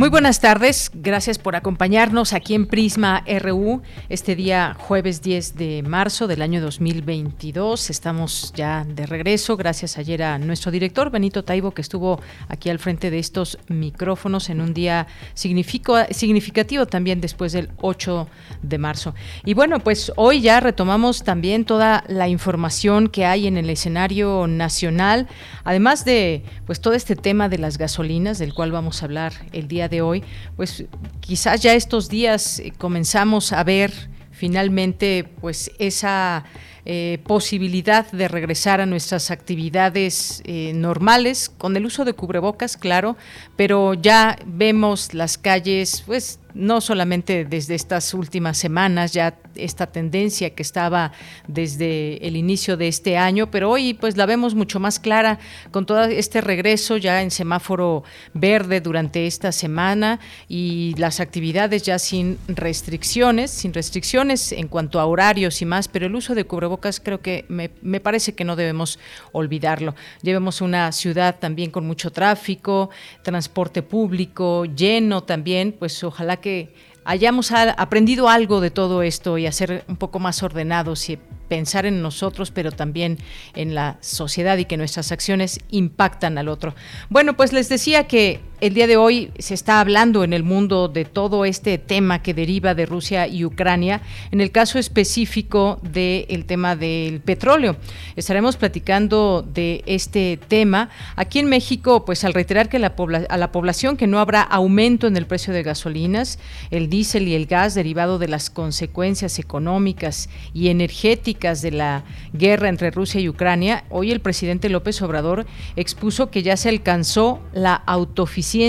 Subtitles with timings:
[0.00, 5.82] Muy buenas tardes, gracias por acompañarnos aquí en Prisma RU este día jueves 10 de
[5.82, 7.90] marzo del año 2022.
[7.90, 12.18] Estamos ya de regreso, gracias ayer a nuestro director Benito Taibo que estuvo
[12.48, 18.26] aquí al frente de estos micrófonos en un día significativo también después del 8
[18.62, 19.14] de marzo.
[19.44, 24.46] Y bueno, pues hoy ya retomamos también toda la información que hay en el escenario
[24.46, 25.28] nacional,
[25.62, 29.68] además de pues todo este tema de las gasolinas del cual vamos a hablar el
[29.68, 30.24] día de hoy,
[30.56, 30.84] pues
[31.20, 33.92] quizás ya estos días eh, comenzamos a ver
[34.30, 36.44] finalmente pues esa
[36.86, 43.18] eh, posibilidad de regresar a nuestras actividades eh, normales con el uso de cubrebocas, claro,
[43.56, 50.50] pero ya vemos las calles pues no solamente desde estas últimas semanas, ya esta tendencia
[50.50, 51.12] que estaba
[51.46, 55.38] desde el inicio de este año, pero hoy pues la vemos mucho más clara
[55.70, 61.98] con todo este regreso ya en semáforo verde durante esta semana y las actividades ya
[61.98, 67.00] sin restricciones, sin restricciones en cuanto a horarios y más, pero el uso de cubrebocas
[67.00, 68.98] creo que me, me parece que no debemos
[69.32, 69.94] olvidarlo.
[70.22, 72.90] Llevemos una ciudad también con mucho tráfico,
[73.22, 76.74] transporte público lleno también, pues ojalá que
[77.04, 81.18] hayamos aprendido algo de todo esto y a ser un poco más ordenados y
[81.50, 83.18] pensar en nosotros, pero también
[83.54, 86.76] en la sociedad y que nuestras acciones impactan al otro.
[87.08, 90.88] Bueno, pues les decía que el día de hoy se está hablando en el mundo
[90.88, 96.44] de todo este tema que deriva de Rusia y Ucrania, en el caso específico del
[96.44, 97.76] tema del petróleo.
[98.16, 100.90] Estaremos platicando de este tema.
[101.16, 102.94] Aquí en México, pues al reiterar que la
[103.30, 106.38] a la población que no habrá aumento en el precio de gasolinas,
[106.70, 112.68] el diésel y el gas derivado de las consecuencias económicas y energéticas de la guerra
[112.68, 117.74] entre Rusia y Ucrania, hoy el presidente López Obrador expuso que ya se alcanzó la
[117.74, 118.60] autoficina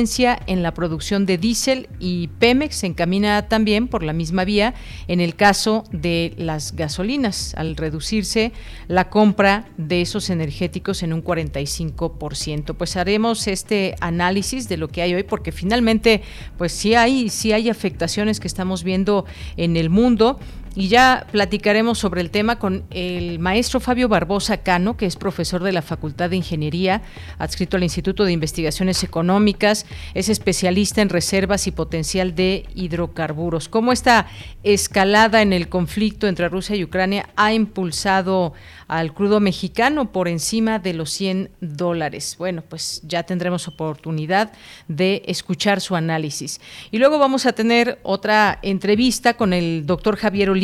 [0.47, 4.73] en la producción de diésel y Pemex se encamina también por la misma vía
[5.07, 8.53] en el caso de las gasolinas, al reducirse
[8.87, 12.75] la compra de esos energéticos en un 45%.
[12.75, 16.21] Pues haremos este análisis de lo que hay hoy porque finalmente
[16.57, 19.25] pues sí hay sí hay afectaciones que estamos viendo
[19.57, 20.39] en el mundo
[20.75, 25.63] y ya platicaremos sobre el tema con el maestro Fabio Barbosa Cano, que es profesor
[25.63, 27.01] de la Facultad de Ingeniería,
[27.37, 33.67] adscrito al Instituto de Investigaciones Económicas, es especialista en reservas y potencial de hidrocarburos.
[33.67, 34.27] ¿Cómo esta
[34.63, 38.53] escalada en el conflicto entre Rusia y Ucrania ha impulsado
[38.91, 42.35] al crudo mexicano por encima de los 100 dólares.
[42.37, 44.51] Bueno, pues ya tendremos oportunidad
[44.89, 46.59] de escuchar su análisis.
[46.91, 50.60] Y luego vamos a tener otra entrevista con el doctor Javier Oliva,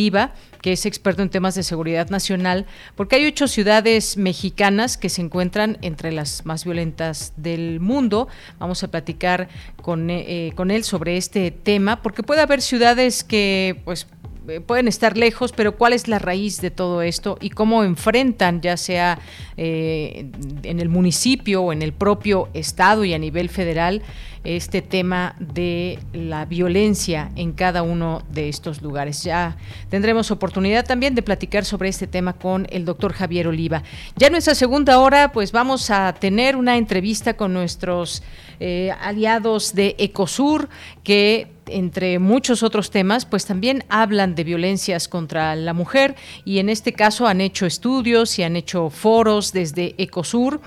[0.62, 2.66] que es experto en temas de seguridad nacional,
[2.96, 8.28] porque hay ocho ciudades mexicanas que se encuentran entre las más violentas del mundo.
[8.60, 9.50] Vamos a platicar
[9.82, 14.08] con, eh, con él sobre este tema, porque puede haber ciudades que pues
[14.66, 18.78] pueden estar lejos, pero ¿cuál es la raíz de todo esto y cómo enfrentan, ya
[18.78, 19.20] sea
[19.58, 20.30] eh,
[20.64, 24.02] en el municipio o en el propio estado y a nivel federal,
[24.44, 29.24] este tema de la violencia en cada uno de estos lugares.
[29.24, 29.58] Ya
[29.90, 33.84] tendremos oportunidad también de platicar sobre este tema con el doctor Javier Oliva.
[34.16, 38.24] Ya en nuestra segunda hora, pues vamos a tener una entrevista con nuestros
[38.60, 40.70] eh, aliados de Ecosur
[41.04, 46.16] que entre muchos otros temas, pues también hablan de violencias contra la mujer
[46.46, 50.62] y en este caso han hecho estudios y han hecho foros desde Ecosur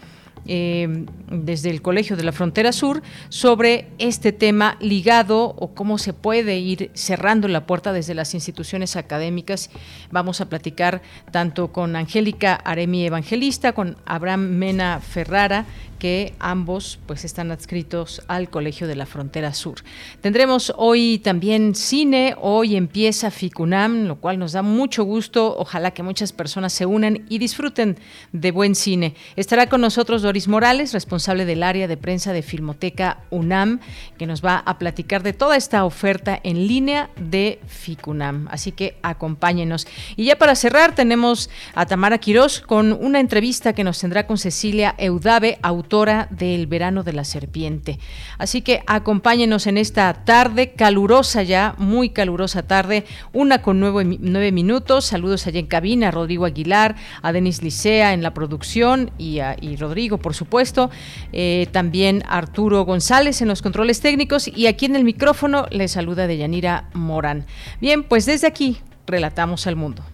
[0.46, 6.14] eh, desde el Colegio de la Frontera Sur sobre este tema ligado o cómo se
[6.14, 9.70] puede ir cerrando la puerta desde las instituciones académicas.
[10.10, 15.66] Vamos a platicar tanto con Angélica Aremi Evangelista, con Abraham Mena Ferrara,
[16.00, 19.84] que ambos pues están adscritos al Colegio de la Frontera Sur.
[20.20, 26.02] Tendremos hoy también cine, hoy empieza FICUNAM, lo cual nos da mucho gusto, ojalá que
[26.02, 27.98] muchas personas se unan y disfruten
[28.32, 29.14] de buen cine.
[29.36, 33.80] Estará con nosotros Doris Morales, responsable del área de prensa de Filmoteca UNAM,
[34.18, 38.48] que nos va a platicar de toda esta oferta en línea de FICUNAM.
[38.50, 39.86] Así que acompáñenos.
[40.16, 44.38] Y ya para cerrar tenemos a Tamara Quirós con una entrevista que nos tendrá con
[44.38, 47.98] Cecilia Eudave, autora de El verano de la serpiente.
[48.38, 54.52] Así que acompáñenos en esta tarde calurosa ya, muy calurosa tarde, una con nueve, nueve
[54.52, 55.06] minutos.
[55.06, 59.56] Saludos allá en cabina a Rodrigo Aguilar, a Denis Licea en la producción y, a,
[59.78, 60.90] Rodrigo, por supuesto.
[61.32, 66.28] Eh, también Arturo González en los controles técnicos y aquí en el micrófono le saluda
[66.28, 67.46] Deyanira Morán.
[67.80, 68.78] Bien, pues desde aquí
[69.08, 70.04] relatamos al mundo.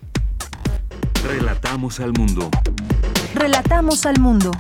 [1.23, 2.49] Relatamos al mundo.
[3.35, 4.53] Relatamos al mundo.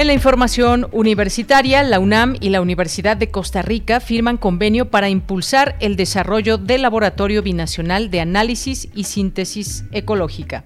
[0.00, 5.10] En la información universitaria, la UNAM y la Universidad de Costa Rica firman convenio para
[5.10, 10.64] impulsar el desarrollo del Laboratorio Binacional de Análisis y Síntesis Ecológica.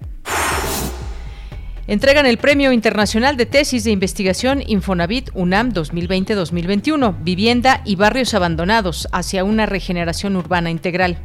[1.85, 9.09] Entregan el Premio Internacional de Tesis de Investigación Infonavit UNAM 2020-2021, Vivienda y Barrios Abandonados
[9.11, 11.17] hacia una regeneración urbana integral.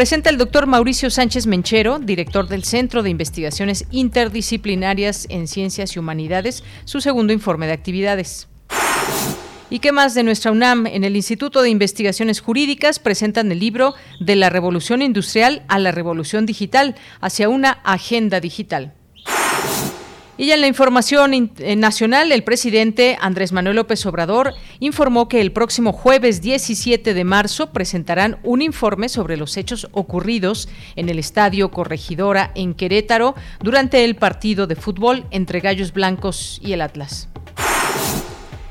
[0.00, 5.98] Presenta el doctor Mauricio Sánchez Menchero, director del Centro de Investigaciones Interdisciplinarias en Ciencias y
[5.98, 8.48] Humanidades, su segundo informe de actividades.
[9.68, 10.86] ¿Y qué más de nuestra UNAM?
[10.86, 15.92] En el Instituto de Investigaciones Jurídicas presentan el libro De la Revolución Industrial a la
[15.92, 18.94] Revolución Digital, hacia una agenda digital.
[20.40, 25.42] Y ya en la información eh, nacional, el presidente Andrés Manuel López Obrador informó que
[25.42, 31.18] el próximo jueves 17 de marzo presentarán un informe sobre los hechos ocurridos en el
[31.18, 37.28] Estadio Corregidora en Querétaro durante el partido de fútbol entre Gallos Blancos y el Atlas.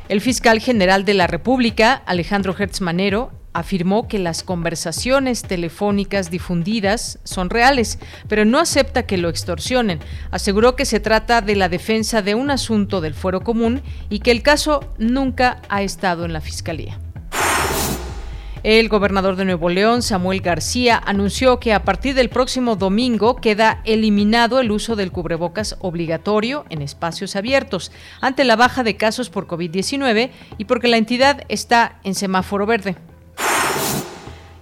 [0.07, 7.19] El fiscal general de la República, Alejandro Hertz Manero, afirmó que las conversaciones telefónicas difundidas
[7.23, 9.99] son reales, pero no acepta que lo extorsionen.
[10.31, 14.31] Aseguró que se trata de la defensa de un asunto del fuero común y que
[14.31, 16.99] el caso nunca ha estado en la Fiscalía.
[18.61, 23.81] El gobernador de Nuevo León, Samuel García, anunció que a partir del próximo domingo queda
[23.85, 29.47] eliminado el uso del cubrebocas obligatorio en espacios abiertos ante la baja de casos por
[29.47, 32.97] COVID-19 y porque la entidad está en semáforo verde.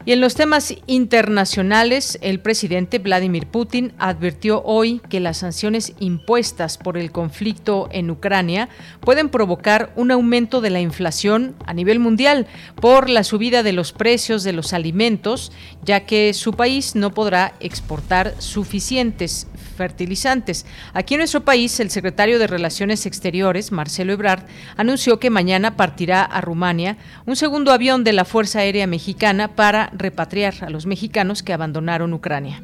[0.07, 6.77] Y en los temas internacionales, el presidente Vladimir Putin advirtió hoy que las sanciones impuestas
[6.77, 8.69] por el conflicto en Ucrania
[9.01, 12.48] pueden provocar un aumento de la inflación a nivel mundial
[12.80, 15.51] por la subida de los precios de los alimentos,
[15.83, 20.65] ya que su país no podrá exportar suficientes fertilizantes.
[20.94, 24.44] Aquí en nuestro país, el secretario de Relaciones Exteriores, Marcelo Ebrard,
[24.75, 29.89] anunció que mañana partirá a Rumania un segundo avión de la Fuerza Aérea Mexicana para
[29.94, 32.62] repatriar a los mexicanos que abandonaron Ucrania.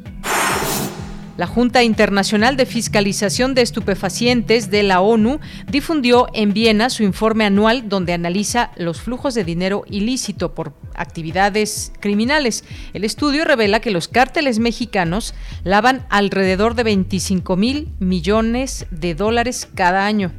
[1.35, 7.44] La Junta Internacional de Fiscalización de Estupefacientes de la ONU difundió en Viena su informe
[7.44, 12.63] anual donde analiza los flujos de dinero ilícito por actividades criminales.
[12.94, 15.33] El estudio revela que los cárteles mexicanos
[15.63, 20.31] lavan alrededor de 25 mil millones de dólares cada año.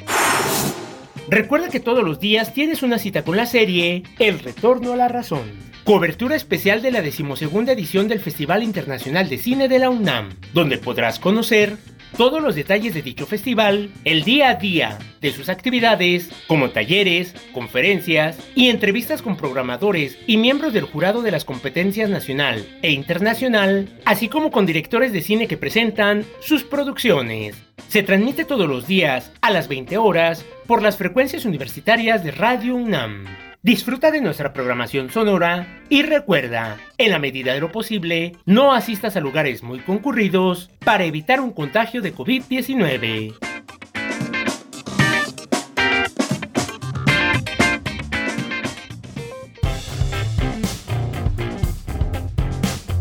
[1.27, 5.07] Recuerda que todos los días tienes una cita con la serie El Retorno a la
[5.07, 5.65] Razón.
[5.83, 10.77] Cobertura especial de la decimosegunda edición del Festival Internacional de Cine de la UNAM, donde
[10.77, 11.77] podrás conocer
[12.17, 17.33] todos los detalles de dicho festival, el día a día de sus actividades, como talleres,
[17.53, 23.89] conferencias y entrevistas con programadores y miembros del jurado de las competencias nacional e internacional,
[24.05, 27.55] así como con directores de cine que presentan sus producciones.
[27.89, 32.75] Se transmite todos los días a las 20 horas por las frecuencias universitarias de Radio
[32.75, 33.44] UNAM.
[33.65, 39.15] Disfruta de nuestra programación sonora y recuerda, en la medida de lo posible, no asistas
[39.15, 43.33] a lugares muy concurridos para evitar un contagio de COVID-19.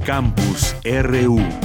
[0.07, 1.64] Campus RU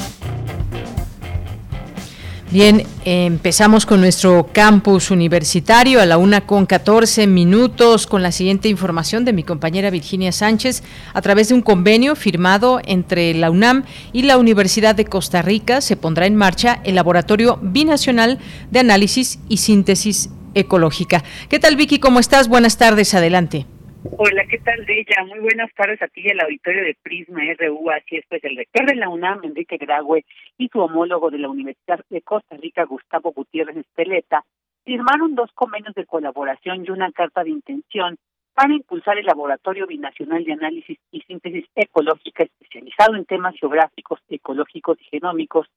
[2.52, 8.68] Bien, empezamos con nuestro campus universitario a la una con 14 minutos con la siguiente
[8.68, 10.82] información de mi compañera Virginia Sánchez
[11.14, 15.80] a través de un convenio firmado entre la UNAM y la Universidad de Costa Rica
[15.80, 18.40] se pondrá en marcha el Laboratorio Binacional
[18.72, 21.24] de Análisis y Síntesis Ecológica.
[21.50, 22.00] ¿Qué tal Vicky?
[22.00, 22.48] ¿Cómo estás?
[22.48, 23.68] Buenas tardes, adelante.
[24.02, 25.26] Hola, ¿qué tal, Bella?
[25.28, 27.90] Muy buenas tardes a ti y al auditorio de Prisma RU.
[27.92, 30.24] Así es, pues el rector de la UNAM, Enrique Graue,
[30.58, 34.46] y su homólogo de la Universidad de Costa Rica, Gustavo Gutiérrez Espeleta,
[34.86, 38.18] firmaron dos convenios de colaboración y una carta de intención
[38.54, 44.98] para impulsar el Laboratorio Binacional de Análisis y Síntesis Ecológica especializado en temas geográficos, ecológicos
[45.02, 45.68] y genómicos,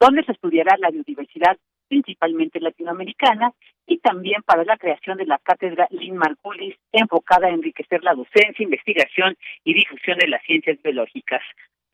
[0.00, 3.52] donde se estudiará la biodiversidad principalmente latinoamericana,
[3.86, 8.62] y también para la creación de la cátedra Lynn Margulis, enfocada a enriquecer la docencia,
[8.62, 11.42] investigación y difusión de las ciencias biológicas.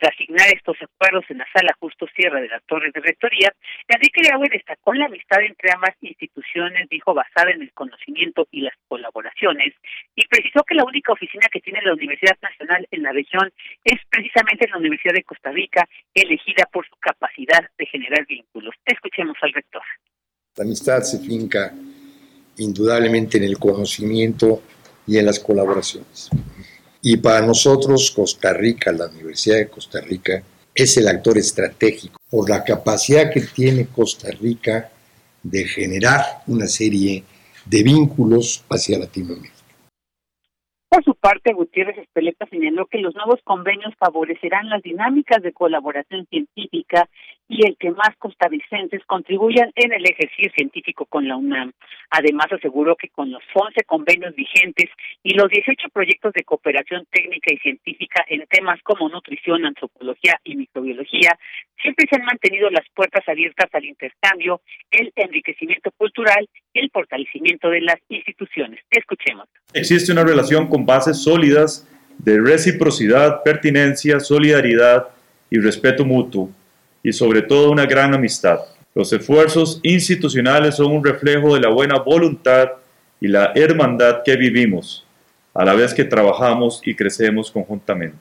[0.03, 0.19] Tras
[0.53, 3.55] estos acuerdos en la sala justo cierre de la Torre de Rectoría,
[3.87, 8.75] Enrique Graue destacó la amistad entre ambas instituciones, dijo, basada en el conocimiento y las
[8.89, 9.75] colaboraciones,
[10.17, 13.53] y precisó que la única oficina que tiene la Universidad Nacional en la región
[13.85, 18.75] es precisamente la Universidad de Costa Rica, elegida por su capacidad de generar vínculos.
[18.85, 19.83] Escuchemos al rector.
[20.57, 21.73] La amistad se finca
[22.57, 24.65] indudablemente en el conocimiento
[25.07, 26.29] y en las colaboraciones.
[27.05, 30.41] Y para nosotros Costa Rica, la Universidad de Costa Rica,
[30.73, 34.89] es el actor estratégico por la capacidad que tiene Costa Rica
[35.43, 37.25] de generar una serie
[37.67, 39.53] de vínculos hacia Latinoamérica.
[40.89, 46.27] Por su parte, Gutiérrez Espeleta señaló que los nuevos convenios favorecerán las dinámicas de colaboración
[46.27, 47.09] científica
[47.49, 51.73] y el que más costarricenses contribuyan en el ejercicio científico con la UNAM.
[52.11, 54.89] Además, aseguró que con los 11 convenios vigentes
[55.23, 60.57] y los 18 proyectos de cooperación técnica y científica en temas como nutrición, antropología y
[60.57, 61.39] microbiología,
[61.81, 67.69] siempre se han mantenido las puertas abiertas al intercambio, el enriquecimiento cultural y el fortalecimiento
[67.69, 68.81] de las instituciones.
[68.91, 69.47] Escuchemos.
[69.75, 75.09] Existe una relación con bases sólidas de reciprocidad, pertinencia, solidaridad
[75.51, 76.51] y respeto mutuo
[77.03, 78.61] y sobre todo una gran amistad.
[78.95, 82.73] Los esfuerzos institucionales son un reflejo de la buena voluntad
[83.21, 85.07] y la hermandad que vivimos,
[85.55, 88.19] a la vez que trabajamos y crecemos conjuntamente.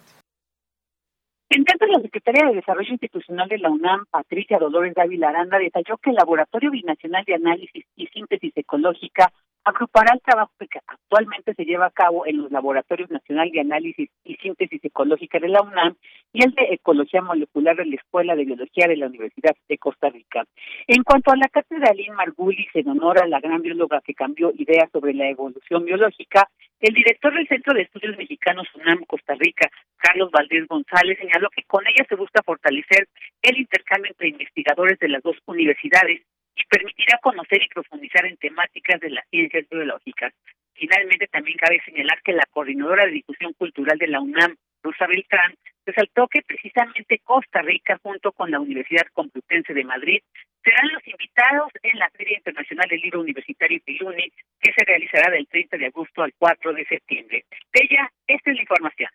[1.50, 5.98] En tanto, la secretaria de Desarrollo Institucional de la UNAM, Patricia Dolores Dávila Aranda, detalló
[5.98, 11.66] que el Laboratorio Binacional de Análisis y Síntesis Ecológica agrupará el trabajo que actualmente se
[11.66, 15.96] lleva a cabo en los Laboratorios Nacional de Análisis y Síntesis Ecológica de la UNAM
[16.34, 20.10] y el de Ecología Molecular de la Escuela de Biología de la Universidad de Costa
[20.10, 20.46] Rica.
[20.88, 24.52] En cuanto a la cátedra Lynn Margulis, en honor a la gran bióloga que cambió
[24.56, 26.50] ideas sobre la evolución biológica,
[26.80, 31.64] el director del Centro de Estudios Mexicanos UNAM Costa Rica, Carlos Valdés González, señaló que
[31.64, 33.08] con ella se busca fortalecer
[33.42, 36.22] el intercambio entre investigadores de las dos universidades
[36.62, 40.34] y permitirá conocer y profundizar en temáticas de las ciencias biológicas.
[40.74, 45.56] Finalmente, también cabe señalar que la coordinadora de difusión cultural de la UNAM, Rosa Beltrán,
[45.86, 50.22] resaltó que precisamente Costa Rica, junto con la Universidad Complutense de Madrid,
[50.64, 55.48] serán los invitados en la Feria Internacional del Libro Universitario Piluni, que se realizará del
[55.48, 57.46] 30 de agosto al 4 de septiembre.
[57.74, 59.10] Bella, esta es la información.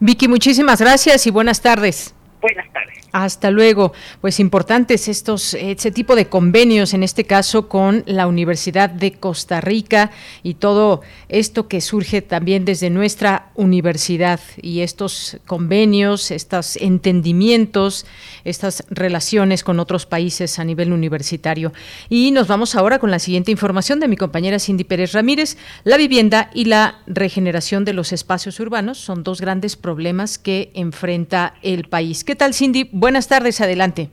[0.00, 2.16] Vicky, muchísimas gracias y buenas tardes.
[2.40, 2.99] Buenas tardes.
[3.12, 3.92] Hasta luego.
[4.20, 9.60] Pues importantes estos, este tipo de convenios, en este caso con la Universidad de Costa
[9.60, 10.10] Rica
[10.42, 18.06] y todo esto que surge también desde nuestra universidad y estos convenios, estos entendimientos,
[18.44, 21.72] estas relaciones con otros países a nivel universitario.
[22.08, 25.56] Y nos vamos ahora con la siguiente información de mi compañera Cindy Pérez Ramírez.
[25.84, 31.54] La vivienda y la regeneración de los espacios urbanos son dos grandes problemas que enfrenta
[31.62, 32.24] el país.
[32.24, 32.88] ¿Qué tal, Cindy?
[33.00, 34.10] Buenas tardes, adelante.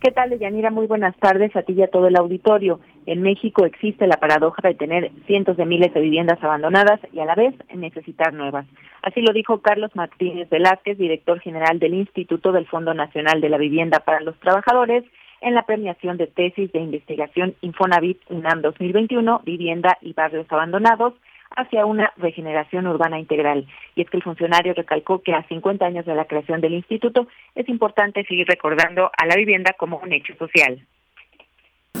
[0.00, 0.70] ¿Qué tal, Yanira?
[0.70, 2.80] Muy buenas tardes a ti y a todo el auditorio.
[3.04, 7.26] En México existe la paradoja de tener cientos de miles de viviendas abandonadas y a
[7.26, 8.64] la vez necesitar nuevas.
[9.02, 13.58] Así lo dijo Carlos Martínez Velázquez, director general del Instituto del Fondo Nacional de la
[13.58, 15.04] Vivienda para los Trabajadores,
[15.42, 21.12] en la premiación de tesis de investigación Infonavit UNAM 2021, Vivienda y Barrios Abandonados,
[21.58, 23.66] hacia una regeneración urbana integral.
[23.96, 27.26] Y es que el funcionario recalcó que a 50 años de la creación del instituto
[27.54, 30.80] es importante seguir recordando a la vivienda como un hecho social.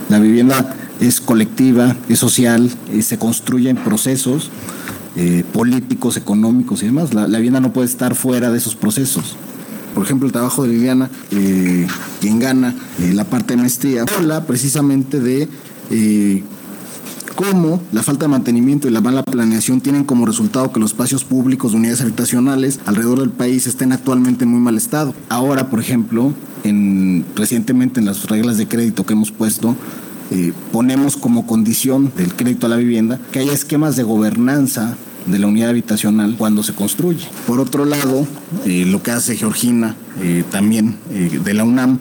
[0.08, 0.54] La vivienda
[1.00, 4.50] es colectiva, es social, y se construye en procesos
[5.16, 7.12] eh, políticos, económicos y demás.
[7.12, 9.36] La, vivienda no puede estar fuera de esos procesos.
[9.94, 11.86] Por ejemplo, el trabajo de Viviana, eh,
[12.20, 15.48] quien gana eh, la parte de maestría, habla precisamente de
[17.38, 21.22] cómo la falta de mantenimiento y la mala planeación tienen como resultado que los espacios
[21.22, 25.14] públicos de unidades habitacionales alrededor del país estén actualmente en muy mal estado.
[25.28, 26.32] Ahora, por ejemplo,
[26.64, 29.76] en, recientemente en las reglas de crédito que hemos puesto,
[30.32, 35.38] eh, ponemos como condición del crédito a la vivienda que haya esquemas de gobernanza de
[35.38, 37.28] la unidad habitacional cuando se construye.
[37.46, 38.26] Por otro lado,
[38.66, 42.00] eh, lo que hace Georgina eh, también de la UNAM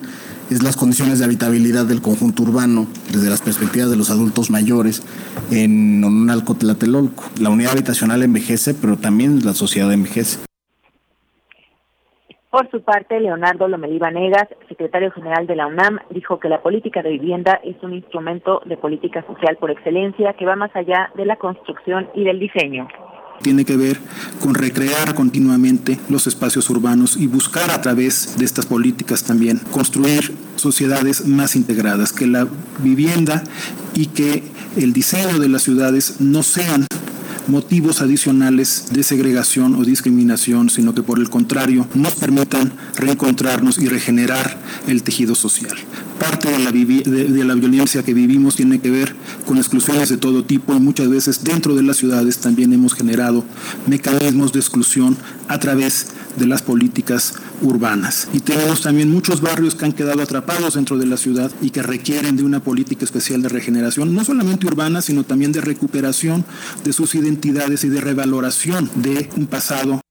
[0.49, 5.03] es las condiciones de habitabilidad del conjunto urbano desde las perspectivas de los adultos mayores
[5.51, 7.23] en Onalco Tlatelolco.
[7.39, 10.39] La unidad habitacional envejece, pero también la sociedad envejece.
[12.49, 17.03] Por su parte, Leonardo Lomelí Vanegas, secretario general de la UNAM, dijo que la política
[17.03, 21.25] de vivienda es un instrumento de política social por excelencia que va más allá de
[21.25, 22.87] la construcción y del diseño
[23.41, 23.99] tiene que ver
[24.41, 30.35] con recrear continuamente los espacios urbanos y buscar a través de estas políticas también construir
[30.57, 32.47] sociedades más integradas, que la
[32.83, 33.43] vivienda
[33.93, 34.43] y que
[34.75, 36.85] el diseño de las ciudades no sean
[37.47, 43.87] motivos adicionales de segregación o discriminación, sino que por el contrario nos permitan reencontrarnos y
[43.87, 45.75] regenerar el tejido social.
[46.19, 50.43] Parte de la, de, la violencia que vivimos tiene que ver con exclusiones de todo
[50.43, 53.45] tipo y muchas veces dentro de las ciudades también hemos generado
[53.87, 55.15] mecanismos de exclusión
[55.47, 58.27] a través de las políticas urbanas.
[58.33, 61.81] Y tenemos también muchos barrios que han quedado atrapados dentro de la ciudad y que
[61.81, 66.45] requieren de una política especial de regeneración, no solamente urbana, sino también de recuperación
[66.83, 70.01] de sus identidades y de revaloración de un pasado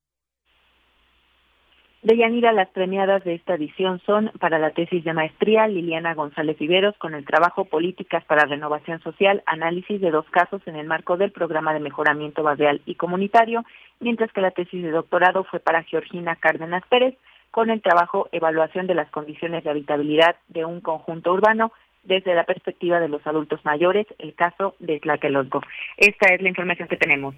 [2.06, 6.56] de Yanira, las premiadas de esta edición son para la tesis de maestría Liliana González
[6.56, 11.16] Viveros con el trabajo Políticas para Renovación Social, análisis de dos casos en el marco
[11.16, 13.64] del programa de mejoramiento barrial y comunitario,
[13.98, 17.16] mientras que la tesis de doctorado fue para Georgina Cárdenas Pérez
[17.50, 21.72] con el trabajo Evaluación de las condiciones de habitabilidad de un conjunto urbano
[22.04, 25.60] desde la perspectiva de los adultos mayores, el caso de Tlatelolco.
[25.96, 27.34] Esta es la información que tenemos.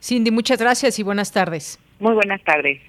[0.00, 1.80] Cindy, muchas gracias y buenas tardes.
[1.98, 2.80] Muy buenas tardes.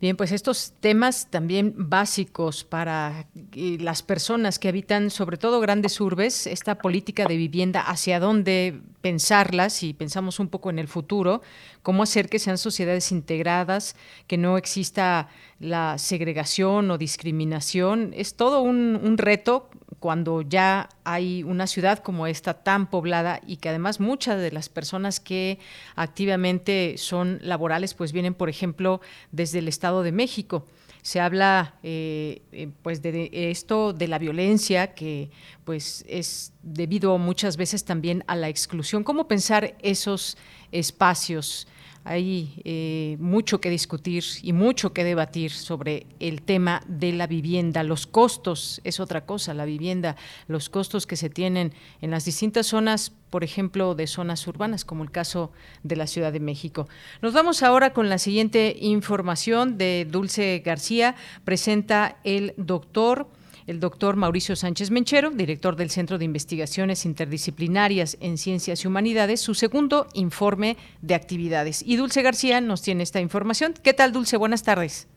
[0.00, 6.00] Bien, pues estos temas también básicos para eh, las personas que habitan sobre todo grandes
[6.00, 11.42] urbes, esta política de vivienda, hacia dónde pensarlas, si pensamos un poco en el futuro,
[11.82, 13.94] cómo hacer que sean sociedades integradas,
[14.26, 15.28] que no exista
[15.64, 22.62] la segregación o discriminación, es todo un, reto cuando ya hay una ciudad como esta
[22.62, 25.58] tan poblada y que además muchas de las personas que
[25.96, 29.00] activamente son laborales pues vienen, por ejemplo,
[29.32, 30.66] desde el Estado de México.
[31.00, 35.30] Se habla eh, eh, pues de, esto de la violencia que
[35.64, 39.04] pues es debido muchas veces también a la exclusión.
[39.04, 40.36] Cómo pensar esos
[40.72, 41.66] espacios
[42.04, 47.82] hay eh, mucho que discutir y mucho que debatir sobre el tema de la vivienda.
[47.82, 52.66] Los costos es otra cosa, la vivienda, los costos que se tienen en las distintas
[52.66, 55.50] zonas, por ejemplo, de zonas urbanas, como el caso
[55.82, 56.88] de la Ciudad de México.
[57.22, 61.16] Nos vamos ahora con la siguiente información de Dulce García.
[61.44, 63.28] Presenta el doctor
[63.66, 69.40] el doctor Mauricio Sánchez Menchero, director del Centro de Investigaciones Interdisciplinarias en Ciencias y Humanidades,
[69.40, 71.82] su segundo informe de actividades.
[71.86, 73.74] Y Dulce García nos tiene esta información.
[73.82, 74.36] ¿Qué tal, Dulce?
[74.36, 75.08] Buenas tardes.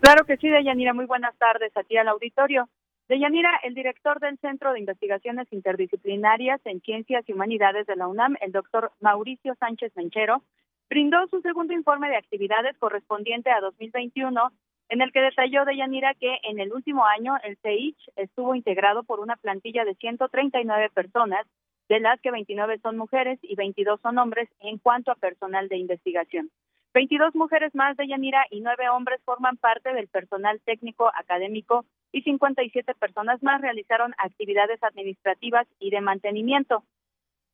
[0.00, 0.92] Claro que sí, Deyanira.
[0.92, 2.68] Muy buenas tardes a ti al auditorio.
[3.08, 8.36] Deyanira, el director del Centro de Investigaciones Interdisciplinarias en Ciencias y Humanidades de la UNAM,
[8.40, 10.42] el doctor Mauricio Sánchez Menchero,
[10.90, 14.52] brindó su segundo informe de actividades correspondiente a 2021
[14.88, 19.02] en el que detalló de Yanira que en el último año el CEICH estuvo integrado
[19.02, 21.46] por una plantilla de 139 personas,
[21.88, 25.78] de las que 29 son mujeres y 22 son hombres en cuanto a personal de
[25.78, 26.50] investigación.
[26.94, 32.22] 22 mujeres más de Yanira y 9 hombres forman parte del personal técnico académico y
[32.22, 36.84] 57 personas más realizaron actividades administrativas y de mantenimiento.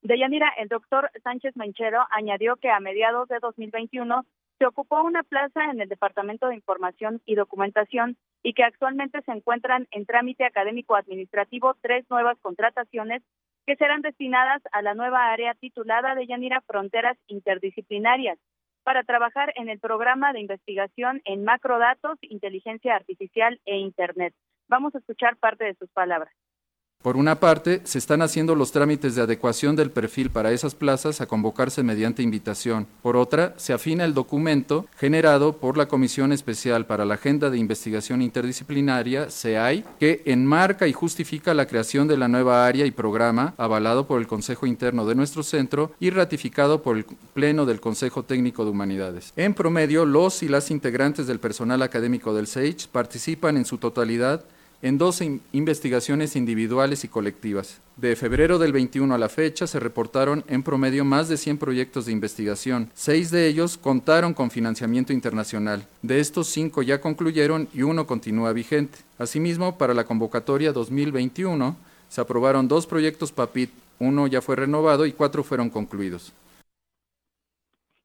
[0.02, 4.24] De Yanira, el doctor Sánchez Menchero añadió que a mediados de 2021
[4.62, 9.32] se ocupó una plaza en el Departamento de Información y Documentación y que actualmente se
[9.32, 13.24] encuentran en trámite académico administrativo tres nuevas contrataciones
[13.66, 18.38] que serán destinadas a la nueva área titulada de Yanira Fronteras Interdisciplinarias
[18.84, 24.32] para trabajar en el programa de investigación en macrodatos, inteligencia artificial e Internet.
[24.68, 26.32] Vamos a escuchar parte de sus palabras.
[27.02, 31.20] Por una parte, se están haciendo los trámites de adecuación del perfil para esas plazas
[31.20, 32.86] a convocarse mediante invitación.
[33.02, 37.58] Por otra, se afina el documento generado por la Comisión Especial para la Agenda de
[37.58, 43.54] Investigación Interdisciplinaria, CEAI, que enmarca y justifica la creación de la nueva área y programa
[43.56, 48.22] avalado por el Consejo Interno de nuestro centro y ratificado por el Pleno del Consejo
[48.22, 49.32] Técnico de Humanidades.
[49.34, 54.44] En promedio, los y las integrantes del personal académico del SEICH participan en su totalidad
[54.82, 57.80] en dos investigaciones individuales y colectivas.
[57.96, 62.06] De febrero del 21 a la fecha se reportaron en promedio más de 100 proyectos
[62.06, 62.90] de investigación.
[62.92, 65.86] Seis de ellos contaron con financiamiento internacional.
[66.02, 68.98] De estos, cinco ya concluyeron y uno continúa vigente.
[69.18, 71.76] Asimismo, para la convocatoria 2021
[72.08, 73.70] se aprobaron dos proyectos PAPIT.
[74.00, 76.34] Uno ya fue renovado y cuatro fueron concluidos.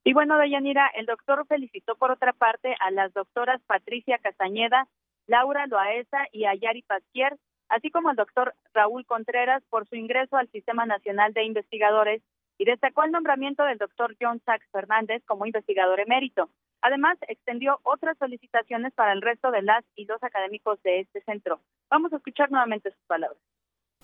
[0.04, 4.88] Y bueno, Deyanira, el doctor felicitó por otra parte a las doctoras Patricia Castañeda
[5.28, 7.38] Laura Loaesa y Ayari Pasquier,
[7.70, 12.22] así como al doctor Raúl Contreras por su ingreso al Sistema Nacional de Investigadores
[12.58, 16.50] y destacó el nombramiento del doctor John Sachs Fernández como investigador emérito.
[16.82, 21.60] Además, extendió otras solicitaciones para el resto de las y los académicos de este centro.
[21.90, 23.40] Vamos a escuchar nuevamente sus palabras.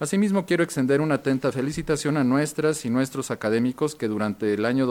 [0.03, 4.85] Asimismo, quiero extender una atenta felicitación a nuestras y nuestros académicos que durante el año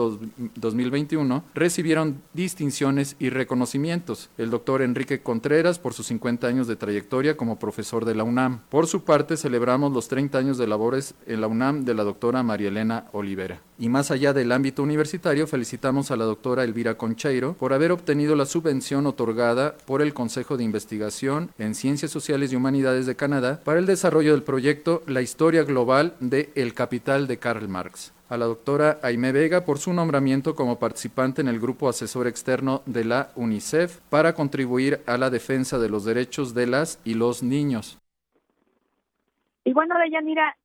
[0.55, 4.31] 2021 recibieron distinciones y reconocimientos.
[4.39, 8.61] El doctor Enrique Contreras por sus 50 años de trayectoria como profesor de la UNAM.
[8.69, 12.41] Por su parte, celebramos los 30 años de labores en la UNAM de la doctora
[12.41, 13.61] María Elena Olivera.
[13.77, 18.35] Y más allá del ámbito universitario, felicitamos a la doctora Elvira Concheiro por haber obtenido
[18.35, 23.61] la subvención otorgada por el Consejo de Investigación en Ciencias Sociales y Humanidades de Canadá
[23.63, 28.13] para el desarrollo del proyecto la historia global de El Capital de Karl Marx.
[28.29, 32.81] A la doctora Aime Vega por su nombramiento como participante en el grupo asesor externo
[32.85, 37.43] de la UNICEF para contribuir a la defensa de los derechos de las y los
[37.43, 37.99] niños.
[39.63, 40.57] Y bueno, Deyanira,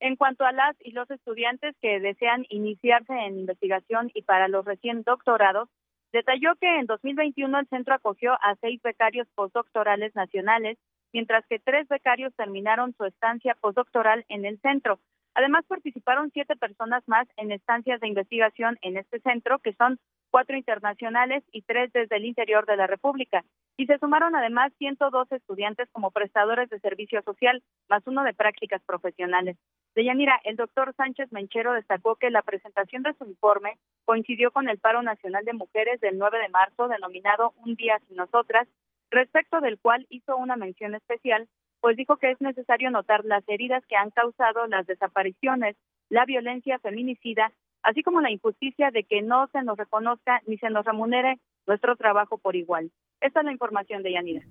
[0.00, 4.64] en cuanto a las y los estudiantes que desean iniciarse en investigación y para los
[4.64, 5.68] recién doctorados,
[6.12, 10.78] detalló que en 2021 el centro acogió a seis becarios postdoctorales nacionales
[11.14, 14.98] mientras que tres becarios terminaron su estancia postdoctoral en el centro.
[15.34, 19.98] Además, participaron siete personas más en estancias de investigación en este centro, que son
[20.30, 23.44] cuatro internacionales y tres desde el interior de la República.
[23.76, 28.82] Y se sumaron además 102 estudiantes como prestadores de servicio social, más uno de prácticas
[28.84, 29.56] profesionales.
[29.94, 34.78] Deyanira, el doctor Sánchez Menchero destacó que la presentación de su informe coincidió con el
[34.78, 38.66] paro nacional de mujeres del 9 de marzo, denominado Un día sin nosotras,
[39.10, 41.48] respecto del cual hizo una mención especial,
[41.80, 45.76] pues dijo que es necesario notar las heridas que han causado las desapariciones,
[46.08, 50.70] la violencia feminicida, así como la injusticia de que no se nos reconozca ni se
[50.70, 52.90] nos remunere nuestro trabajo por igual.
[53.20, 54.42] Esta es la información de Yanira.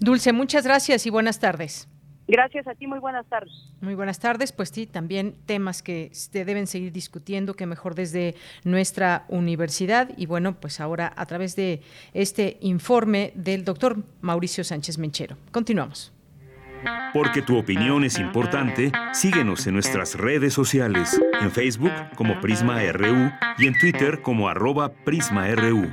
[0.00, 1.88] Dulce, muchas gracias y buenas tardes.
[2.32, 3.52] Gracias a ti, muy buenas tardes.
[3.82, 8.36] Muy buenas tardes, pues sí, también temas que se deben seguir discutiendo, que mejor desde
[8.64, 11.82] nuestra universidad y bueno, pues ahora a través de
[12.14, 15.36] este informe del doctor Mauricio Sánchez Menchero.
[15.50, 16.10] Continuamos.
[17.12, 23.30] Porque tu opinión es importante, síguenos en nuestras redes sociales, en Facebook como Prisma RU
[23.58, 25.92] y en Twitter como arroba PrismaRU.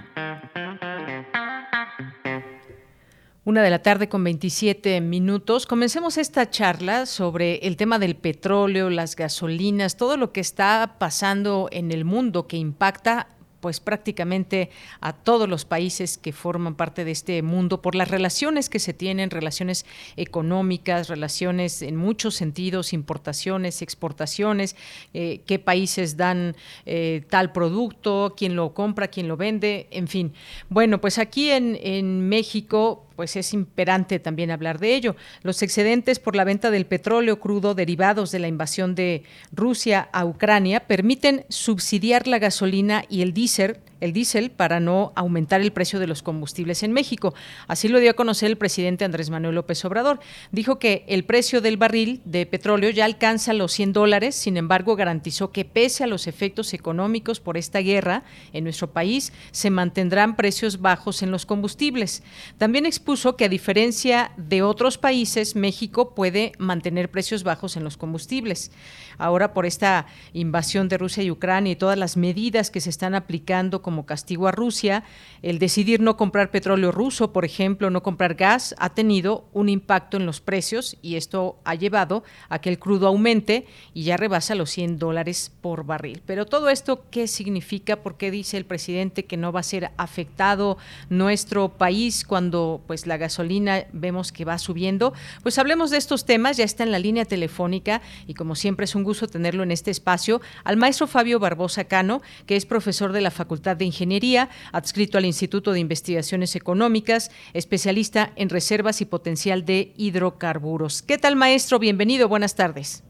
[3.49, 5.65] Una de la tarde con 27 minutos.
[5.65, 11.67] Comencemos esta charla sobre el tema del petróleo, las gasolinas, todo lo que está pasando
[11.71, 13.27] en el mundo que impacta
[13.59, 14.69] pues prácticamente
[15.01, 18.93] a todos los países que forman parte de este mundo por las relaciones que se
[18.93, 19.85] tienen, relaciones
[20.15, 24.75] económicas, relaciones en muchos sentidos, importaciones, exportaciones,
[25.15, 30.33] eh, qué países dan eh, tal producto, quién lo compra, quién lo vende, en fin.
[30.69, 35.17] Bueno, pues aquí en, en México pues es imperante también hablar de ello.
[35.43, 40.23] Los excedentes por la venta del petróleo crudo derivados de la invasión de Rusia a
[40.23, 45.99] Ucrania permiten subsidiar la gasolina y el diésel el diésel para no aumentar el precio
[45.99, 47.33] de los combustibles en México.
[47.67, 50.19] Así lo dio a conocer el presidente Andrés Manuel López Obrador.
[50.51, 54.95] Dijo que el precio del barril de petróleo ya alcanza los 100 dólares, sin embargo
[54.95, 60.35] garantizó que pese a los efectos económicos por esta guerra en nuestro país, se mantendrán
[60.35, 62.23] precios bajos en los combustibles.
[62.57, 67.97] También expuso que a diferencia de otros países, México puede mantener precios bajos en los
[67.97, 68.71] combustibles.
[69.17, 73.15] Ahora por esta invasión de Rusia y Ucrania y todas las medidas que se están
[73.15, 75.03] aplicando como castigo a Rusia.
[75.41, 80.15] El decidir no comprar petróleo ruso, por ejemplo, no comprar gas, ha tenido un impacto
[80.17, 84.53] en los precios y esto ha llevado a que el crudo aumente y ya rebasa
[84.53, 86.21] los 100 dólares por barril.
[86.27, 88.03] Pero todo esto, ¿qué significa?
[88.03, 90.77] ¿Por qué dice el presidente que no va a ser afectado
[91.09, 95.13] nuestro país cuando pues la gasolina vemos que va subiendo?
[95.41, 98.93] Pues hablemos de estos temas, ya está en la línea telefónica y como siempre es
[98.93, 103.21] un gusto tenerlo en este espacio al maestro Fabio Barbosa Cano, que es profesor de
[103.21, 109.65] la Facultad de Ingeniería, adscrito al Instituto de Investigaciones Económicas, especialista en reservas y potencial
[109.65, 111.01] de hidrocarburos.
[111.01, 111.79] ¿Qué tal, maestro?
[111.79, 113.03] Bienvenido, buenas tardes.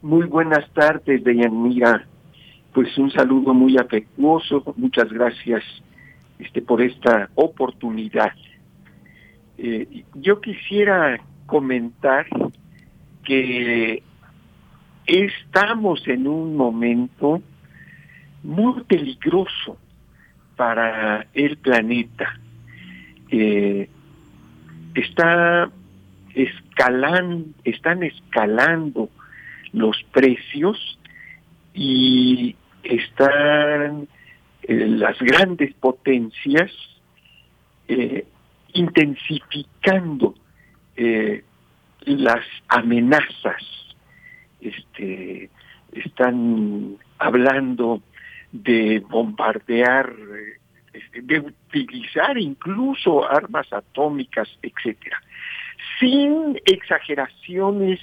[0.00, 2.06] Muy buenas tardes, Deyanira.
[2.72, 5.62] Pues un saludo muy afectuoso, muchas gracias
[6.38, 8.32] este, por esta oportunidad.
[9.58, 12.26] Eh, yo quisiera comentar
[13.24, 14.02] que
[15.06, 17.42] estamos en un momento
[18.42, 19.76] muy peligroso
[20.56, 22.38] para el planeta.
[23.30, 23.88] Eh,
[24.94, 25.70] está
[26.34, 29.08] escalando, están escalando
[29.72, 30.98] los precios
[31.74, 34.08] y están
[34.62, 36.70] eh, las grandes potencias
[37.88, 38.26] eh,
[38.74, 40.34] intensificando
[42.04, 43.82] las amenazas
[44.62, 45.50] este,
[45.92, 48.00] están hablando
[48.52, 50.14] de bombardear,
[50.92, 55.20] este, de utilizar incluso armas atómicas, etcétera.
[55.98, 57.98] Sin exageraciones,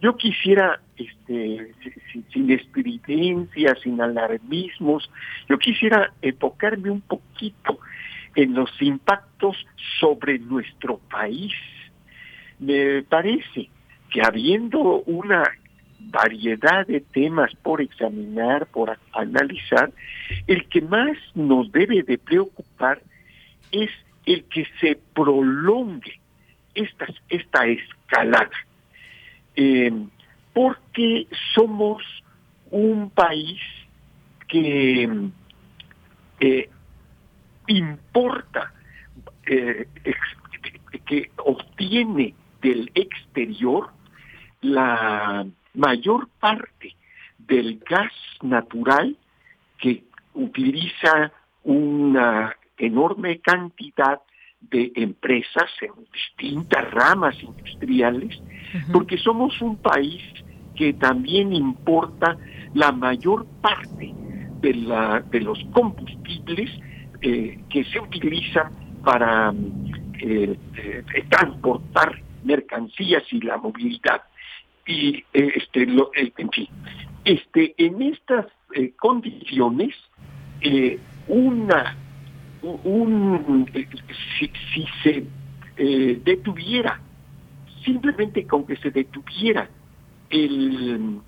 [0.00, 1.74] yo quisiera, este,
[2.12, 3.50] sin, sin
[3.82, 5.10] sin alarmismos,
[5.48, 7.78] yo quisiera enfocarme un poquito
[8.34, 9.56] en los impactos
[9.98, 11.52] sobre nuestro país.
[12.58, 13.68] Me parece
[14.10, 15.42] que habiendo una
[16.00, 19.92] variedad de temas por examinar, por analizar,
[20.46, 23.02] el que más nos debe de preocupar
[23.70, 23.90] es
[24.26, 26.20] el que se prolongue
[26.74, 28.50] esta, esta escalada,
[29.56, 29.92] eh,
[30.52, 32.02] porque somos
[32.70, 33.60] un país
[34.48, 35.08] que
[36.40, 36.68] eh,
[37.66, 38.72] importa,
[39.46, 39.86] eh,
[41.06, 43.90] que obtiene del exterior
[44.60, 46.94] la mayor parte
[47.38, 49.16] del gas natural
[49.78, 50.04] que
[50.34, 51.32] utiliza
[51.64, 54.20] una enorme cantidad
[54.60, 58.40] de empresas en distintas ramas industriales,
[58.92, 60.22] porque somos un país
[60.76, 62.36] que también importa
[62.74, 64.14] la mayor parte
[64.60, 66.70] de, la, de los combustibles
[67.22, 69.52] eh, que se utilizan para
[70.20, 74.22] eh, eh, transportar mercancías y la movilidad
[74.90, 76.68] y eh, este lo, eh, en fin.
[77.24, 79.94] Este en estas eh, condiciones
[81.28, 81.96] una
[82.62, 83.66] un
[84.38, 85.24] si, si se
[86.22, 87.00] detuviera
[87.82, 89.70] simplemente con que se detuviera
[90.28, 91.18] el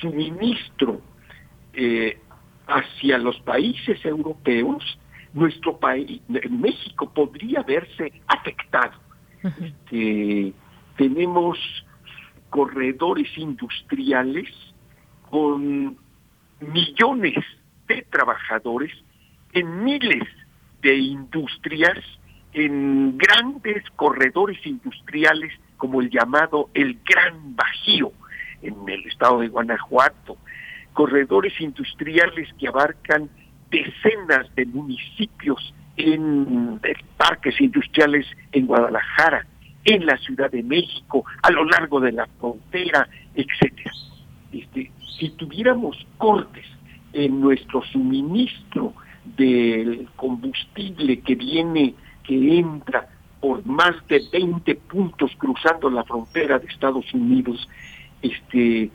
[0.00, 1.00] suministro
[2.66, 4.98] hacia los países europeos
[5.32, 8.92] nuestro país México podría verse afectado.
[9.42, 10.52] Este,
[10.96, 11.58] tenemos
[12.54, 14.48] corredores industriales
[15.28, 15.98] con
[16.60, 17.44] millones
[17.88, 18.92] de trabajadores
[19.54, 20.22] en miles
[20.80, 21.98] de industrias,
[22.52, 28.12] en grandes corredores industriales como el llamado el Gran Bajío
[28.62, 30.36] en el estado de Guanajuato,
[30.92, 33.28] corredores industriales que abarcan
[33.68, 36.80] decenas de municipios en
[37.16, 39.44] parques industriales en Guadalajara,
[39.84, 43.92] en la Ciudad de México, a lo largo de la frontera, etcétera.
[44.52, 46.64] Este, si tuviéramos cortes
[47.12, 48.94] en nuestro suministro
[49.36, 51.94] del combustible que viene,
[52.24, 53.08] que entra
[53.40, 57.68] por más de 20 puntos cruzando la frontera de Estados Unidos,
[58.22, 58.90] este, eh,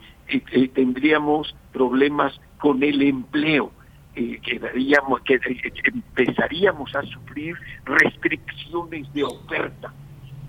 [0.52, 3.72] eh, tendríamos problemas con el empleo.
[4.16, 5.38] Eh, quedaríamos, que,
[5.84, 9.92] empezaríamos a sufrir restricciones de oferta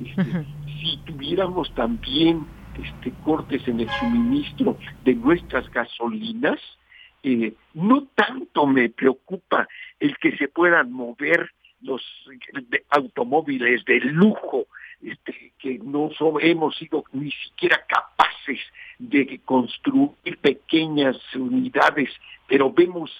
[0.05, 0.45] este,
[0.81, 2.45] si tuviéramos también
[2.81, 6.59] este, cortes en el suministro de nuestras gasolinas,
[7.23, 9.67] eh, no tanto me preocupa
[9.99, 12.01] el que se puedan mover los
[12.89, 14.65] automóviles de lujo,
[15.01, 16.09] este, que no
[16.39, 18.59] hemos sido ni siquiera capaces
[18.99, 22.09] de construir pequeñas unidades,
[22.47, 23.11] pero vemos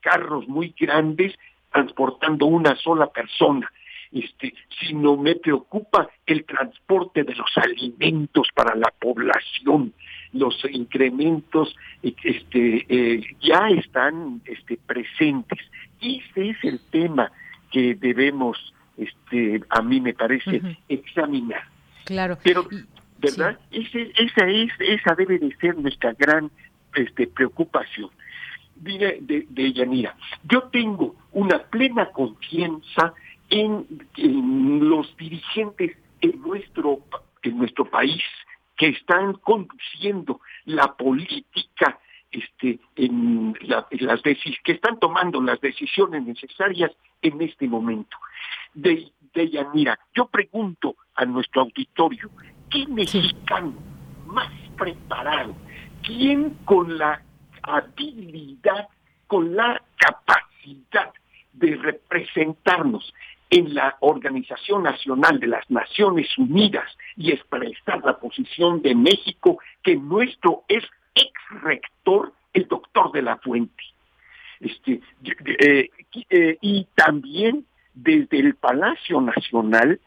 [0.00, 1.34] carros muy grandes
[1.70, 3.70] transportando una sola persona
[4.12, 9.92] este, sino me preocupa el transporte de los alimentos para la población.
[10.32, 15.58] los incrementos este, eh, ya están este, presentes.
[16.00, 17.32] Ese es el tema
[17.70, 18.56] que debemos,
[18.96, 21.62] este, a mí me parece, examinar.
[22.04, 22.38] Claro.
[22.42, 22.66] Pero,
[23.18, 23.58] ¿verdad?
[23.70, 26.50] esa, es, esa debe de ser nuestra gran
[26.94, 28.10] este, preocupación.
[28.82, 33.14] Mire, de, de Yanira, yo tengo una plena confianza
[33.50, 33.86] en,
[34.16, 37.00] en los dirigentes en nuestro,
[37.42, 38.22] en nuestro país
[38.76, 41.98] que están conduciendo la política
[42.30, 48.16] este, en, las que están tomando las decisiones necesarias en este momento.
[48.72, 52.30] De, de Yanira, yo pregunto a nuestro auditorio,
[52.70, 53.74] ¿qué mexicano
[54.26, 55.56] más preparado?
[56.02, 57.22] ¿Quién con la
[57.62, 58.88] habilidad,
[59.26, 61.12] con la capacidad
[61.52, 63.12] de representarnos
[63.50, 66.86] en la Organización Nacional de las Naciones Unidas
[67.16, 70.84] y expresar la posición de México que nuestro es
[71.14, 71.32] ex
[71.62, 73.82] rector el doctor de la Fuente.
[74.60, 75.90] Este, eh,
[76.30, 80.00] eh, y también desde el Palacio Nacional,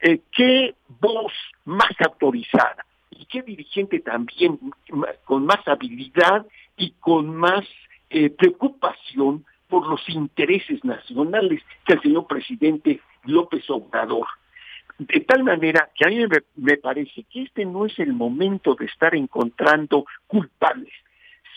[0.00, 1.32] eh, qué voz
[1.64, 4.58] más autorizada y qué dirigente también
[5.24, 6.46] con más habilidad
[6.76, 7.64] y con más
[8.36, 9.44] preocupación
[9.74, 14.24] por los intereses nacionales que el señor presidente López Obrador.
[14.98, 18.84] De tal manera que a mí me, parece que este no es el momento de
[18.84, 20.92] estar encontrando culpables,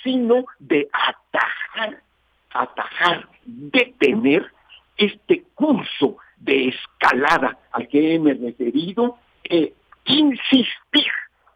[0.03, 2.01] sino de atajar,
[2.49, 4.51] atajar, detener
[4.97, 9.75] este curso de escalada al que me referido, e
[10.06, 11.12] insistir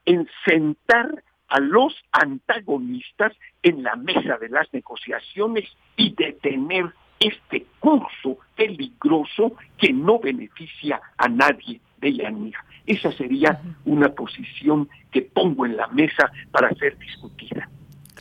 [0.05, 6.85] en sentar a los antagonistas en la mesa de las negociaciones y detener
[7.19, 12.65] este curso peligroso que no beneficia a nadie de Yanira.
[12.85, 17.69] Esa sería una posición que pongo en la mesa para ser discutida.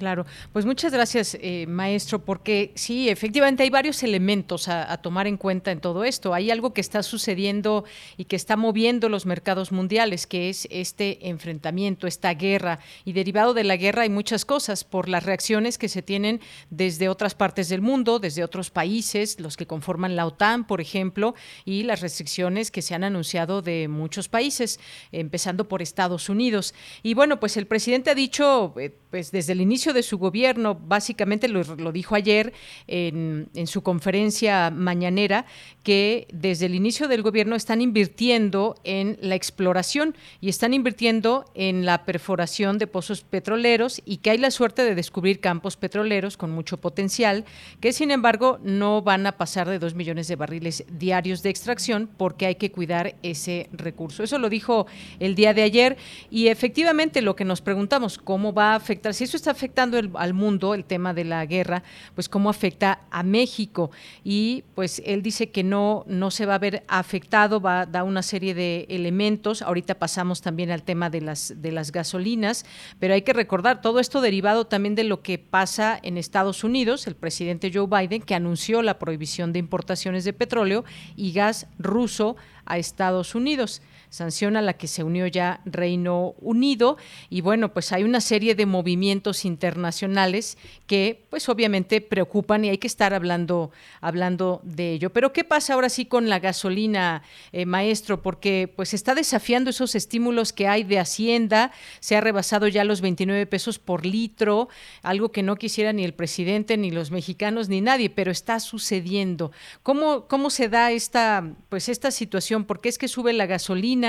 [0.00, 5.36] Claro, pues muchas gracias, eh, maestro, porque sí, efectivamente hay varios elementos a, tomar en
[5.36, 6.32] cuenta en todo esto.
[6.32, 7.84] Hay algo que está sucediendo
[8.16, 12.78] y que está moviendo los mercados mundiales, que es este enfrentamiento, esta guerra.
[13.04, 17.10] Y derivado de la guerra hay muchas cosas por las reacciones que se tienen desde
[17.10, 21.34] otras partes del mundo, desde otros países, los que conforman la OTAN, por ejemplo,
[21.66, 24.80] y las restricciones que se han anunciado de muchos países,
[25.12, 26.72] empezando por Estados Unidos.
[27.02, 30.74] Y bueno, pues el presidente ha dicho, eh, pues desde el inicio de su gobierno,
[30.74, 32.52] básicamente lo, dijo ayer
[32.86, 35.46] en, su conferencia mañanera,
[35.82, 41.84] que desde el inicio del gobierno están invirtiendo en la exploración y están invirtiendo en
[41.84, 46.52] la perforación de pozos petroleros y que hay la suerte de descubrir campos petroleros con
[46.52, 47.44] mucho potencial,
[47.80, 52.08] que sin embargo no van a pasar de dos millones de barriles diarios de extracción
[52.16, 54.22] porque hay que cuidar ese recurso.
[54.22, 54.86] Eso lo dijo
[55.18, 55.96] el día de ayer
[56.30, 58.99] y efectivamente lo que nos preguntamos, ¿cómo va a afectar?
[59.12, 61.82] Si eso está afectando al mundo, el tema de la guerra,
[62.14, 63.90] pues cómo afecta a México.
[64.24, 68.04] Y pues él dice que no, no se va a ver afectado, va a dar
[68.04, 69.62] una serie de elementos.
[69.62, 72.66] Ahorita pasamos también al tema de las, de las gasolinas,
[72.98, 77.06] pero hay que recordar todo esto derivado también de lo que pasa en Estados Unidos,
[77.06, 80.84] el presidente Joe Biden, que anunció la prohibición de importaciones de petróleo
[81.16, 82.36] y gas ruso
[82.66, 86.96] a Estados Unidos sanción a la que se unió ya Reino Unido
[87.30, 92.78] y bueno, pues hay una serie de movimientos internacionales que pues obviamente preocupan y hay
[92.78, 93.70] que estar hablando
[94.00, 95.10] hablando de ello.
[95.10, 98.20] Pero ¿qué pasa ahora sí con la gasolina, eh, maestro?
[98.20, 101.70] Porque pues está desafiando esos estímulos que hay de Hacienda,
[102.00, 104.68] se ha rebasado ya los 29 pesos por litro,
[105.02, 109.52] algo que no quisiera ni el presidente ni los mexicanos ni nadie, pero está sucediendo.
[109.84, 112.64] ¿Cómo cómo se da esta pues esta situación?
[112.64, 113.99] ¿Por qué es que sube la gasolina?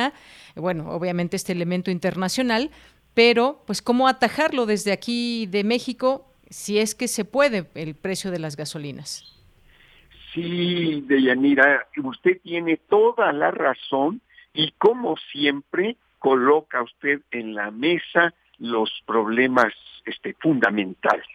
[0.55, 2.69] Bueno, obviamente este elemento internacional,
[3.13, 8.31] pero pues cómo atajarlo desde aquí de México si es que se puede el precio
[8.31, 9.25] de las gasolinas.
[10.33, 14.21] Sí, Deyanira, usted tiene toda la razón
[14.53, 19.73] y como siempre coloca usted en la mesa los problemas
[20.05, 21.25] este, fundamentales.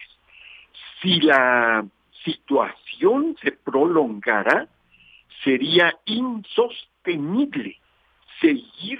[1.01, 1.85] Si la
[2.23, 4.67] situación se prolongara,
[5.43, 7.79] sería insostenible
[8.39, 8.99] seguir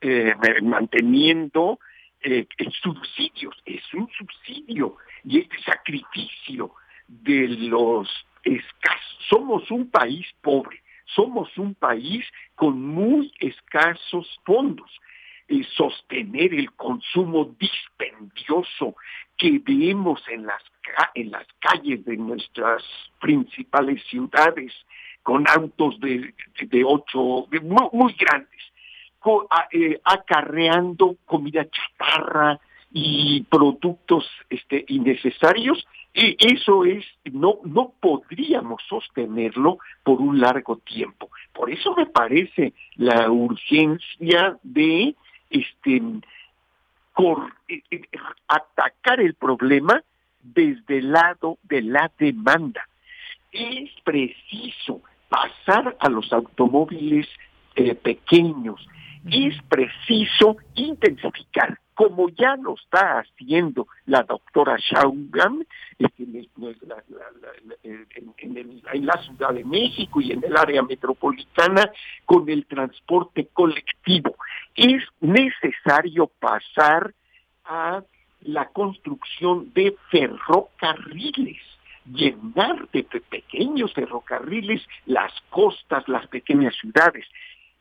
[0.00, 1.78] eh, manteniendo
[2.20, 2.46] eh,
[2.82, 3.54] subsidios.
[3.64, 6.72] Es un subsidio y este sacrificio
[7.08, 8.08] de los
[8.42, 9.18] escasos.
[9.28, 12.24] Somos un país pobre, somos un país
[12.54, 14.90] con muy escasos fondos.
[15.46, 18.96] y sostener el consumo dispendioso
[19.36, 20.62] que vemos en las,
[21.14, 22.82] en las calles de nuestras
[23.20, 24.72] principales ciudades,
[25.24, 27.48] con autos de, de ocho,
[27.92, 28.60] muy, grandes,
[29.72, 32.60] eh, acarreando comida chatarra
[32.92, 41.30] y productos este, innecesarios, y eso es, no, no podríamos sostenerlo por un largo tiempo.
[41.54, 45.16] Por eso me parece la urgencia de
[45.48, 48.02] este, eh, eh,
[48.46, 50.02] atacar el problema
[50.42, 52.86] desde el lado de la demanda.
[53.50, 55.00] Es preciso
[55.34, 57.26] pasar a los automóviles
[57.74, 58.86] eh, pequeños,
[59.28, 65.64] es preciso intensificar, como ya lo está haciendo la doctora Shaugam
[65.98, 66.48] en,
[68.38, 71.90] en, la Ciudad de México y en el área metropolitana
[72.26, 74.36] con el transporte colectivo.
[74.76, 77.12] Es necesario pasar
[77.64, 78.04] a
[78.42, 81.73] la construcción de ferrocarriles
[82.06, 87.26] llenar de pequeños ferrocarriles las costas, las pequeñas ciudades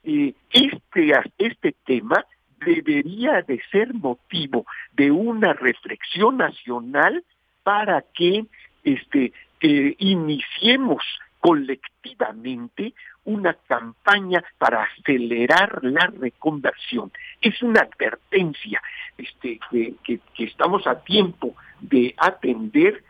[0.03, 2.25] este, este tema
[2.65, 7.23] debería de ser motivo de una reflexión nacional
[7.63, 8.45] para que
[8.83, 11.03] este, iniciemos
[11.39, 12.93] colectivamente
[13.25, 17.11] una campaña para acelerar la reconversión.
[17.41, 18.81] Es una advertencia
[19.17, 23.03] este, que, que estamos a tiempo de atender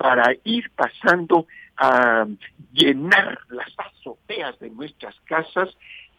[0.00, 1.46] para ir pasando
[1.76, 2.26] a
[2.72, 5.68] llenar las azoteas de nuestras casas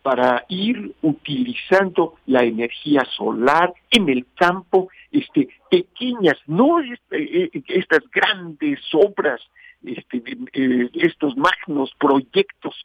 [0.03, 8.03] para ir utilizando la energía solar en el campo, este, pequeñas, no este, eh, estas
[8.11, 9.41] grandes obras,
[9.83, 10.21] este,
[10.53, 12.75] eh, estos magnos proyectos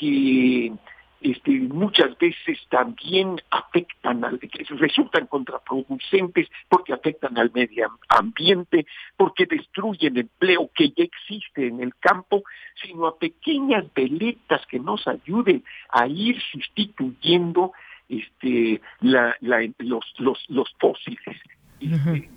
[0.00, 0.72] que
[1.20, 4.38] este, muchas veces también afectan, al,
[4.78, 11.94] resultan contraproducentes porque afectan al medio ambiente, porque destruyen empleo que ya existe en el
[11.96, 12.44] campo,
[12.82, 17.72] sino a pequeñas veletas que nos ayuden a ir sustituyendo
[18.08, 19.36] este, la,
[19.78, 21.36] los, los, los fósiles.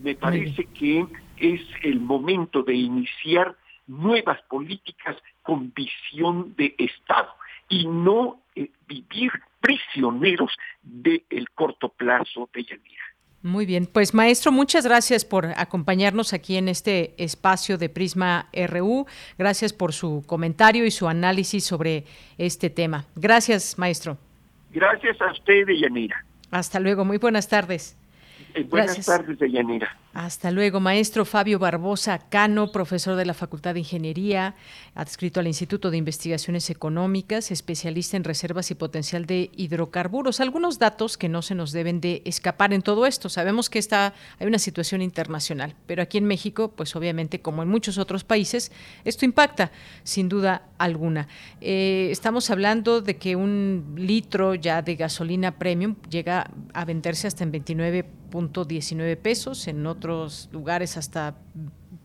[0.01, 1.05] Me parece que
[1.37, 3.55] es el momento de iniciar
[3.87, 7.33] nuevas políticas con visión de Estado
[7.67, 13.03] y no eh, vivir prisioneros del corto plazo de Yanira.
[13.43, 19.07] Muy bien, pues maestro, muchas gracias por acompañarnos aquí en este espacio de Prisma RU.
[19.37, 22.05] Gracias por su comentario y su análisis sobre
[22.37, 23.05] este tema.
[23.15, 24.17] Gracias, maestro.
[24.71, 26.23] Gracias a usted, Yanira.
[26.51, 27.97] Hasta luego, muy buenas tardes.
[28.53, 29.97] Eh, buenas tardes, Deyanira.
[30.13, 34.55] Hasta luego, maestro Fabio Barbosa Cano, profesor de la Facultad de Ingeniería,
[34.93, 40.41] adscrito al Instituto de Investigaciones Económicas, especialista en reservas y potencial de hidrocarburos.
[40.41, 43.29] Algunos datos que no se nos deben de escapar en todo esto.
[43.29, 47.69] Sabemos que está, hay una situación internacional, pero aquí en México, pues obviamente, como en
[47.69, 48.73] muchos otros países,
[49.05, 49.71] esto impacta,
[50.03, 51.29] sin duda alguna.
[51.61, 57.45] Eh, estamos hablando de que un litro ya de gasolina premium llega a venderse hasta
[57.45, 58.21] en 29
[58.67, 60.00] 19 pesos, en otros
[60.51, 61.35] lugares hasta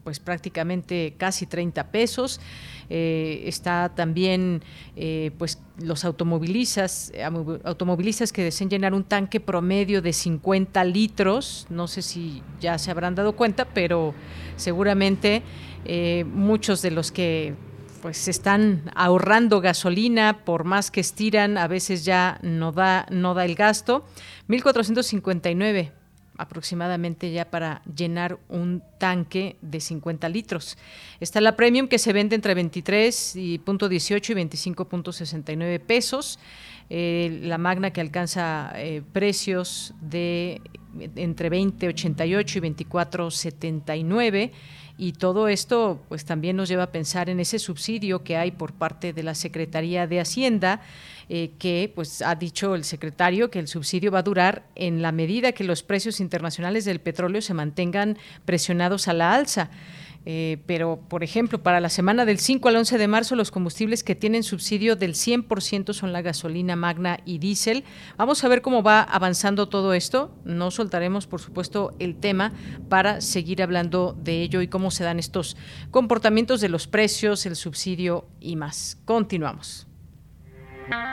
[0.07, 2.41] pues prácticamente casi 30 pesos.
[2.89, 4.63] Eh, está también
[4.95, 7.13] eh, pues los automovilistas,
[7.65, 11.67] automovilistas que deseen llenar un tanque promedio de 50 litros.
[11.71, 14.15] No sé si ya se habrán dado cuenta, pero
[14.55, 15.43] seguramente
[15.85, 17.55] eh, muchos de los que
[18.01, 23.45] pues están ahorrando gasolina, por más que estiran, a veces ya no da, no da
[23.45, 24.05] el gasto.
[24.47, 26.06] 1459
[26.39, 30.77] aproximadamente ya para llenar un tanque de 50 litros.
[31.21, 36.39] Está la Premium que se vende entre 23 y punto 18 y 25.69 pesos.
[36.89, 40.61] Eh, la Magna que alcanza eh, precios de
[41.17, 44.53] entre 20.88 y 24.79
[44.99, 48.73] y todo esto pues también nos lleva a pensar en ese subsidio que hay por
[48.73, 50.81] parte de la Secretaría de Hacienda
[51.29, 55.13] eh, que pues ha dicho el secretario que el subsidio va a durar en la
[55.13, 59.71] medida que los precios internacionales del petróleo se mantengan presionados a la alza.
[60.29, 64.03] Eh, pero, por ejemplo, para la semana del 5 al 11 de marzo, los combustibles
[64.03, 67.85] que tienen subsidio del 100% son la gasolina magna y diésel.
[68.17, 70.35] Vamos a ver cómo va avanzando todo esto.
[70.45, 72.53] No soltaremos, por supuesto, el tema
[72.89, 75.57] para seguir hablando de ello y cómo se dan estos
[75.93, 78.99] comportamientos de los precios, el subsidio y más.
[79.05, 79.86] Continuamos.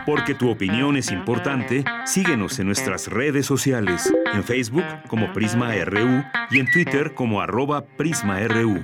[0.06, 6.24] Porque tu opinión es importante, síguenos en nuestras redes sociales, en Facebook como Prisma RU
[6.52, 8.84] y en Twitter como arroba PrismaRU.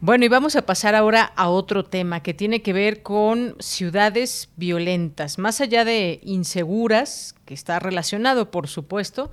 [0.00, 4.50] Bueno, y vamos a pasar ahora a otro tema que tiene que ver con ciudades
[4.56, 9.30] violentas, más allá de inseguras, que está relacionado, por supuesto,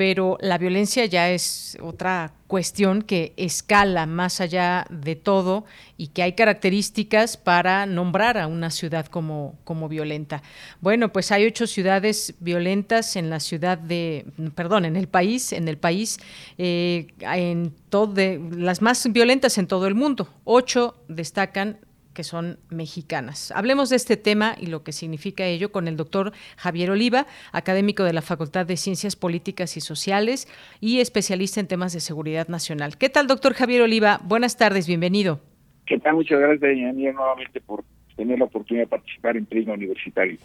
[0.00, 5.66] pero la violencia ya es otra cuestión que escala más allá de todo
[5.98, 10.42] y que hay características para nombrar a una ciudad como, como violenta.
[10.80, 14.24] Bueno, pues hay ocho ciudades violentas en la ciudad de,
[14.54, 16.18] perdón, en el país, en el país,
[16.56, 18.14] eh, en todo
[18.52, 20.30] las más violentas en todo el mundo.
[20.44, 21.76] Ocho destacan
[22.20, 23.50] que son mexicanas.
[23.56, 28.04] Hablemos de este tema y lo que significa ello con el doctor Javier Oliva, académico
[28.04, 30.46] de la Facultad de Ciencias Políticas y Sociales
[30.82, 32.98] y especialista en temas de seguridad nacional.
[32.98, 34.20] ¿Qué tal, doctor Javier Oliva?
[34.22, 35.40] Buenas tardes, bienvenido.
[35.86, 36.16] ¿Qué tal?
[36.16, 37.84] Muchas gracias, Daniela, nuevamente por
[38.16, 40.36] tener la oportunidad de participar en Prisma Universitario.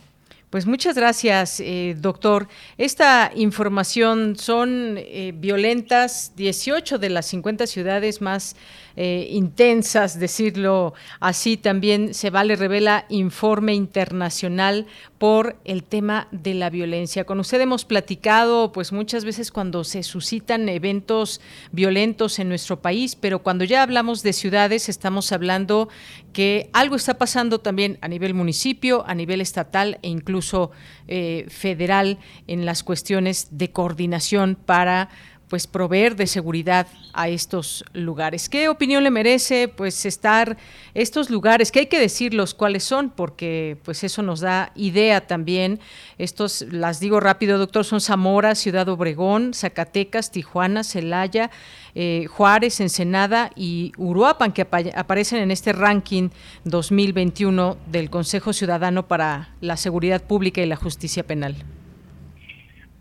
[0.49, 2.47] Pues muchas gracias, eh, doctor.
[2.77, 8.55] Esta información son eh, violentas 18 de las 50 ciudades más
[8.95, 11.57] eh, intensas, decirlo así.
[11.57, 14.87] También se vale revela informe internacional
[15.17, 17.25] por el tema de la violencia.
[17.25, 21.41] Con usted hemos platicado, pues muchas veces cuando se suscitan eventos
[21.71, 25.89] violentos en nuestro país, pero cuando ya hablamos de ciudades estamos hablando
[26.33, 30.71] que algo está pasando también a nivel municipio, a nivel estatal e incluso
[31.07, 35.09] eh, federal en las cuestiones de coordinación para
[35.49, 38.49] pues proveer de seguridad a estos lugares.
[38.49, 40.57] ¿Qué opinión le merece pues estar
[40.93, 41.71] estos lugares?
[41.71, 45.79] Que hay que decirlos cuáles son porque pues eso nos da idea también.
[46.17, 51.51] Estos las digo rápido, doctor, son Zamora, Ciudad Obregón, Zacatecas, Tijuana, Celaya,
[51.93, 56.29] eh, Juárez, Ensenada y Uruapan que aparecen en este ranking
[56.63, 61.55] 2021 del Consejo Ciudadano para la Seguridad Pública y la Justicia Penal.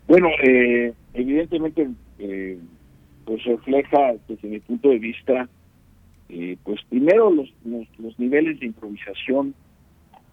[0.07, 1.87] Bueno, eh, evidentemente
[2.19, 2.59] eh,
[3.25, 5.49] pues refleja desde mi punto de vista
[6.29, 9.53] eh, pues primero los, los, niveles de improvisación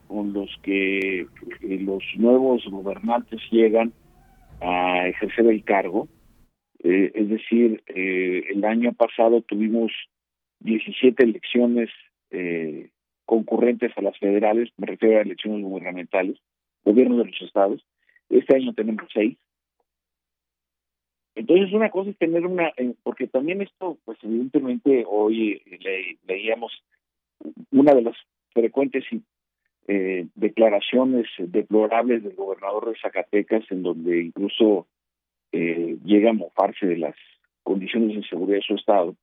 [0.08, 1.26] con los que eh,
[1.60, 3.92] los nuevos gobernantes llegan
[4.60, 6.08] a ejercer el cargo.
[6.84, 9.92] Es decir el año pasado tuvimos
[10.60, 11.90] 17 elecciones
[13.24, 16.38] concurrentes a las federales me refiero a elecciones gubernamentales
[16.84, 17.86] gobiernos de los estados.
[18.30, 19.38] Este año tenemos seis
[21.34, 25.62] entonces una cosa es tener una, eh, porque también esto, pues evidentemente hoy
[26.26, 26.72] leíamos
[27.70, 28.16] una de las
[28.52, 29.04] frecuentes
[29.88, 34.86] eh, declaraciones deplorables del gobernador de Zacatecas, en donde incluso
[35.52, 37.16] eh, llega a mofarse de las
[37.62, 39.16] condiciones de seguridad de su estado,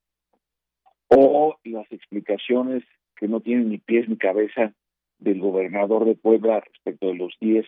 [1.09, 2.83] o las explicaciones
[3.15, 4.73] que no tienen ni pies ni cabeza
[5.19, 7.65] del gobernador de Puebla respecto de los 10,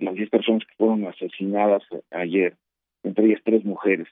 [0.00, 2.56] las 10 personas que fueron asesinadas ayer
[3.06, 4.08] entre ellas tres mujeres,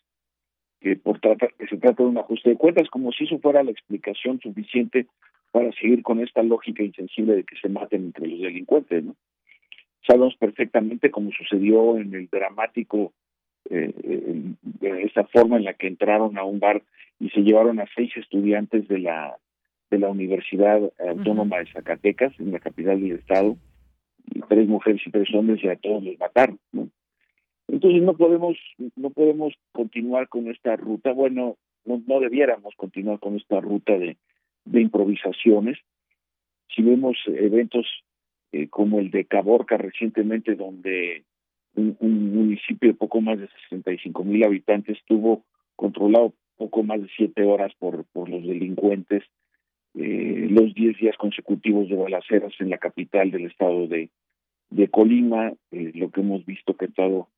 [0.81, 3.63] que por tratar, que se trata de un ajuste de cuentas, como si eso fuera
[3.63, 5.07] la explicación suficiente
[5.51, 9.17] para seguir con esta lógica insensible de que se maten entre los delincuentes, ¿no?
[10.07, 13.13] Sabemos perfectamente cómo sucedió en el dramático,
[13.71, 13.95] eh,
[14.63, 16.83] de esa forma en la que entraron a un bar
[17.19, 19.37] y se llevaron a seis estudiantes de la
[19.91, 23.57] de la Universidad Autónoma de Zacatecas, en la capital del estado,
[24.27, 26.89] y tres mujeres y tres hombres, y a todos los mataron, ¿no?
[27.69, 28.57] Entonces no podemos
[28.97, 31.13] no podemos continuar con esta ruta.
[31.13, 34.17] Bueno, no, no debiéramos continuar con esta ruta de,
[34.65, 35.79] de improvisaciones.
[36.75, 37.87] Si vemos eventos
[38.53, 41.25] eh, como el de Caborca recientemente, donde
[41.75, 41.97] un,
[42.35, 45.45] municipio de poco más de 65 mil habitantes estuvo
[45.77, 49.25] controlado poco más de siete horas por, por los delincuentes,
[49.95, 54.11] eh, los diez días consecutivos de balaceras en la capital del estado de,
[54.71, 57.29] de Colima, eh, lo que hemos visto que ha estado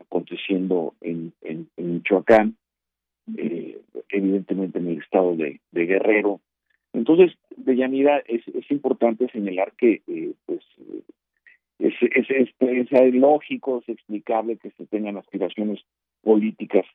[0.00, 2.56] aconteciendo en, en, Michoacán,
[3.36, 3.80] eh,
[4.10, 6.40] evidentemente en el estado de, Guerrero.
[6.92, 10.62] Entonces, de Yanira, es, es importante señalar que eh, pues
[11.78, 15.80] es, es, es, lógico, es explicable que se tengan aspiraciones
[16.22, 16.86] políticas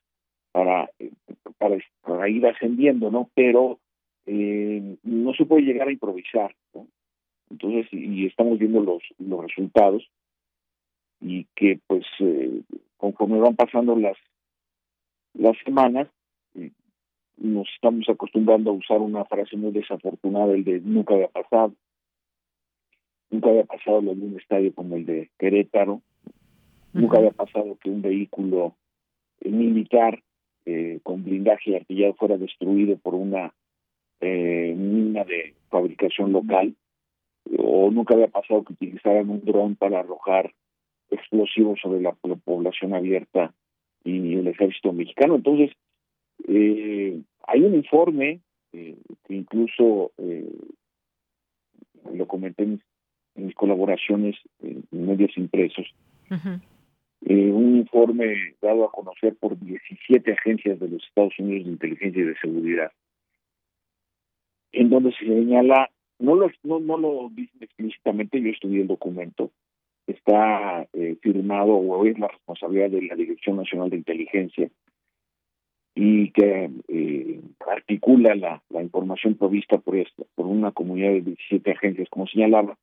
[0.52, 0.90] para,
[1.58, 3.30] para, ir ascendiendo, ¿no?
[3.36, 3.80] Pero
[4.26, 6.56] eh, no se puede llegar a improvisar.
[7.50, 10.10] Entonces, y estamos viendo los, los resultados
[11.22, 12.62] y que pues eh,
[12.98, 14.18] conforme van pasando las
[15.34, 16.08] las semanas
[16.56, 16.72] eh,
[17.38, 21.74] nos estamos acostumbrando a usar una frase muy desafortunada el de nunca había pasado
[23.32, 26.02] nunca había pasado en un estadio como el de Querétaro.
[26.94, 28.76] Nunca había pasado que un vehículo
[29.44, 30.22] militar
[30.66, 33.54] eh, con blindaje artillado fuera destruido por una
[34.20, 36.76] eh, mina de fabricación local.
[37.58, 40.54] O nunca había pasado que utilizaran un dron para arrojar
[41.12, 43.54] explosivos sobre la, población abierta
[44.04, 45.36] y el ejército mexicano.
[45.36, 45.72] Entonces,
[46.48, 48.42] eh, hay un informe
[48.74, 48.96] eh,
[49.28, 50.50] que incluso eh,
[52.14, 52.82] lo comenté en,
[53.36, 55.88] mis colaboraciones en medios impresos,
[57.26, 62.22] eh, un informe dado a conocer por 17 agencias de los Estados Unidos de inteligencia
[62.22, 62.92] y de seguridad,
[64.74, 65.90] en donde se señala,
[66.20, 69.52] no lo, no, no lo dice explícitamente, yo estudié el documento,
[70.12, 74.70] está eh, firmado o es la responsabilidad de la Dirección Nacional de Inteligencia
[75.96, 81.72] y que eh, articula la, la, información provista por esta, por una comunidad de 17
[81.72, 82.78] agencias, como señalaba,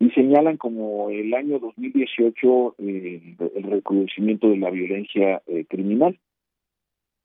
[0.00, 6.18] y señalan como el año 2018 eh, el recrudecimiento de la violencia eh, criminal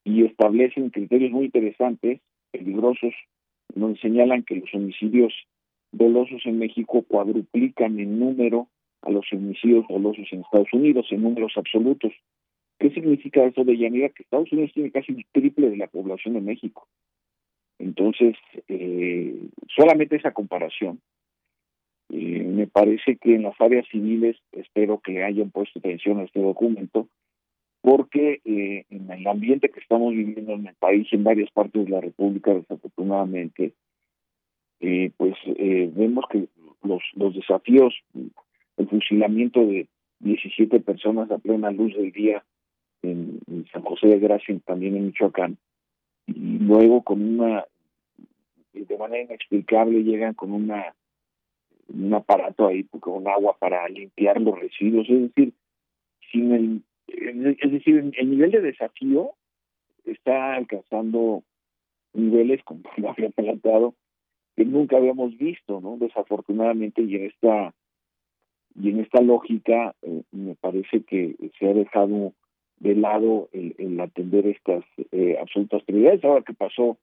[0.03, 2.19] y establecen criterios muy interesantes,
[2.51, 3.13] peligrosos,
[3.75, 5.33] donde señalan que los homicidios
[5.91, 8.67] dolosos en México cuadruplican en número
[9.03, 12.11] a los homicidios dolosos en Estados Unidos en números absolutos.
[12.79, 14.09] ¿Qué significa eso de Yanira?
[14.09, 16.87] Que Estados Unidos tiene casi el triple de la población de México.
[17.79, 18.35] Entonces,
[18.67, 19.35] eh,
[19.75, 20.99] solamente esa comparación.
[22.09, 26.39] Eh, me parece que en las áreas civiles espero que hayan puesto atención a este
[26.39, 27.07] documento,
[27.81, 31.91] porque eh, en el ambiente que estamos viviendo en el país, en varias partes de
[31.91, 33.73] la República, desafortunadamente,
[34.79, 36.47] eh, pues vemos que
[36.83, 37.95] los, los desafíos
[38.77, 39.87] el fusilamiento de
[40.19, 42.43] 17 personas a plena luz del día
[43.01, 43.39] en,
[43.71, 45.57] San José de Gracia, también en Michoacán,
[46.27, 47.65] y luego con una,
[48.73, 50.93] de manera inexplicable llegan con una
[51.89, 55.53] un aparato ahí con agua para limpiar los residuos, es decir,
[56.31, 59.31] sin el, es decir, el nivel de desafío
[60.05, 61.43] está alcanzando
[62.13, 63.95] niveles, como lo había planteado,
[64.55, 65.97] que nunca habíamos visto, ¿no?
[65.97, 67.73] Desafortunadamente, y en esta
[68.75, 72.33] y en esta lógica eh, me parece que se ha dejado
[72.79, 76.23] de lado el, atender estas eh, absolutas prioridades.
[76.23, 76.97] Ahora que pasó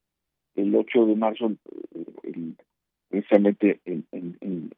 [0.56, 1.52] el 8 de marzo,
[2.22, 2.52] eh,
[3.08, 4.70] precisamente en, en,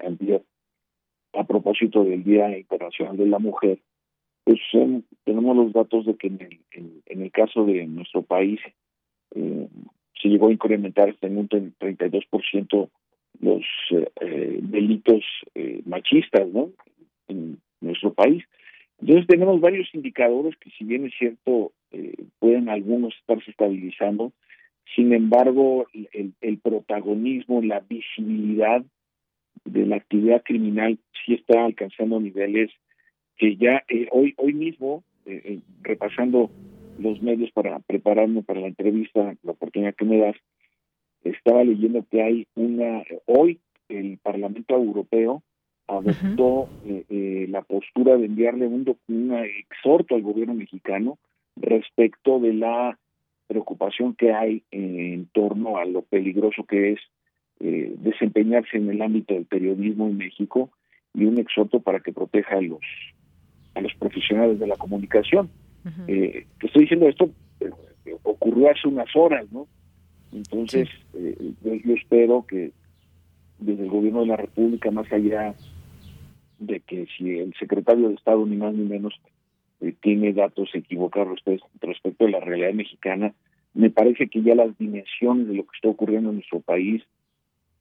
[1.35, 3.79] a propósito del Día Internacional de la Mujer,
[4.45, 4.61] pues
[5.25, 6.61] tenemos los datos de que en el,
[7.07, 8.61] en, el caso de nuestro país
[9.35, 12.91] se llegó a incrementar hasta en un 32%
[13.41, 13.63] los
[14.21, 15.25] eh, delitos
[15.55, 16.71] eh, machistas ¿no?
[17.29, 18.45] en nuestro país.
[19.01, 24.33] Entonces tenemos varios indicadores que si bien es cierto eh, pueden algunos estarse estabilizando,
[24.95, 28.85] sin embargo el, protagonismo, la visibilidad
[29.65, 32.71] de la actividad criminal sí está alcanzando niveles
[33.37, 35.03] que ya hoy hoy mismo
[35.83, 36.51] repasando
[36.99, 40.37] los medios para prepararme para la entrevista, la oportunidad que me das,
[41.25, 45.43] estaba leyendo que hay una, hoy el Parlamento Europeo
[45.87, 51.19] adoptó eh, eh, la postura de enviarle un, un exhorto al gobierno mexicano
[51.57, 52.99] respecto de la
[53.47, 57.01] preocupación que hay en torno a lo peligroso que es
[57.61, 60.71] eh, desempeñarse en el ámbito del periodismo en México
[61.15, 62.81] y un exhorto para que proteja a los
[63.75, 65.51] a los profesionales de la comunicación.
[66.07, 67.31] eh, te estoy diciendo esto
[68.23, 69.67] ocurrió hace unas horas, ¿no?
[70.33, 72.73] Entonces, eh, yo, espero que
[73.59, 75.55] desde el gobierno de la República, más allá
[76.59, 79.15] de que si el secretario de Estado, ni más ni menos,
[79.81, 83.35] eh, tiene datos equivocados respecto, respecto a la realidad mexicana,
[83.75, 87.03] me parece que ya las dimensiones de lo que está ocurriendo en nuestro país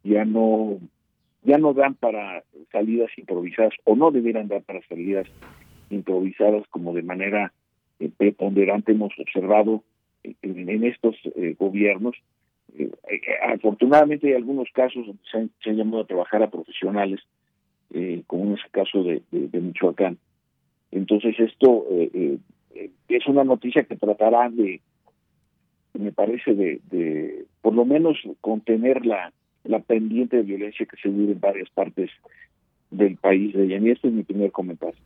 [0.03, 0.79] ya no
[1.43, 5.27] ya no dan para salidas improvisadas o no debieran dar para salidas
[5.89, 7.51] improvisadas como de manera
[7.99, 9.83] eh, preponderante hemos observado
[10.23, 12.15] en, estos eh, gobiernos
[12.77, 13.21] eh, eh,
[13.53, 17.19] afortunadamente hay algunos casos donde se han, llamado a trabajar a profesionales,
[17.93, 20.17] eh, como en ese caso de, Michoacán.
[20.91, 21.85] Entonces esto
[23.07, 24.81] es una noticia que tratará de,
[25.93, 29.31] me parece, de, por lo menos contener la,
[29.63, 32.09] la pendiente de violencia que se vive en varias partes
[32.89, 34.99] del país de este es mi primer comentario.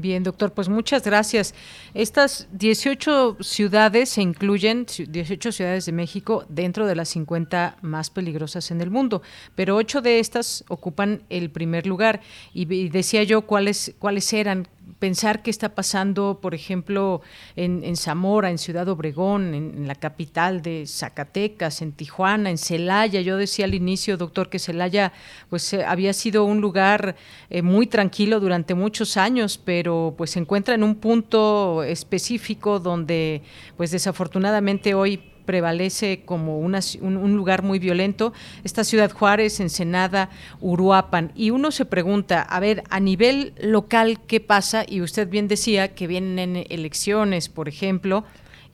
[0.00, 1.54] Bien, doctor, pues muchas gracias.
[1.94, 8.70] Estas 18 ciudades se incluyen, 18 ciudades de México, dentro de las 50 más peligrosas
[8.70, 9.22] en el mundo,
[9.54, 12.20] pero ocho de estas ocupan el primer lugar.
[12.52, 14.66] Y, decía yo cuáles, cuáles eran,
[14.98, 17.22] pensar qué está pasando, por ejemplo,
[17.56, 23.20] en, Zamora, en Ciudad Obregón, en, la capital de Zacatecas, en Tijuana, en Celaya.
[23.20, 25.12] Yo decía al inicio, doctor, que Celaya
[25.50, 27.16] pues eh, había sido un lugar
[27.50, 33.42] eh, muy tranquilo durante muchos años, pero pues se encuentra en un punto específico donde
[33.76, 38.32] pues desafortunadamente hoy prevalece como una, un, lugar muy violento,
[38.64, 40.30] esta ciudad Juárez, Ensenada,
[40.60, 41.32] Uruapan.
[41.34, 44.84] Y uno se pregunta, a ver, a nivel local, ¿qué pasa?
[44.86, 48.24] Y usted bien decía que vienen elecciones, por ejemplo,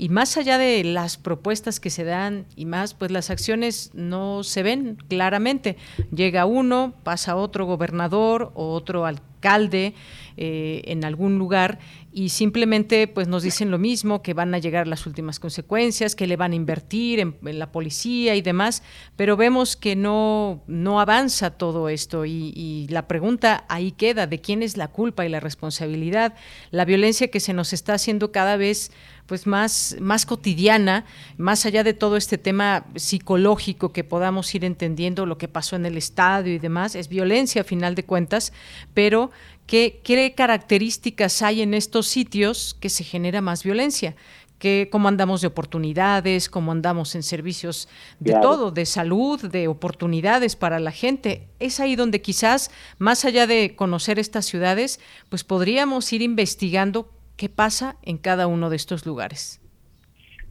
[0.00, 4.42] y más allá de las propuestas que se dan y más, pues las acciones no
[4.44, 5.76] se ven claramente.
[6.10, 9.92] Llega uno, pasa otro gobernador o otro alcalde
[10.38, 11.80] eh, en algún lugar
[12.12, 16.26] y simplemente pues nos dicen lo mismo, que van a llegar las últimas consecuencias, que
[16.26, 18.82] le van a invertir en, la policía y demás,
[19.16, 24.40] pero vemos que no, no avanza todo esto y, y, la pregunta ahí queda, ¿de
[24.40, 26.34] quién es la culpa y la responsabilidad?
[26.70, 28.90] La violencia que se nos está haciendo cada vez
[29.30, 31.04] pues más, más cotidiana,
[31.36, 35.86] más allá de todo este tema psicológico que podamos ir entendiendo lo que pasó en
[35.86, 38.52] el estadio y demás, es violencia a final de cuentas,
[38.92, 39.30] pero
[39.70, 44.14] ¿qué, qué características hay en estos sitios que se genera más violencia?
[44.58, 50.54] que cómo andamos de oportunidades, cómo andamos en servicios de todo, de salud, de oportunidades
[50.54, 51.48] para la gente.
[51.60, 55.00] Es ahí donde quizás, más allá de conocer estas ciudades,
[55.30, 57.08] pues podríamos ir investigando
[57.40, 59.62] ¿Qué pasa en cada uno de estos lugares?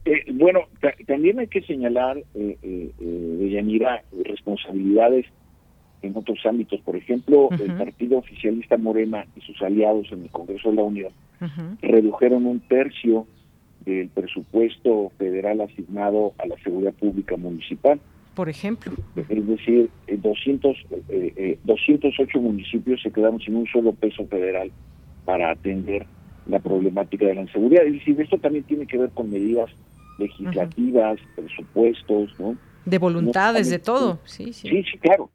[0.04, 0.62] Eh, bueno,
[1.06, 5.24] también hay que señalar, eh, eh, eh responsabilidades
[6.02, 6.80] en otros ámbitos.
[6.80, 11.12] Por ejemplo, el partido oficialista Morena y sus aliados en el Congreso de la Unión
[11.82, 13.26] redujeron un tercio
[13.84, 17.98] del presupuesto federal asignado a la seguridad pública municipal.
[18.34, 18.92] Por ejemplo.
[19.16, 20.76] Es decir, 200,
[21.64, 24.70] 208 municipios se quedaron sin un solo peso federal
[25.24, 26.06] para atender
[26.46, 27.84] la problemática de la inseguridad.
[27.84, 29.70] Es decir, esto también tiene que ver con medidas
[30.18, 32.56] legislativas, presupuestos, ¿no?
[32.84, 34.68] De voluntades, de todo, sí, sí.
[34.68, 35.30] Sí, sí, claro.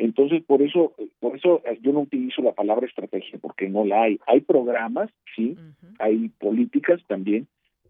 [0.00, 4.04] Entonces, por eso, por eso eh, yo no utilizo la palabra estrategia, porque no la
[4.04, 4.18] hay.
[4.26, 5.56] Hay programas, sí,
[5.98, 7.46] hay políticas también,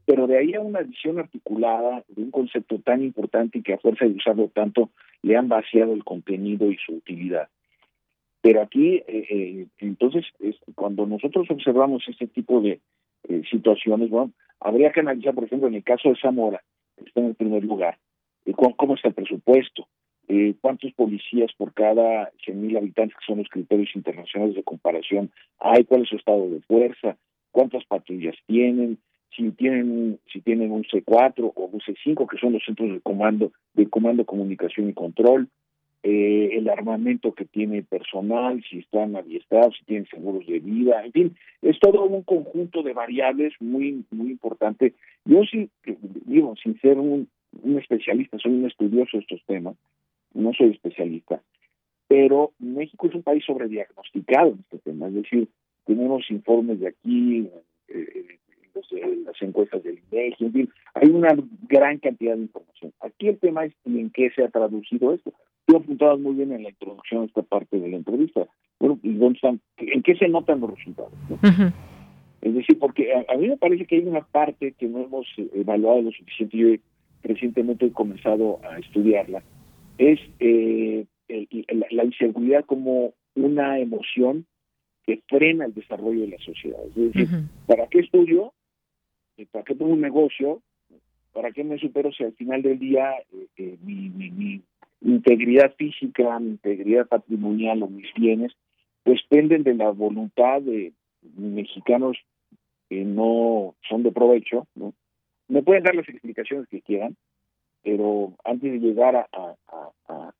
[0.06, 3.78] pero de ahí a una visión articulada de un concepto tan importante y que a
[3.78, 4.90] fuerza de usarlo tanto
[5.22, 7.48] le han vaciado el contenido y su utilidad.
[8.42, 10.24] Pero aquí, eh, eh, entonces,
[10.74, 12.80] cuando nosotros observamos este tipo de
[13.28, 16.60] eh, situaciones, bueno, habría que analizar, por ejemplo, en el caso de Zamora,
[16.96, 17.98] que está en el primer lugar,
[18.76, 19.86] cómo, está el presupuesto,
[20.60, 26.02] cuántos policías por cada 100.000 habitantes, que son los criterios internacionales de comparación, hay, cuál
[26.02, 27.16] es su estado de fuerza,
[27.50, 28.98] cuántas patrullas tienen,
[29.36, 33.52] si tienen si tienen un C4 o un C5, que son los centros de comando,
[33.74, 35.48] de comando, comunicación y control,
[36.02, 41.12] eh, el armamento que tiene personal, si están adiestrados, si tienen seguros de vida, en
[41.12, 44.94] fin, es todo un conjunto de variables muy muy importante.
[45.26, 45.68] Yo sí,
[46.24, 47.28] digo, sin ser un,
[47.78, 49.76] especialista, soy un estudioso de estos temas,
[50.34, 51.42] no soy especialista,
[52.08, 55.48] pero México es un país sobrediagnosticado en este tema, es decir,
[55.84, 57.48] tenemos informes de aquí,
[57.88, 58.38] eh,
[59.24, 61.36] las encuestas del INEGI, en fin, hay una
[61.68, 62.92] gran cantidad de información.
[63.00, 65.32] Aquí el tema es en qué se ha traducido esto.
[65.66, 68.46] Tú apuntabas muy bien en la introducción a esta parte de la entrevista.
[68.78, 69.60] Bueno, ¿y dónde están?
[69.76, 71.12] ¿En qué se notan los resultados?
[72.40, 76.02] Es decir, porque a, mí me parece que hay una parte que no hemos evaluado
[76.02, 76.56] lo suficiente.
[76.56, 76.68] Yo
[77.22, 79.42] recientemente he comenzado a estudiarla.
[80.00, 81.04] Es eh,
[81.90, 84.46] la, inseguridad como una emoción
[85.04, 86.80] que frena el desarrollo de la sociedad.
[86.86, 87.28] Es decir,
[87.66, 88.54] ¿para qué estudio?
[89.52, 90.62] ¿Para qué tengo un negocio?
[91.34, 94.62] ¿Para qué me supero si al final del día eh, eh, mi, mi,
[95.02, 98.52] integridad física, mi integridad patrimonial o mis bienes,
[99.02, 100.94] pues penden de la voluntad de
[101.36, 102.16] mexicanos
[102.88, 104.94] que no son de provecho, ¿no?
[105.48, 107.16] Me pueden dar las explicaciones que quieran,
[107.82, 110.32] pero antes de llegar a, a,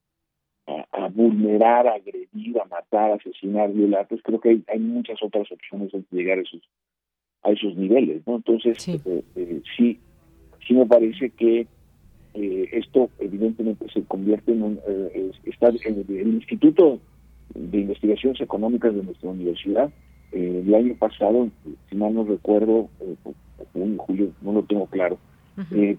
[0.93, 5.51] a, vulnerar, a agredir, a matar, a asesinar, violar, pues creo que hay, muchas otras
[5.51, 6.63] opciones antes de llegar a esos,
[7.43, 8.37] a esos niveles, ¿no?
[8.37, 9.99] Entonces, sí, eh, eh, sí,
[10.67, 11.67] sí me parece que
[12.35, 17.01] eh, esto evidentemente se convierte en un eh, está en el, Instituto
[17.55, 19.91] de Investigaciones Económicas de nuestra universidad
[20.31, 21.49] eh, el año pasado
[21.89, 22.89] si mal no recuerdo
[23.75, 25.19] en julio no lo tengo claro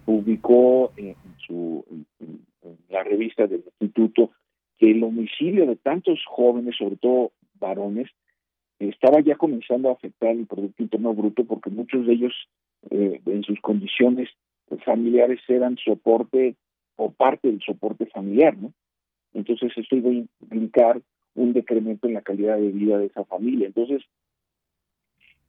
[0.06, 1.86] publicó en su
[2.90, 4.32] la revista del instituto
[4.78, 8.10] que el homicidio de tantos jóvenes sobre todo varones
[8.80, 12.34] estaba ya comenzando a afectar el producto interno bruto porque muchos de ellos
[12.90, 14.30] en sus condiciones
[14.86, 16.56] familiares eran soporte
[16.96, 18.74] o parte del soporte familiar, ¿no?
[19.34, 21.02] Entonces esto iba a implicar
[21.36, 23.68] un decremento en la calidad de vida de esa familia.
[23.68, 24.04] Entonces,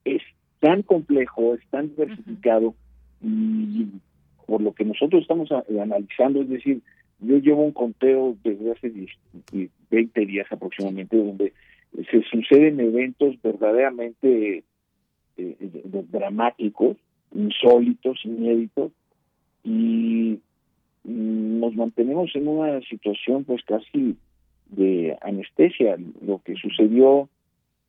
[0.04, 0.22] es
[0.60, 2.74] tan complejo, es tan diversificado
[3.22, 3.86] y
[4.46, 5.48] por lo que nosotros estamos
[5.80, 6.80] analizando, es decir,
[7.20, 8.92] yo llevo un conteo desde hace
[9.90, 11.52] 20 días aproximadamente donde
[12.10, 14.64] se suceden eventos verdaderamente eh,
[15.36, 16.96] eh, dramáticos,
[17.34, 18.92] insólitos, inéditos,
[19.64, 20.40] y
[21.04, 24.16] nos mantenemos en una situación pues casi
[24.66, 25.96] de anestesia.
[26.24, 27.28] Lo que sucedió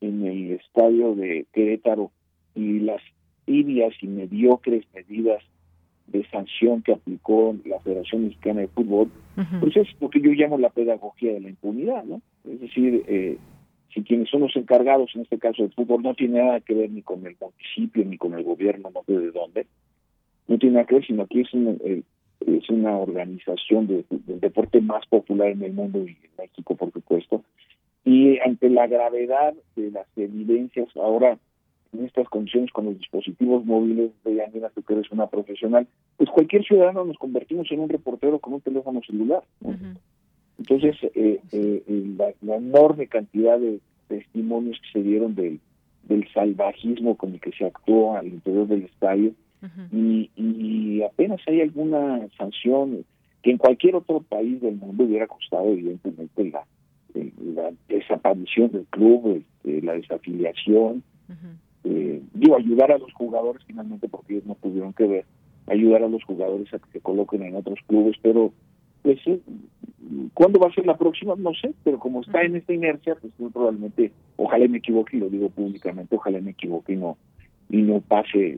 [0.02, 2.12] en el estadio de Querétaro
[2.56, 3.02] y las
[3.46, 5.44] tibias y mediocres medidas
[6.08, 9.10] de sanción que aplicó la Federación Mexicana de Fútbol,
[9.60, 12.22] pues es lo que yo llamo la pedagogía de la impunidad, ¿no?
[12.46, 13.38] Es decir, eh,
[13.94, 16.92] si quienes son los encargados, en este caso del fútbol, no tiene nada que ver
[16.92, 19.68] ni con el municipio, ni con el gobierno, no sé de dónde,
[20.48, 22.04] no tiene nada que ver, sino que es, eh,
[22.46, 26.92] es una organización de, del deporte más popular en el mundo y en México, por
[26.92, 27.44] supuesto,
[28.04, 31.38] y ante la gravedad de las evidencias ahora
[31.94, 35.88] en estas condiciones con los dispositivos móviles de Yanina, tú que eres una profesional,
[36.18, 39.44] pues cualquier ciudadano nos convertimos en un reportero con un teléfono celular.
[40.58, 45.60] Entonces, eh, eh, la, enorme cantidad de testimonios que se dieron del,
[46.04, 49.32] del salvajismo con el que se actuó al interior del estadio,
[49.94, 53.06] y, y apenas hay alguna sanción
[53.42, 56.66] que en cualquier otro país del mundo hubiera costado evidentemente la,
[57.14, 61.04] la desaparición del club, este, la desafiliación,
[61.84, 65.26] eh, digo, ayudar a los jugadores finalmente porque ellos no tuvieron que ver,
[65.68, 68.54] ayudar a los jugadores a que se coloquen en otros clubes, pero
[69.02, 69.20] pues
[70.34, 71.36] ¿cuándo va a ser la próxima?
[71.38, 75.20] No sé, pero como está en esta inercia, pues muy probablemente, ojalá me equivoque y
[75.20, 77.18] lo digo públicamente, ojalá me equivoque y no,
[77.70, 78.58] y no pase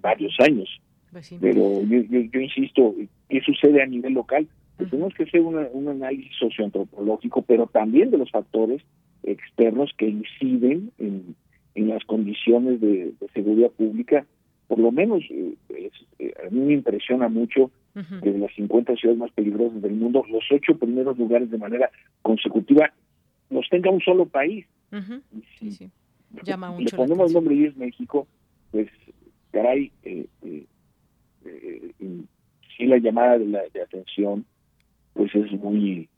[0.00, 0.68] varios años.
[1.10, 2.94] Pues pero yo, yo, insisto,
[3.28, 4.46] ¿qué sucede a nivel local?
[4.76, 8.82] Pues tenemos que hacer un análisis socioantropológico, pero también de los factores
[9.22, 11.36] externos que inciden en,
[11.74, 14.24] en las condiciones de, seguridad pública,
[14.68, 15.54] por lo menos eh,
[16.18, 20.24] eh, a mí me impresiona mucho que de las 50 ciudades más peligrosas del mundo,
[20.28, 21.90] los ocho primeros lugares de manera
[22.22, 22.92] consecutiva
[23.50, 24.66] los tenga un solo país.
[25.58, 25.90] sí, sí.
[26.42, 28.26] Llama mucho le ponemos el nombre y es México,
[28.72, 28.88] pues
[29.52, 30.66] caray, eh, eh,
[32.76, 34.44] sí la llamada de, la, de atención
[35.12, 36.08] pues es muy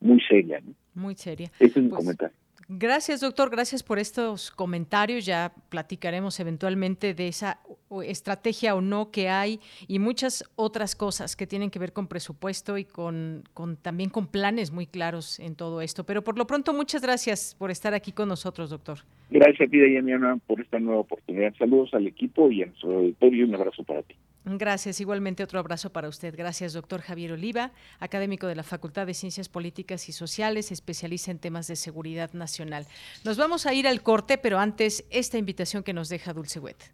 [0.00, 0.60] muy seria.
[0.94, 1.50] Muy seria.
[1.60, 2.36] Ese es mi pues, comentario.
[2.72, 3.50] Gracias, doctor.
[3.50, 5.26] Gracias por estos comentarios.
[5.26, 7.58] Ya platicaremos eventualmente de esa
[8.04, 9.58] estrategia o no que hay
[9.88, 14.28] y muchas otras cosas que tienen que ver con presupuesto y con, con también con
[14.28, 16.04] planes muy claros en todo esto.
[16.04, 18.98] Pero por lo pronto, muchas gracias por estar aquí con nosotros, doctor.
[19.30, 21.52] Gracias a ti, Dayana, por esta nueva oportunidad.
[21.58, 24.14] Saludos al equipo y a nuestro auditorio y un abrazo para ti.
[24.44, 26.34] Gracias, igualmente otro abrazo para usted.
[26.36, 31.38] Gracias, doctor Javier Oliva, académico de la Facultad de Ciencias Políticas y Sociales, especialista en
[31.38, 32.86] temas de seguridad nacional.
[33.24, 36.90] Nos vamos a ir al corte, pero antes esta invitación que nos deja Dulce Wet.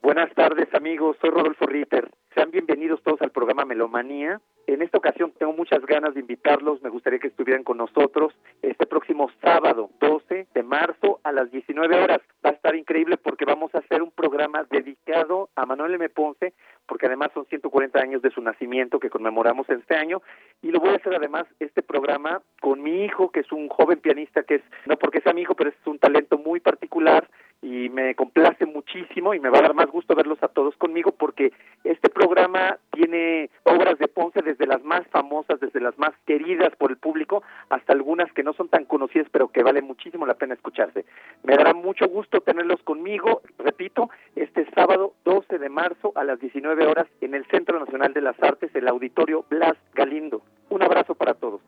[0.00, 2.08] Buenas tardes amigos, soy Rodolfo Ritter.
[2.36, 4.42] Sean bienvenidos todos al programa Melomanía.
[4.66, 8.84] En esta ocasión tengo muchas ganas de invitarlos, me gustaría que estuvieran con nosotros este
[8.84, 12.20] próximo sábado 12 de marzo a las 19 horas.
[12.44, 16.10] Va a estar increíble porque vamos a hacer un programa dedicado a Manuel M.
[16.10, 16.52] Ponce,
[16.86, 20.20] porque además son 140 años de su nacimiento que conmemoramos este año
[20.60, 23.98] y lo voy a hacer además este programa con mi hijo que es un joven
[24.00, 27.28] pianista que es no porque sea mi hijo pero es un talento muy particular
[27.62, 31.12] y me complace muchísimo y me va a dar más gusto verlos a todos conmigo
[31.12, 31.52] porque
[31.84, 32.25] este programa
[32.90, 37.42] tiene obras de Ponce desde las más famosas, desde las más queridas por el público,
[37.68, 41.04] hasta algunas que no son tan conocidas pero que vale muchísimo la pena escucharse.
[41.42, 46.86] Me dará mucho gusto tenerlos conmigo, repito, este sábado 12 de marzo a las 19
[46.86, 50.42] horas en el Centro Nacional de las Artes, el Auditorio Blas Galindo.
[50.70, 51.60] Un abrazo para todos.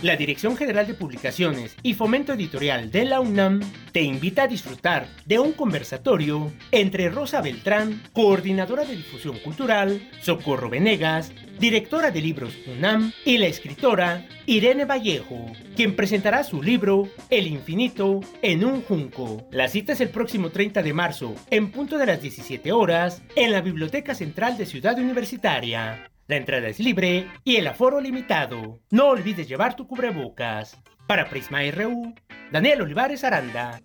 [0.00, 5.08] La Dirección General de Publicaciones y Fomento Editorial de la UNAM te invita a disfrutar
[5.26, 12.54] de un conversatorio entre Rosa Beltrán, coordinadora de difusión cultural, Socorro Venegas, directora de libros
[12.68, 19.48] UNAM, y la escritora Irene Vallejo, quien presentará su libro El infinito en un junco.
[19.50, 23.50] La cita es el próximo 30 de marzo, en punto de las 17 horas, en
[23.50, 26.08] la Biblioteca Central de Ciudad Universitaria.
[26.28, 28.80] La entrada es libre y el aforo limitado.
[28.90, 30.78] No olvides llevar tu cubrebocas.
[31.06, 32.14] Para Prisma RU,
[32.52, 33.80] Daniel Olivares Aranda.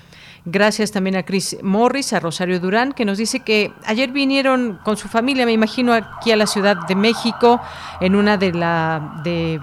[0.43, 4.97] Gracias también a Chris Morris, a Rosario Durán, que nos dice que ayer vinieron con
[4.97, 7.61] su familia, me imagino, aquí a la Ciudad de México,
[7.99, 9.61] en una de la de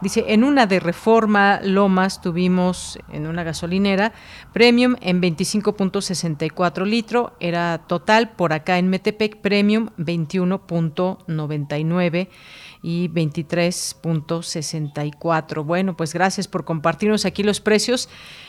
[0.00, 4.14] Dice, en una de Reforma Lomas tuvimos en una gasolinera
[4.52, 12.28] premium en 25.64 litros, era total por acá en Metepec premium 21.99
[12.82, 15.64] y 23.64.
[15.64, 18.08] Bueno, pues gracias por compartirnos aquí los precios.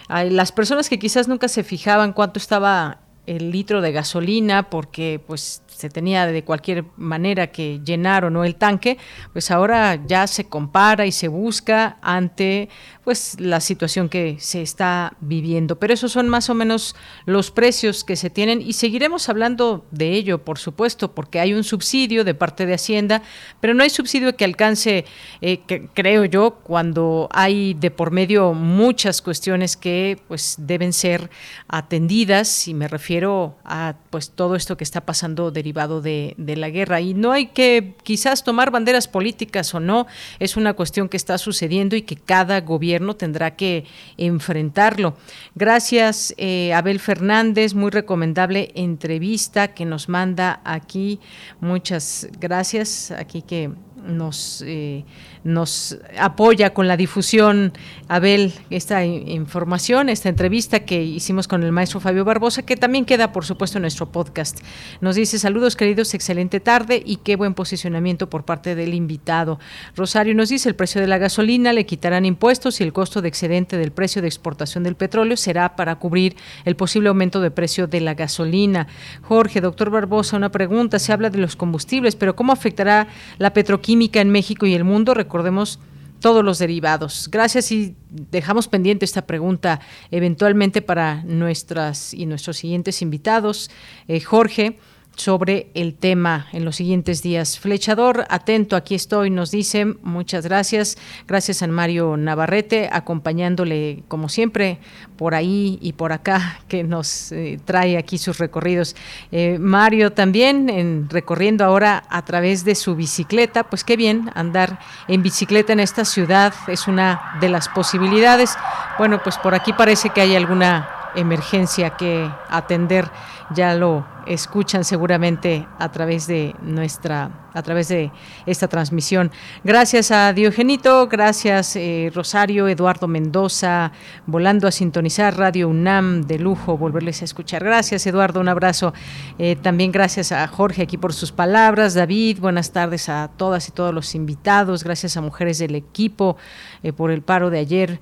[0.10, 5.64] las personas que quizás nunca se fijaban cuánto estaba el litro de gasolina porque pues
[5.82, 9.00] se tenía de cualquier manera que llenar o no el tanque,
[9.34, 12.70] pues ahora ya se compara y se busca ante
[13.04, 15.80] pues la situación que se está viviendo.
[15.80, 20.12] Pero esos son más o menos los precios que se tienen y seguiremos hablando de
[20.12, 23.24] ello, por supuesto, porque hay un subsidio de parte de Hacienda,
[23.60, 25.06] pero no hay subsidio que alcance,
[25.42, 25.62] eh,
[25.96, 31.32] creo yo, cuando hay de por medio muchas cuestiones que pues deben ser
[31.68, 37.02] atendidas y me refiero a pues todo esto que está pasando derivado de, la guerra.
[37.02, 40.08] Y no hay que quizás tomar banderas políticas o no,
[40.40, 43.86] es una cuestión que está sucediendo y que cada gobierno tendrá que
[44.18, 45.16] enfrentarlo.
[45.56, 51.20] Gracias, eh, Abel Fernández, muy recomendable entrevista que nos manda aquí.
[51.60, 53.12] Muchas gracias.
[53.12, 53.72] Aquí que
[54.04, 55.06] nos, eh,
[55.44, 57.74] nos apoya con la difusión,
[58.08, 63.32] Abel, esta información, esta entrevista que hicimos con el maestro Fabio Barbosa, que también queda,
[63.32, 64.60] por supuesto, en nuestro podcast.
[65.02, 69.60] Nos dice, saludos queridos, excelente tarde y qué buen posicionamiento por parte del invitado.
[69.96, 73.28] Rosario nos dice, el precio de la gasolina le quitarán impuestos y el costo de
[73.28, 76.36] excedente del precio de exportación del petróleo será para cubrir
[76.66, 78.88] el posible aumento de precio de la gasolina.
[79.22, 83.82] Jorge, doctor Barbosa, una pregunta, se habla de los combustibles, pero ¿cómo afectará la petroquímica?
[83.82, 85.80] química en México y el mundo, recordemos
[86.20, 87.30] todos los derivados.
[87.32, 89.80] Gracias y dejamos pendiente esta pregunta
[90.12, 93.72] eventualmente para nuestras y nuestros siguientes invitados.
[94.10, 94.78] Eh, Jorge,
[95.16, 97.60] sobre el tema en los siguientes días.
[97.60, 100.98] Flechador, atento, aquí estoy, nos dice, muchas gracias.
[101.28, 104.80] Gracias a Mario Navarrete, acompañándole como siempre
[105.18, 108.96] por ahí y por acá, que nos eh, trae aquí sus recorridos.
[109.32, 114.80] Eh, Mario también, en, recorriendo ahora a través de su bicicleta, pues qué bien andar
[115.08, 118.56] en bicicleta en esta ciudad, es una de las posibilidades.
[118.98, 123.10] Bueno, pues por aquí parece que hay alguna emergencia que atender,
[123.54, 128.12] ya lo escuchan seguramente a través de nuestra a través de
[128.46, 129.32] esta transmisión.
[129.64, 133.92] Gracias a Diogenito, gracias eh, Rosario, Eduardo Mendoza,
[134.26, 137.64] volando a sintonizar Radio UNAM de lujo, volverles a escuchar.
[137.64, 138.94] Gracias Eduardo, un abrazo.
[139.38, 141.94] Eh, también gracias a Jorge aquí por sus palabras.
[141.94, 144.84] David, buenas tardes a todas y todos los invitados.
[144.84, 146.38] Gracias a mujeres del equipo
[146.84, 148.00] eh, por el paro de ayer.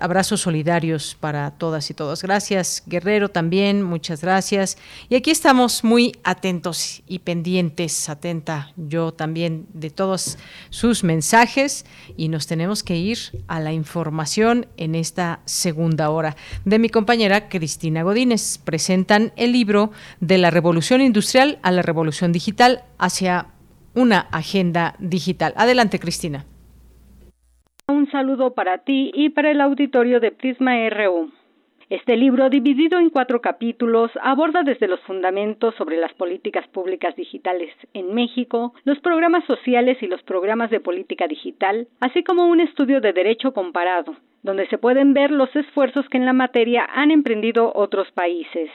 [0.00, 2.22] abrazos solidarios para todas y todos.
[2.22, 4.76] Gracias Guerrero también, muchas gracias.
[5.20, 10.38] Aquí estamos muy atentos y pendientes, atenta yo también de todos
[10.70, 11.84] sus mensajes
[12.16, 17.50] y nos tenemos que ir a la información en esta segunda hora de mi compañera
[17.50, 18.56] Cristina Godínez.
[18.64, 19.90] Presentan el libro
[20.20, 23.48] de la revolución industrial a la revolución digital hacia
[23.94, 25.52] una agenda digital.
[25.56, 26.46] Adelante, Cristina.
[27.88, 31.39] Un saludo para ti y para el auditorio de Prisma RU.
[31.90, 37.74] Este libro, dividido en cuatro capítulos, aborda desde los fundamentos sobre las políticas públicas digitales
[37.94, 43.00] en México, los programas sociales y los programas de política digital, así como un estudio
[43.00, 44.14] de derecho comparado,
[44.44, 48.70] donde se pueden ver los esfuerzos que en la materia han emprendido otros países.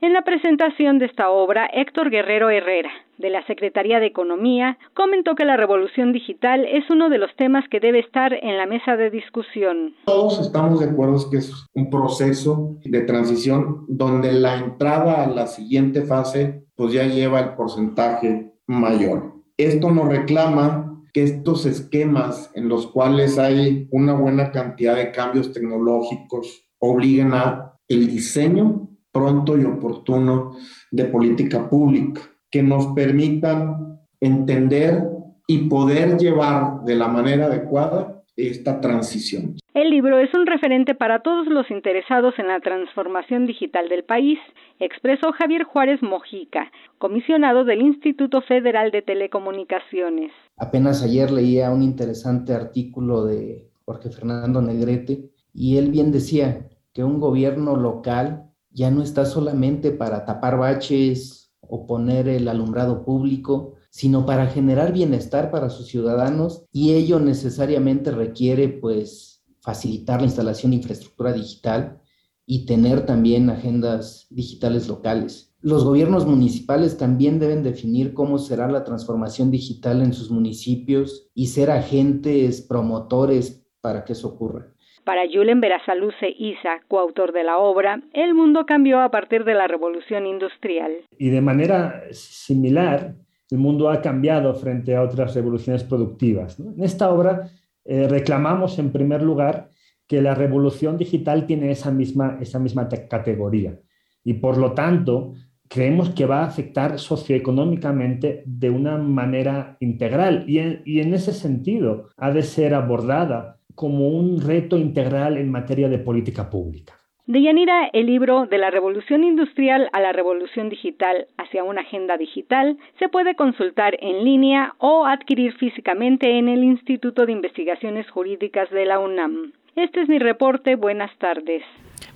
[0.00, 5.34] En la presentación de esta obra, Héctor Guerrero Herrera, de la Secretaría de Economía, comentó
[5.34, 8.96] que la revolución digital es uno de los temas que debe estar en la mesa
[8.96, 9.96] de discusión.
[10.04, 15.48] Todos estamos de acuerdo que es un proceso de transición donde la entrada a la
[15.48, 19.32] siguiente fase pues ya lleva el porcentaje mayor.
[19.56, 25.52] Esto nos reclama que estos esquemas en los cuales hay una buena cantidad de cambios
[25.52, 28.87] tecnológicos obliguen a el diseño
[29.18, 30.56] pronto y oportuno
[30.90, 32.20] de política pública
[32.50, 35.02] que nos permitan entender
[35.46, 39.56] y poder llevar de la manera adecuada esta transición.
[39.74, 44.38] El libro es un referente para todos los interesados en la transformación digital del país,
[44.78, 50.30] expresó Javier Juárez Mojica, comisionado del Instituto Federal de Telecomunicaciones.
[50.56, 57.02] Apenas ayer leía un interesante artículo de Jorge Fernando Negrete y él bien decía que
[57.02, 58.47] un gobierno local
[58.78, 64.92] ya no está solamente para tapar baches o poner el alumbrado público, sino para generar
[64.92, 72.00] bienestar para sus ciudadanos y ello necesariamente requiere pues facilitar la instalación de infraestructura digital
[72.46, 75.56] y tener también agendas digitales locales.
[75.60, 81.48] Los gobiernos municipales también deben definir cómo será la transformación digital en sus municipios y
[81.48, 84.72] ser agentes promotores para que eso ocurra.
[85.08, 89.66] Para Julen Verasaluce Isa, coautor de la obra, el mundo cambió a partir de la
[89.66, 90.92] revolución industrial.
[91.16, 93.14] Y de manera similar,
[93.50, 96.60] el mundo ha cambiado frente a otras revoluciones productivas.
[96.60, 97.48] En esta obra
[97.86, 99.70] eh, reclamamos, en primer lugar,
[100.06, 103.80] que la revolución digital tiene esa misma, esa misma categoría
[104.22, 105.32] y, por lo tanto,
[105.70, 112.10] creemos que va a afectar socioeconómicamente de una manera integral y y en ese sentido
[112.18, 116.94] ha de ser abordada como un reto integral en materia de política pública.
[117.26, 122.16] De Yanira, el libro De la Revolución Industrial a la Revolución Digital hacia una Agenda
[122.16, 128.68] Digital se puede consultar en línea o adquirir físicamente en el Instituto de Investigaciones Jurídicas
[128.70, 129.52] de la UNAM.
[129.76, 130.74] Este es mi reporte.
[130.74, 131.62] Buenas tardes.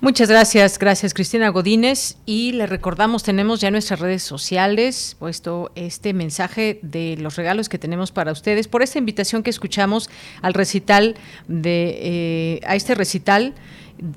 [0.01, 2.17] Muchas gracias, gracias Cristina Godínez.
[2.27, 7.79] Y le recordamos, tenemos ya nuestras redes sociales, puesto este mensaje de los regalos que
[7.79, 10.11] tenemos para ustedes por esta invitación que escuchamos
[10.41, 11.17] al recital
[11.49, 13.55] de eh, a este recital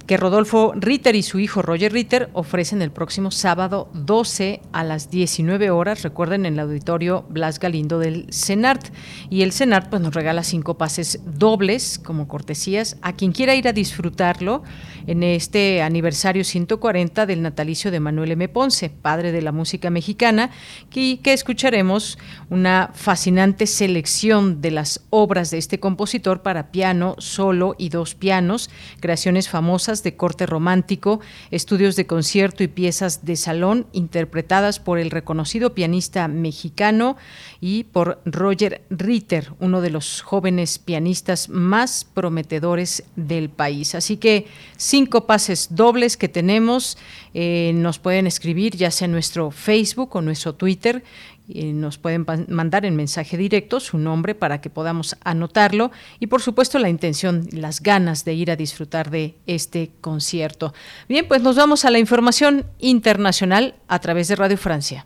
[0.07, 5.11] que Rodolfo Ritter y su hijo Roger Ritter ofrecen el próximo sábado 12 a las
[5.11, 8.87] 19 horas, recuerden, en el auditorio Blas Galindo del CENART.
[9.29, 13.67] Y el CENART pues, nos regala cinco pases dobles como cortesías a quien quiera ir
[13.67, 14.63] a disfrutarlo
[15.05, 18.49] en este aniversario 140 del natalicio de Manuel M.
[18.49, 20.49] Ponce, padre de la música mexicana,
[20.89, 22.17] que, que escucharemos
[22.49, 28.71] una fascinante selección de las obras de este compositor para piano, solo y dos pianos,
[28.99, 31.19] creaciones famosas de corte romántico,
[31.51, 37.17] estudios de concierto y piezas de salón interpretadas por el reconocido pianista mexicano
[37.59, 43.95] y por Roger Ritter, uno de los jóvenes pianistas más prometedores del país.
[43.95, 44.47] Así que
[44.77, 46.97] cinco pases dobles que tenemos,
[47.33, 51.03] eh, nos pueden escribir ya sea en nuestro Facebook o nuestro Twitter
[51.47, 56.79] nos pueden mandar en mensaje directo su nombre para que podamos anotarlo y por supuesto
[56.79, 60.73] la intención, las ganas de ir a disfrutar de este concierto.
[61.07, 65.05] Bien, pues nos vamos a la información internacional a través de Radio Francia.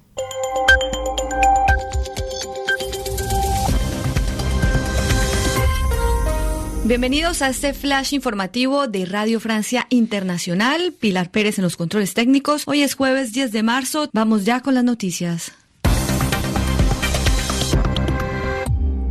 [6.89, 10.91] Bienvenidos a este flash informativo de Radio Francia Internacional.
[10.99, 12.63] Pilar Pérez en los controles técnicos.
[12.65, 14.09] Hoy es jueves 10 de marzo.
[14.11, 15.51] Vamos ya con las noticias.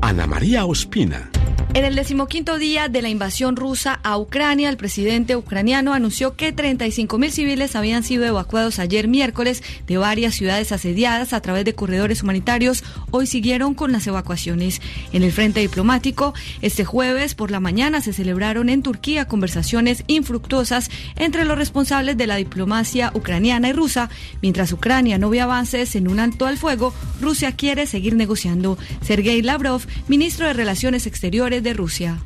[0.08, 1.37] Ana María Ospina.
[1.74, 6.56] En el decimoquinto día de la invasión rusa a Ucrania, el presidente ucraniano anunció que
[6.56, 12.22] 35.000 civiles habían sido evacuados ayer miércoles de varias ciudades asediadas a través de corredores
[12.22, 12.84] humanitarios.
[13.10, 14.80] Hoy siguieron con las evacuaciones.
[15.12, 16.32] En el frente diplomático,
[16.62, 22.26] este jueves por la mañana se celebraron en Turquía conversaciones infructuosas entre los responsables de
[22.26, 24.08] la diplomacia ucraniana y rusa.
[24.40, 28.78] Mientras Ucrania no ve avances en un alto al fuego, Rusia quiere seguir negociando.
[29.02, 32.18] Sergei Lavrov, ministro de Relaciones Exteriores de Rusia.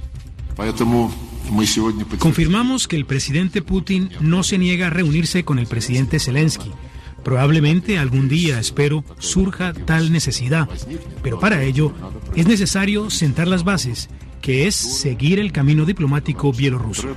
[2.18, 6.70] Confirmamos que el presidente Putin no se niega a reunirse con el presidente Zelensky.
[7.24, 10.68] Probablemente algún día, espero, surja tal necesidad,
[11.22, 11.92] pero para ello
[12.34, 14.09] es necesario sentar las bases,
[14.40, 17.09] que es seguir el camino diplomático bielorruso.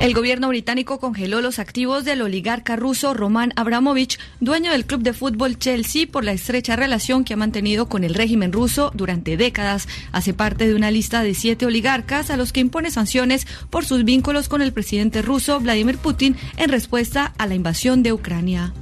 [0.00, 5.12] El gobierno británico congeló los activos del oligarca ruso Roman Abramovich, dueño del club de
[5.12, 9.88] fútbol Chelsea, por la estrecha relación que ha mantenido con el régimen ruso durante décadas.
[10.12, 14.04] Hace parte de una lista de siete oligarcas a los que impone sanciones por sus
[14.04, 18.72] vínculos con el presidente ruso Vladimir Putin en respuesta a la invasión de Ucrania.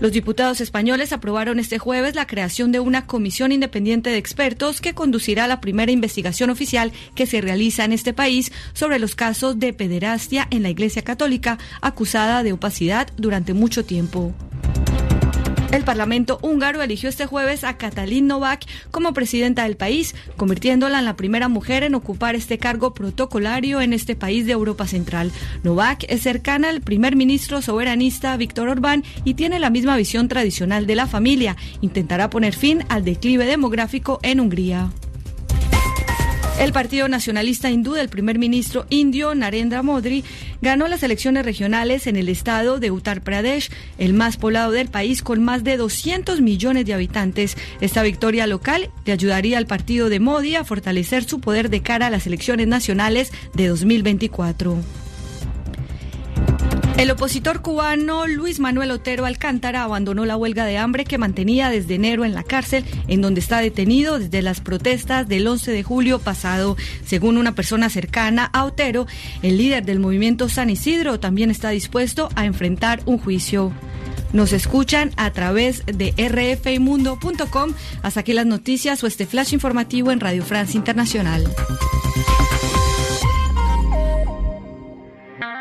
[0.00, 4.94] Los diputados españoles aprobaron este jueves la creación de una comisión independiente de expertos que
[4.94, 9.72] conducirá la primera investigación oficial que se realiza en este país sobre los casos de
[9.72, 14.34] pederastia en la Iglesia Católica acusada de opacidad durante mucho tiempo.
[15.74, 21.04] El Parlamento húngaro eligió este jueves a Katalin Novak como presidenta del país, convirtiéndola en
[21.04, 25.32] la primera mujer en ocupar este cargo protocolario en este país de Europa Central.
[25.64, 30.86] Novak es cercana al primer ministro soberanista Víctor Orbán y tiene la misma visión tradicional
[30.86, 31.56] de la familia.
[31.80, 34.92] Intentará poner fin al declive demográfico en Hungría.
[36.58, 40.22] El Partido Nacionalista Hindú del primer ministro indio Narendra Modi
[40.62, 45.22] ganó las elecciones regionales en el estado de Uttar Pradesh, el más poblado del país
[45.22, 47.56] con más de 200 millones de habitantes.
[47.80, 52.06] Esta victoria local le ayudaría al partido de Modi a fortalecer su poder de cara
[52.06, 55.03] a las elecciones nacionales de 2024.
[56.96, 61.96] El opositor cubano Luis Manuel Otero Alcántara abandonó la huelga de hambre que mantenía desde
[61.96, 66.20] enero en la cárcel, en donde está detenido desde las protestas del 11 de julio
[66.20, 66.76] pasado.
[67.04, 69.06] Según una persona cercana a Otero,
[69.42, 73.72] el líder del movimiento San Isidro también está dispuesto a enfrentar un juicio.
[74.32, 77.72] Nos escuchan a través de rfimundo.com.
[78.02, 81.44] Hasta aquí las noticias o este flash informativo en Radio France Internacional.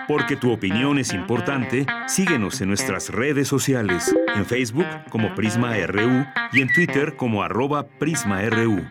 [0.08, 6.26] Porque tu opinión es importante, síguenos en nuestras redes sociales, en Facebook como Prisma RU
[6.52, 8.82] y en Twitter como arroba PrismaRU.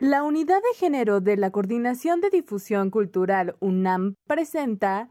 [0.00, 5.08] La Unidad de Género de la Coordinación de Difusión Cultural UNAM presenta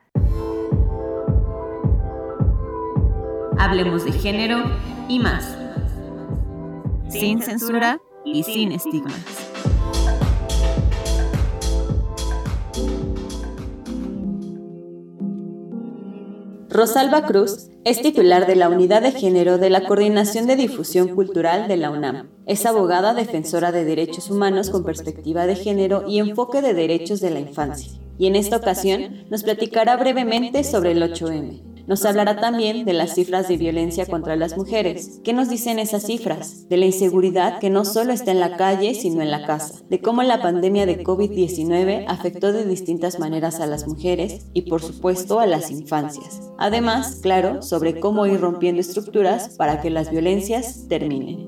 [3.57, 4.63] Hablemos de género
[5.07, 5.57] y más.
[7.09, 9.72] Sin censura y sin estigmas.
[16.73, 21.67] Rosalba Cruz es titular de la Unidad de Género de la Coordinación de Difusión Cultural
[21.67, 22.31] de la UNAM.
[22.47, 27.29] Es abogada defensora de derechos humanos con perspectiva de género y enfoque de derechos de
[27.29, 27.91] la infancia.
[28.17, 31.72] Y en esta ocasión nos platicará brevemente sobre el 8M.
[31.85, 35.19] Nos hablará también de las cifras de violencia contra las mujeres.
[35.21, 36.69] ¿Qué nos dicen esas cifras?
[36.69, 39.81] De la inseguridad que no solo está en la calle, sino en la casa.
[39.89, 44.81] De cómo la pandemia de COVID-19 afectó de distintas maneras a las mujeres y por
[44.81, 46.41] supuesto a las infancias.
[46.57, 51.45] Además, claro, sobre cómo ir rompiendo estructuras para que las violencias terminen.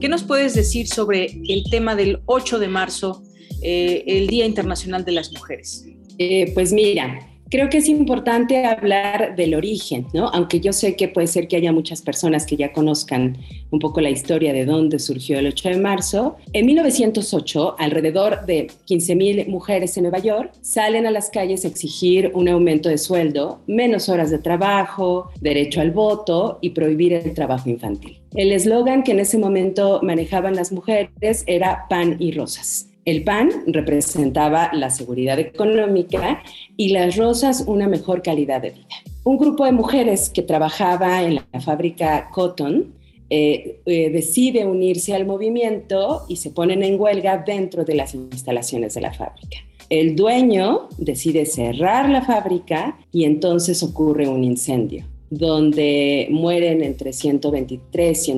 [0.00, 3.22] ¿Qué nos puedes decir sobre el tema del 8 de marzo,
[3.60, 5.86] eh, el Día Internacional de las Mujeres?
[6.18, 10.28] Eh, pues mira, creo que es importante hablar del origen, ¿no?
[10.28, 13.36] Aunque yo sé que puede ser que haya muchas personas que ya conozcan
[13.70, 16.36] un poco la historia de dónde surgió el 8 de marzo.
[16.54, 22.30] En 1908, alrededor de 15.000 mujeres en Nueva York salen a las calles a exigir
[22.32, 27.68] un aumento de sueldo, menos horas de trabajo, derecho al voto y prohibir el trabajo
[27.68, 28.18] infantil.
[28.34, 32.88] El eslogan que en ese momento manejaban las mujeres era pan y rosas.
[33.04, 36.42] El pan representaba la seguridad económica
[36.76, 38.86] y las rosas una mejor calidad de vida.
[39.24, 42.94] Un grupo de mujeres que trabajaba en la fábrica Cotton
[43.28, 48.94] eh, eh, decide unirse al movimiento y se ponen en huelga dentro de las instalaciones
[48.94, 49.58] de la fábrica.
[49.88, 58.28] El dueño decide cerrar la fábrica y entonces ocurre un incendio donde mueren entre 123
[58.28, 58.30] y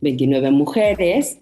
[0.00, 1.38] 129 mujeres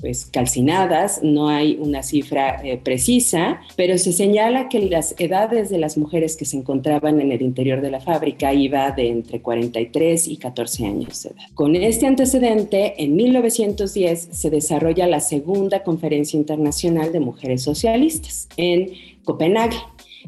[0.00, 5.78] pues, calcinadas, no hay una cifra eh, precisa, pero se señala que las edades de
[5.78, 10.28] las mujeres que se encontraban en el interior de la fábrica iba de entre 43
[10.28, 11.44] y 14 años de edad.
[11.54, 18.92] Con este antecedente, en 1910 se desarrolla la segunda Conferencia Internacional de Mujeres Socialistas en
[19.24, 19.76] Copenhague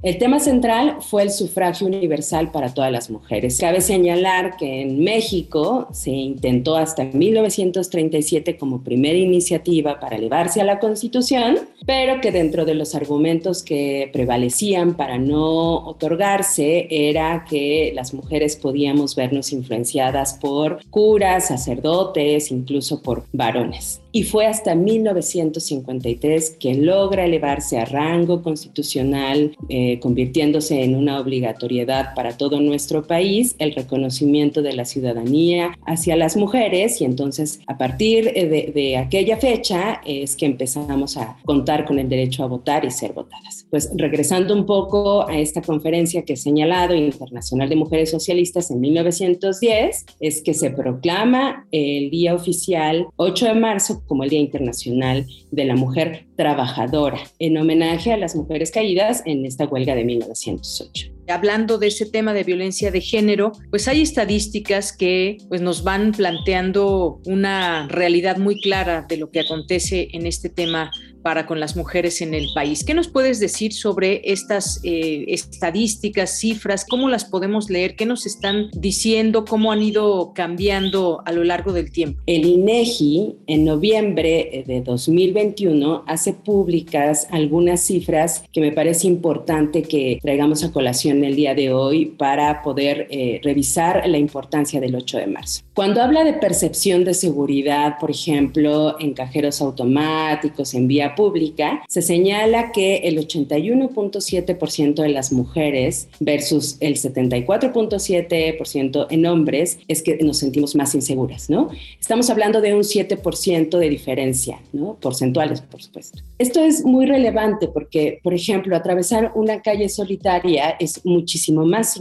[0.03, 3.59] el tema central fue el sufragio universal para todas las mujeres.
[3.59, 10.65] Cabe señalar que en México se intentó hasta 1937 como primera iniciativa para elevarse a
[10.65, 17.93] la Constitución, pero que dentro de los argumentos que prevalecían para no otorgarse era que
[17.95, 26.57] las mujeres podíamos vernos influenciadas por curas, sacerdotes, incluso por varones y fue hasta 1953
[26.61, 33.57] que logra elevarse a rango constitucional, eh, convirtiéndose en una obligatoriedad para todo nuestro país
[33.59, 39.39] el reconocimiento de la ciudadanía hacia las mujeres y entonces a partir de, de aquella
[39.39, 43.67] fecha es que empezamos a contar con el derecho a votar y ser votadas.
[43.71, 48.81] Pues regresando un poco a esta conferencia que he señalado, Internacional de Mujeres Socialistas en
[48.81, 55.27] 1910, es que se proclama el día oficial 8 de marzo como el Día Internacional
[55.51, 61.13] de la Mujer Trabajadora, en homenaje a las mujeres caídas en esta huelga de 1908
[61.29, 66.13] hablando de ese tema de violencia de género, pues hay estadísticas que pues nos van
[66.13, 70.91] planteando una realidad muy clara de lo que acontece en este tema
[71.23, 72.85] para con las mujeres en el país.
[72.85, 76.85] ¿Qué nos puedes decir sobre estas eh, estadísticas, cifras?
[76.89, 77.97] ¿Cómo las podemos leer?
[77.97, 79.45] ¿Qué nos están diciendo?
[79.45, 82.21] ¿Cómo han ido cambiando a lo largo del tiempo?
[82.27, 90.19] El INEGI en noviembre de 2021 hace públicas algunas cifras que me parece importante que
[90.23, 95.19] traigamos a colación el día de hoy para poder eh, revisar la importancia del 8
[95.19, 95.63] de marzo.
[95.75, 102.03] Cuando habla de percepción de seguridad, por ejemplo, en cajeros automáticos, en vía pública, se
[102.03, 110.39] señala que el 81.7% de las mujeres versus el 74.7% en hombres es que nos
[110.39, 111.71] sentimos más inseguras, ¿no?
[112.01, 114.97] Estamos hablando de un 7% de diferencia, ¿no?
[115.01, 116.21] Porcentuales, por supuesto.
[116.39, 121.99] Esto es muy relevante porque, por ejemplo, atravesar una calle solitaria es muchísimo más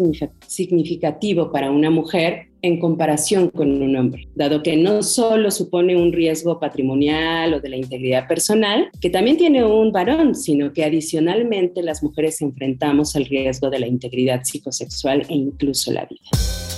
[0.47, 6.13] significativo para una mujer en comparación con un hombre, dado que no solo supone un
[6.13, 11.81] riesgo patrimonial o de la integridad personal, que también tiene un varón, sino que adicionalmente
[11.81, 16.70] las mujeres enfrentamos al riesgo de la integridad psicosexual e incluso la vida.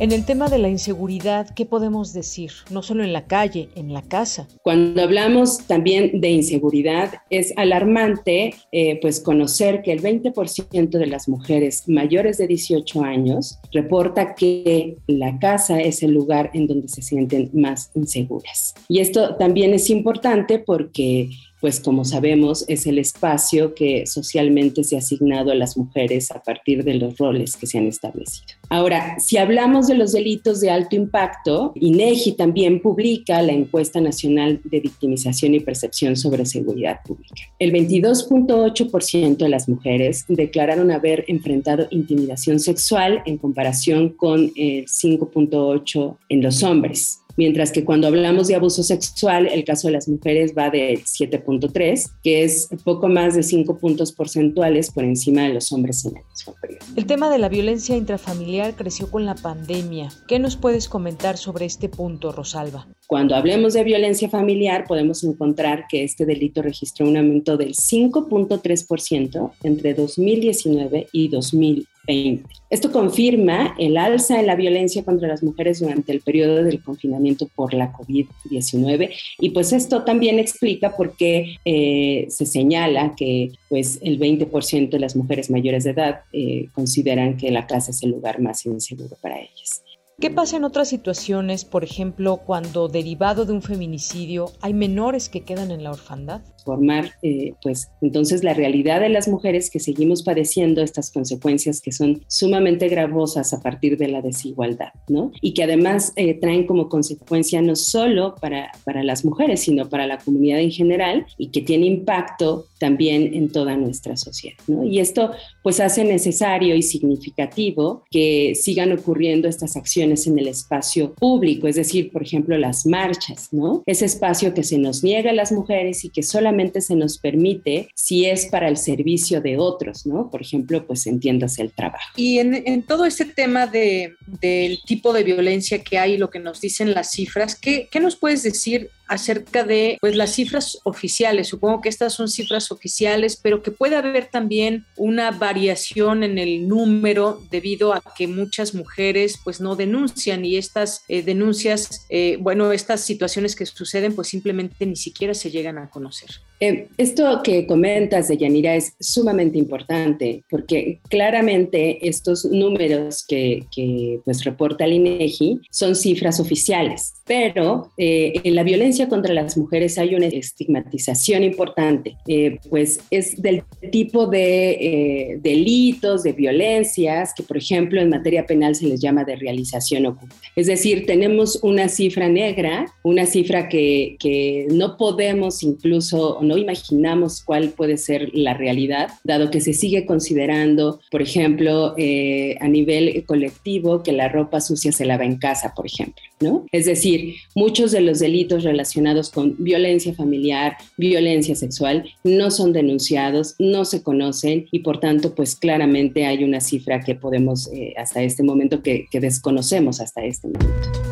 [0.00, 2.50] En el tema de la inseguridad, ¿qué podemos decir?
[2.70, 4.48] No solo en la calle, en la casa.
[4.62, 11.28] Cuando hablamos también de inseguridad, es alarmante eh, pues conocer que el 20% de las
[11.28, 17.02] mujeres mayores de 18 años reporta que la casa es el lugar en donde se
[17.02, 18.74] sienten más inseguras.
[18.88, 21.30] Y esto también es importante porque
[21.62, 26.42] pues como sabemos es el espacio que socialmente se ha asignado a las mujeres a
[26.42, 28.48] partir de los roles que se han establecido.
[28.68, 34.60] Ahora, si hablamos de los delitos de alto impacto, INEGI también publica la encuesta nacional
[34.64, 37.34] de victimización y percepción sobre seguridad pública.
[37.60, 46.16] El 22.8% de las mujeres declararon haber enfrentado intimidación sexual en comparación con el 5.8
[46.28, 50.52] en los hombres mientras que cuando hablamos de abuso sexual, el caso de las mujeres
[50.56, 55.72] va de 7.3, que es poco más de 5 puntos porcentuales por encima de los
[55.72, 56.84] hombres en el mismo periodo.
[56.96, 60.10] El tema de la violencia intrafamiliar creció con la pandemia.
[60.28, 62.86] ¿Qué nos puedes comentar sobre este punto, Rosalba?
[63.06, 69.52] Cuando hablemos de violencia familiar, podemos encontrar que este delito registró un aumento del 5.3%
[69.62, 76.10] entre 2019 y 2020 esto confirma el alza en la violencia contra las mujeres durante
[76.10, 82.26] el periodo del confinamiento por la COVID-19 y pues esto también explica por qué eh,
[82.28, 87.50] se señala que pues el 20% de las mujeres mayores de edad eh, consideran que
[87.50, 89.82] la casa es el lugar más inseguro para ellas.
[90.22, 95.40] ¿Qué pasa en otras situaciones, por ejemplo, cuando derivado de un feminicidio hay menores que
[95.40, 96.42] quedan en la orfandad?
[96.64, 101.90] Formar, eh, pues entonces la realidad de las mujeres que seguimos padeciendo estas consecuencias que
[101.90, 105.32] son sumamente gravosas a partir de la desigualdad, ¿no?
[105.40, 110.06] Y que además eh, traen como consecuencia no solo para, para las mujeres, sino para
[110.06, 114.84] la comunidad en general y que tiene impacto también en toda nuestra sociedad, ¿no?
[114.84, 115.32] Y esto
[115.64, 121.76] pues hace necesario y significativo que sigan ocurriendo estas acciones en el espacio público, es
[121.76, 123.82] decir, por ejemplo, las marchas, ¿no?
[123.86, 127.88] Ese espacio que se nos niega a las mujeres y que solamente se nos permite
[127.94, 130.30] si es para el servicio de otros, ¿no?
[130.30, 132.12] Por ejemplo, pues entiéndase el trabajo.
[132.16, 136.60] Y en, todo este tema de, del tipo de violencia que hay, lo que nos
[136.60, 141.48] dicen las cifras, ¿qué, qué nos puedes decir acerca de pues, las cifras oficiales.
[141.48, 146.66] Supongo que estas son cifras oficiales, pero que puede haber también una variación en el
[146.66, 152.72] número debido a que muchas mujeres pues no denuncian y estas eh, denuncias, eh, bueno,
[152.72, 156.30] estas situaciones que suceden pues simplemente ni siquiera se llegan a conocer.
[156.62, 164.20] Eh, esto que comentas de Yanira es sumamente importante porque claramente estos números que, que
[164.24, 170.14] pues reporta el INEGI son cifras oficiales, pero en la violencia contra las mujeres hay
[170.14, 177.56] una estigmatización importante, eh, pues es del tipo de eh, delitos, de violencias, que por
[177.56, 180.36] ejemplo en materia penal se les llama de realización oculta.
[180.54, 186.58] Es decir, tenemos una cifra negra, una cifra que, que no podemos incluso o no
[186.58, 192.68] imaginamos cuál puede ser la realidad, dado que se sigue considerando, por ejemplo, eh, a
[192.68, 196.66] nivel colectivo, que la ropa sucia se lava en casa, por ejemplo, ¿no?
[196.70, 203.54] Es decir, muchos de los delitos relacionados con violencia familiar, violencia sexual, no son denunciados,
[203.58, 208.22] no se conocen y por tanto, pues claramente hay una cifra que podemos eh, hasta
[208.22, 211.11] este momento, que, desconocemos hasta este momento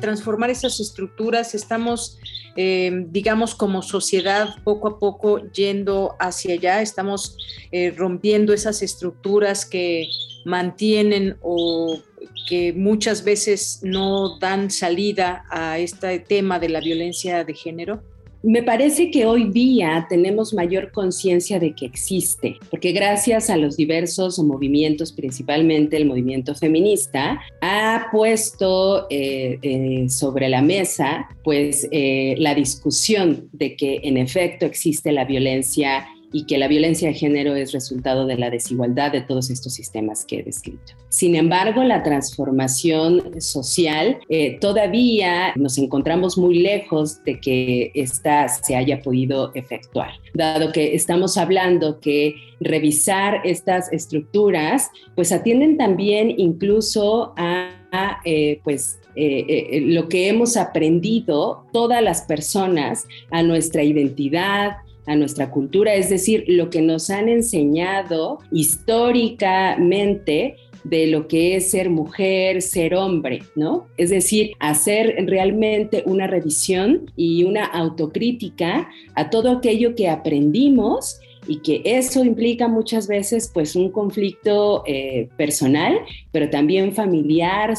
[0.00, 2.18] transformar esas estructuras, estamos,
[2.56, 7.36] eh, digamos, como sociedad poco a poco yendo hacia allá, estamos
[7.72, 10.08] eh, rompiendo esas estructuras que
[10.44, 12.00] mantienen o
[12.48, 18.02] que muchas veces no dan salida a este tema de la violencia de género?
[18.42, 23.76] Me parece que hoy día tenemos mayor conciencia de que existe, porque gracias a los
[23.76, 32.34] diversos movimientos, principalmente el movimiento feminista, ha puesto eh, eh, sobre la mesa pues eh,
[32.38, 37.54] la discusión de que en efecto existe la violencia y que la violencia de género
[37.54, 40.94] es resultado de la desigualdad de todos estos sistemas que he descrito.
[41.08, 48.76] Sin embargo, la transformación social eh, todavía nos encontramos muy lejos de que esta se
[48.76, 57.32] haya podido efectuar, dado que estamos hablando que revisar estas estructuras pues atienden también incluso
[57.36, 65.16] a, eh, pues eh, lo que hemos aprendido todas las personas a nuestra identidad, a
[65.16, 71.90] nuestra cultura, es decir, lo que nos han enseñado históricamente de lo que es ser
[71.90, 73.86] mujer, ser hombre, ¿no?
[73.96, 81.20] Es decir, hacer realmente una revisión y una autocrítica a todo aquello que aprendimos
[81.50, 85.98] y que eso implica muchas veces pues un conflicto eh, personal,
[86.30, 87.74] pero también familiar,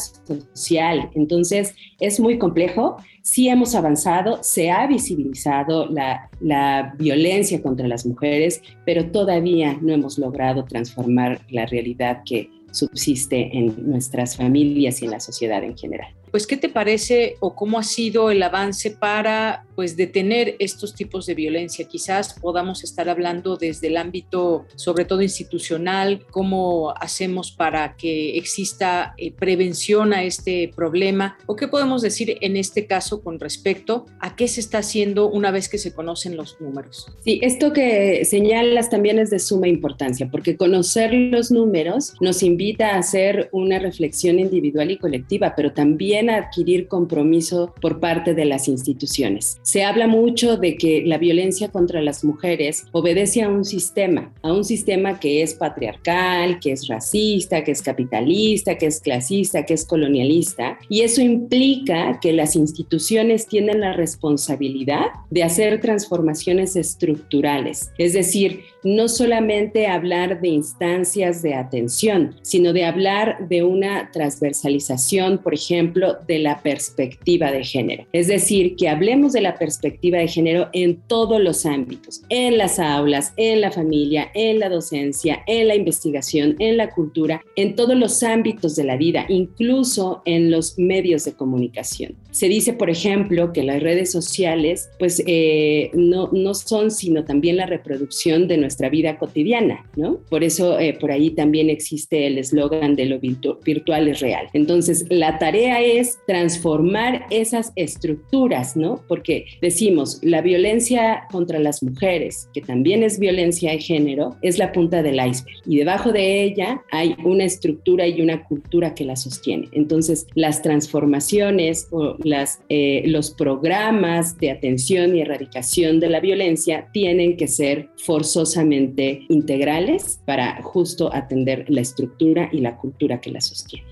[0.53, 1.09] social.
[1.15, 2.97] Entonces es muy complejo.
[3.21, 9.93] Sí hemos avanzado, se ha visibilizado la, la violencia contra las mujeres, pero todavía no
[9.93, 15.77] hemos logrado transformar la realidad que subsiste en nuestras familias y en la sociedad en
[15.77, 20.95] general pues ¿qué te parece o cómo ha sido el avance para pues detener estos
[20.95, 21.87] tipos de violencia?
[21.87, 29.13] Quizás podamos estar hablando desde el ámbito sobre todo institucional, cómo hacemos para que exista
[29.17, 34.35] eh, prevención a este problema o qué podemos decir en este caso con respecto a
[34.35, 37.07] qué se está haciendo una vez que se conocen los números.
[37.23, 42.95] Sí, esto que señalas también es de suma importancia porque conocer los números nos invita
[42.95, 48.67] a hacer una reflexión individual y colectiva, pero también adquirir compromiso por parte de las
[48.67, 49.59] instituciones.
[49.63, 54.53] Se habla mucho de que la violencia contra las mujeres obedece a un sistema, a
[54.53, 59.73] un sistema que es patriarcal, que es racista, que es capitalista, que es clasista, que
[59.73, 67.91] es colonialista, y eso implica que las instituciones tienen la responsabilidad de hacer transformaciones estructurales,
[67.97, 75.37] es decir, no solamente hablar de instancias de atención, sino de hablar de una transversalización,
[75.37, 78.05] por ejemplo, de la perspectiva de género.
[78.11, 82.79] Es decir, que hablemos de la perspectiva de género en todos los ámbitos, en las
[82.79, 87.95] aulas, en la familia, en la docencia, en la investigación, en la cultura, en todos
[87.95, 92.15] los ámbitos de la vida, incluso en los medios de comunicación.
[92.31, 97.57] Se dice, por ejemplo, que las redes sociales pues eh, no, no son sino también
[97.57, 100.19] la reproducción de nuestra vida cotidiana, ¿no?
[100.29, 104.47] Por eso eh, por ahí también existe el eslogan de lo virtual es real.
[104.53, 109.03] Entonces, la tarea es transformar esas estructuras, ¿no?
[109.07, 114.71] Porque decimos, la violencia contra las mujeres, que también es violencia de género, es la
[114.71, 119.15] punta del iceberg y debajo de ella hay una estructura y una cultura que la
[119.15, 119.67] sostiene.
[119.71, 121.87] Entonces, las transformaciones
[122.23, 129.25] las, eh, los programas de atención y erradicación de la violencia tienen que ser forzosamente
[129.29, 133.91] integrales para justo atender la estructura y la cultura que la sostiene.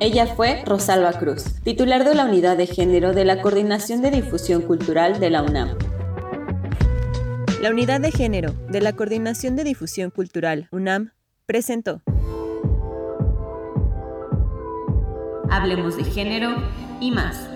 [0.00, 4.62] Ella fue Rosalba Cruz, titular de la Unidad de Género de la Coordinación de Difusión
[4.62, 5.76] Cultural de la UNAM.
[7.60, 11.10] La Unidad de Género de la Coordinación de Difusión Cultural UNAM
[11.46, 12.02] presentó
[15.50, 16.56] Hablemos de género
[17.00, 17.48] y más.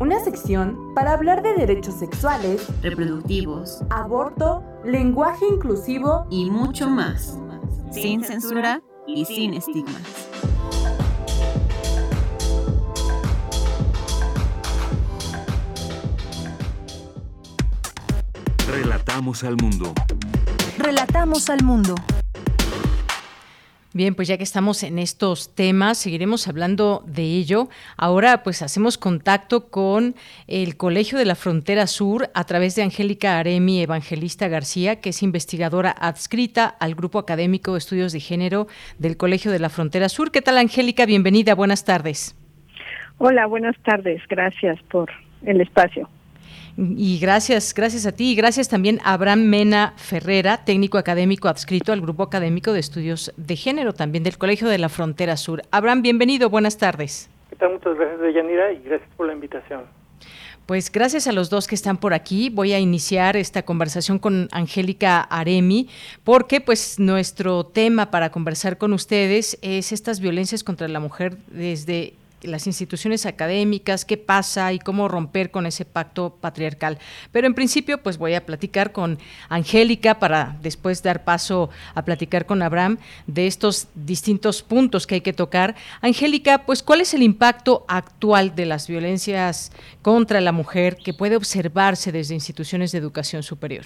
[0.00, 7.38] Una sección para hablar de derechos sexuales, reproductivos, aborto, lenguaje inclusivo y mucho más.
[7.90, 10.02] Sin censura y sin estigmas.
[18.66, 19.92] Relatamos al mundo.
[20.78, 21.94] Relatamos al mundo.
[23.94, 27.68] Bien, pues ya que estamos en estos temas, seguiremos hablando de ello.
[27.98, 30.14] Ahora pues hacemos contacto con
[30.46, 35.22] el Colegio de la Frontera Sur a través de Angélica Aremi Evangelista García, que es
[35.22, 38.66] investigadora adscrita al Grupo Académico de Estudios de Género
[38.98, 40.30] del Colegio de la Frontera Sur.
[40.30, 41.04] ¿Qué tal Angélica?
[41.04, 42.34] Bienvenida, buenas tardes.
[43.18, 44.22] Hola, buenas tardes.
[44.26, 45.10] Gracias por
[45.44, 46.08] el espacio.
[46.76, 51.92] Y gracias, gracias a ti y gracias también a Abraham Mena Ferrera, técnico académico adscrito
[51.92, 55.62] al Grupo Académico de Estudios de Género, también del Colegio de la Frontera Sur.
[55.70, 57.28] Abraham, bienvenido, buenas tardes.
[57.50, 57.72] ¿Qué tal?
[57.72, 59.82] Muchas gracias, Deyanira, y gracias por la invitación.
[60.64, 62.48] Pues gracias a los dos que están por aquí.
[62.48, 65.90] Voy a iniciar esta conversación con Angélica Aremi,
[66.24, 72.14] porque pues nuestro tema para conversar con ustedes es estas violencias contra la mujer desde
[72.42, 76.98] las instituciones académicas, qué pasa y cómo romper con ese pacto patriarcal.
[77.30, 82.46] Pero en principio, pues voy a platicar con Angélica para después dar paso a platicar
[82.46, 85.74] con Abraham de estos distintos puntos que hay que tocar.
[86.00, 91.36] Angélica, pues ¿cuál es el impacto actual de las violencias contra la mujer que puede
[91.36, 93.84] observarse desde instituciones de educación superior?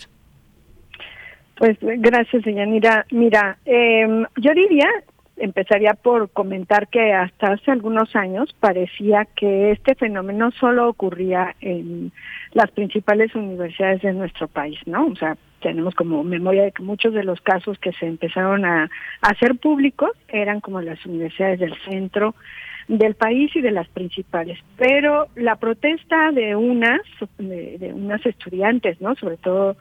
[1.58, 4.88] Pues gracias, señora Mira, em, yo diría
[5.36, 12.12] empezaría por comentar que hasta hace algunos años parecía que este fenómeno solo ocurría en
[12.52, 15.06] las principales universidades de nuestro país, ¿no?
[15.06, 18.90] O sea, tenemos como memoria de que muchos de los casos que se empezaron a,
[19.20, 22.34] hacer públicos eran como las universidades del centro
[22.88, 24.58] del país y de las principales.
[24.76, 27.00] Pero la protesta de unas,
[27.38, 29.16] de, unas estudiantes, ¿no?
[29.16, 29.76] Sobre todo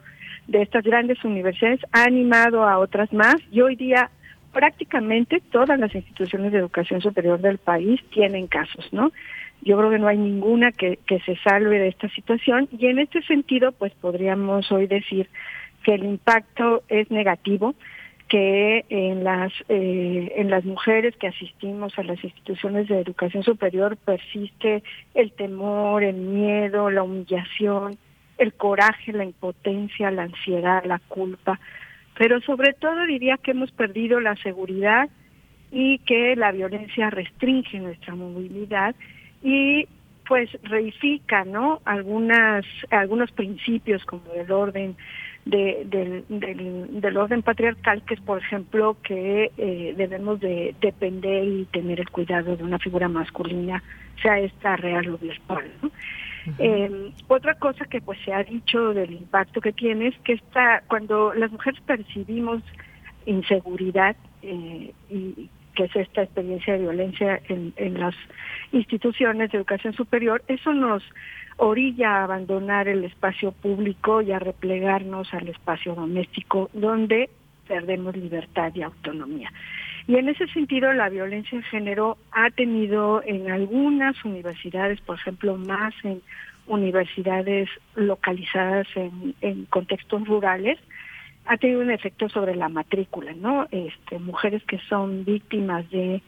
[0.48, 4.10] de estas grandes universidades, ha animado a otras más y hoy día
[4.52, 9.12] prácticamente todas las instituciones de educación superior del país tienen casos, ¿no?
[9.62, 12.98] Yo creo que no hay ninguna que, que se salve de esta situación y en
[12.98, 15.28] este sentido, pues podríamos hoy decir
[15.82, 17.74] que el impacto es negativo,
[18.28, 23.96] que en las eh, en las mujeres que asistimos a las instituciones de educación superior
[23.96, 24.82] persiste
[25.14, 27.96] el temor, el miedo, la humillación,
[28.38, 31.60] el coraje, la impotencia, la ansiedad, la culpa,
[32.18, 35.08] pero sobre todo diría que hemos perdido la seguridad
[35.70, 38.94] y que la violencia restringe nuestra movilidad
[39.42, 39.86] y
[40.26, 44.96] pues reifica no algunas algunos principios como el orden
[45.44, 46.24] de, del,
[47.00, 52.10] del, orden patriarcal que es por ejemplo que eh, debemos de depender y tener el
[52.10, 53.82] cuidado de una figura masculina
[54.20, 55.90] sea esta real o virtual ¿no?
[56.58, 60.82] Eh, otra cosa que pues se ha dicho del impacto que tiene es que está,
[60.88, 62.62] cuando las mujeres percibimos
[63.26, 68.14] inseguridad eh, y que es esta experiencia de violencia en, en las
[68.72, 71.02] instituciones de educación superior, eso nos
[71.58, 77.30] orilla a abandonar el espacio público y a replegarnos al espacio doméstico donde
[77.66, 79.52] perdemos libertad y autonomía.
[80.08, 85.56] Y en ese sentido, la violencia en género ha tenido en algunas universidades, por ejemplo,
[85.56, 86.22] más en
[86.66, 90.78] universidades localizadas en, contextos rurales,
[91.46, 93.66] ha tenido un efecto sobre la matrícula, ¿no?
[93.70, 96.22] Este, mujeres que son víctimas de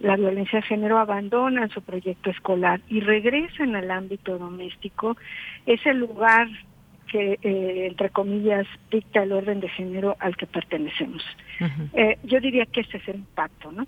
[0.00, 5.16] la violencia de género abandonan su proyecto escolar y regresan al ámbito doméstico,
[5.66, 6.48] es el lugar
[7.12, 11.22] que, eh, entre comillas, dicta el orden de género al que pertenecemos.
[11.92, 13.86] eh, yo diría que ese es el impacto, ¿no?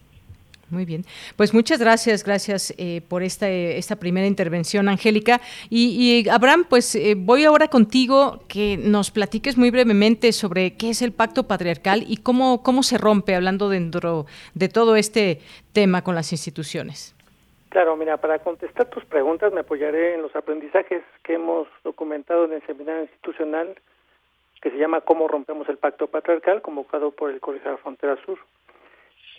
[0.70, 1.04] Muy bien.
[1.36, 5.40] Pues muchas gracias, gracias eh, por esta, esta primera intervención, Angélica.
[5.70, 11.02] Y, Abraham, pues eh, voy ahora contigo que nos platiques muy brevemente sobre qué es
[11.02, 15.40] el pacto patriarcal y cómo, cómo se rompe, hablando dentro de todo este
[15.72, 17.13] tema con las instituciones.
[17.74, 22.52] Claro, mira, para contestar tus preguntas me apoyaré en los aprendizajes que hemos documentado en
[22.52, 23.74] el seminario institucional
[24.62, 28.38] que se llama Cómo rompemos el pacto patriarcal, convocado por el Colegio Frontera Sur.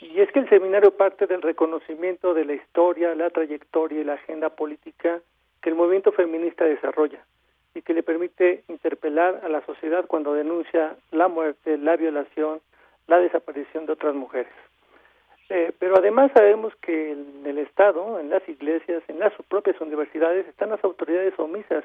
[0.02, 4.16] Y es que el seminario parte del reconocimiento de la historia, la trayectoria y la
[4.16, 5.22] agenda política
[5.62, 7.24] que el movimiento feminista desarrolla
[7.74, 12.60] y que le permite interpelar a la sociedad cuando denuncia la muerte, la violación,
[13.08, 14.52] la desaparición de otras mujeres.
[15.50, 20.48] Eh, pero además sabemos que en el Estado, en las iglesias, en las propias universidades,
[20.48, 21.84] están las autoridades omisas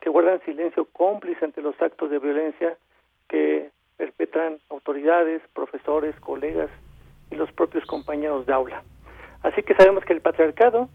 [0.00, 2.76] que guardan silencio cómplice ante los actos de violencia
[3.28, 6.70] que perpetran autoridades, profesores, colegas
[7.30, 8.82] y los propios compañeros de aula.
[9.42, 10.88] Así que sabemos que el patriarcado,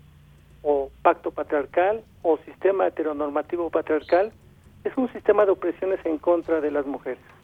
[0.61, 4.31] o pacto patriarcal, o sistema heteronormativo patriarcal,
[4.83, 7.34] es un sistema de opresiones en contra de las mujeres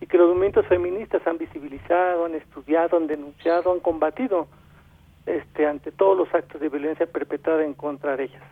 [0.00, 4.48] y que los movimientos feministas han visibilizado, han estudiado, han denunciado, han combatido
[5.26, 8.42] este, ante todos los actos de violencia perpetrada en contra de ellas.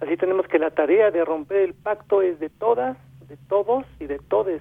[0.00, 2.96] Así tenemos que la tarea de romper el pacto es de todas,
[3.28, 4.60] de todos y de todes,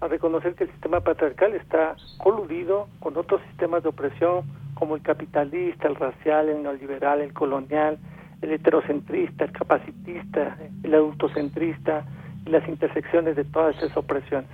[0.00, 4.44] a reconocer que el sistema patriarcal está coludido con otros sistemas de opresión
[4.74, 7.98] como el capitalista, el racial, el neoliberal, el colonial,
[8.40, 12.04] el heterocentrista, el capacitista, el adultocentrista
[12.46, 14.48] y las intersecciones de todas esas opresiones.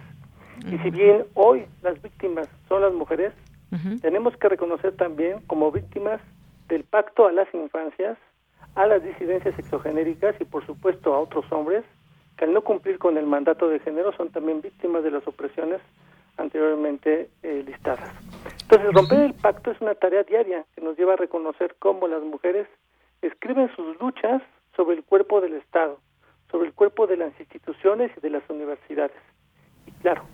[0.67, 3.33] Y si bien hoy las víctimas son las mujeres,
[4.03, 6.21] tenemos que reconocer también como víctimas
[6.69, 8.17] del pacto a las infancias,
[8.75, 11.85] a las disidencias sexogenéricas y por supuesto a otros hombres
[12.37, 15.81] que al no cumplir con el mandato de género son también víctimas de las opresiones
[16.37, 18.11] anteriormente eh, listadas.
[18.63, 22.23] Entonces, romper el pacto es una tarea diaria que nos lleva a reconocer cómo las
[22.23, 22.67] mujeres
[23.23, 24.43] escriben sus luchas
[24.77, 26.01] sobre el cuerpo del Estado,
[26.51, 29.17] sobre el cuerpo de las instituciones y de las universidades.
[29.87, 30.25] Y claro,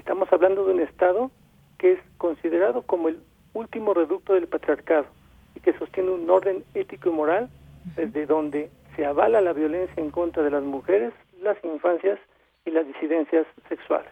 [0.00, 1.30] estamos hablando de un Estado
[1.78, 3.20] que es considerado como el
[3.54, 5.06] último reducto del patriarcado
[5.54, 7.48] y que sostiene un orden ético y moral
[7.96, 11.12] desde donde se avala la violencia en contra de las mujeres,
[11.42, 12.18] las infancias
[12.66, 14.10] y las disidencias sexuales.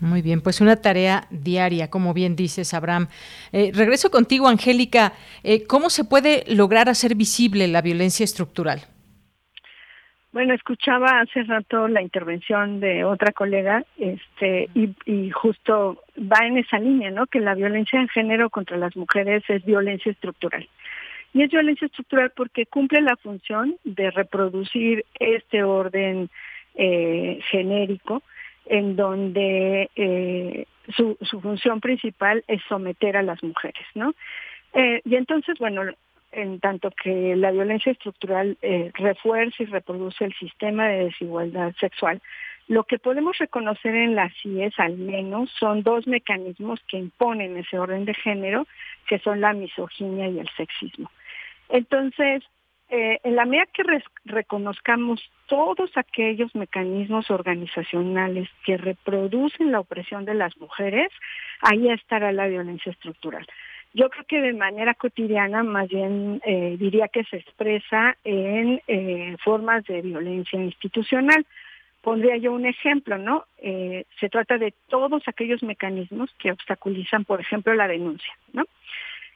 [0.00, 3.08] Muy bien, pues una tarea diaria, como bien dices, Abraham.
[3.52, 5.12] Eh, regreso contigo, Angélica.
[5.42, 8.82] Eh, ¿Cómo se puede lograr hacer visible la violencia estructural?
[10.34, 16.58] Bueno, escuchaba hace rato la intervención de otra colega, este, y, y, justo va en
[16.58, 17.28] esa línea, ¿no?
[17.28, 20.68] Que la violencia en género contra las mujeres es violencia estructural.
[21.34, 26.28] Y es violencia estructural porque cumple la función de reproducir este orden
[26.74, 28.24] eh, genérico
[28.66, 30.66] en donde eh,
[30.96, 34.16] su, su, función principal es someter a las mujeres, ¿no?
[34.72, 35.84] Eh, y entonces, bueno,
[36.34, 42.20] en tanto que la violencia estructural eh, refuerza y reproduce el sistema de desigualdad sexual,
[42.66, 47.78] lo que podemos reconocer en la CIES al menos son dos mecanismos que imponen ese
[47.78, 48.66] orden de género,
[49.06, 51.10] que son la misoginia y el sexismo.
[51.68, 52.42] Entonces,
[52.88, 53.82] eh, en la medida que
[54.24, 61.08] reconozcamos todos aquellos mecanismos organizacionales que reproducen la opresión de las mujeres,
[61.60, 63.46] ahí estará la violencia estructural.
[63.94, 69.36] Yo creo que de manera cotidiana, más bien eh, diría que se expresa en eh,
[69.44, 71.46] formas de violencia institucional.
[72.02, 73.44] Pondría yo un ejemplo, ¿no?
[73.58, 78.64] Eh, se trata de todos aquellos mecanismos que obstaculizan, por ejemplo, la denuncia, ¿no?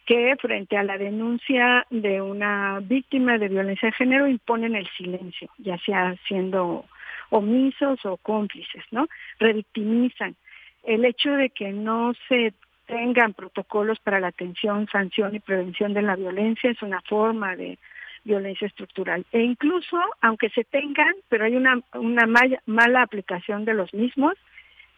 [0.05, 5.51] que frente a la denuncia de una víctima de violencia de género imponen el silencio,
[5.59, 6.87] ya sea siendo
[7.29, 9.07] omisos o cómplices, ¿no?
[9.39, 10.35] Revictimizan.
[10.83, 12.55] El hecho de que no se
[12.89, 17.79] tengan protocolos para la atención, sanción y prevención de la violencia es una forma de
[18.25, 19.25] violencia estructural.
[19.31, 24.35] E incluso, aunque se tengan, pero hay una, una mala, mala aplicación de los mismos,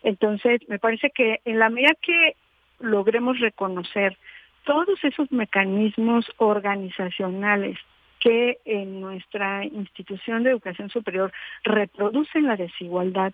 [0.02, 2.36] entonces me parece que en la medida que
[2.78, 4.16] logremos reconocer
[4.64, 7.76] todos esos mecanismos organizacionales
[8.20, 11.32] que en nuestra institución de educación superior
[11.64, 13.32] reproducen la desigualdad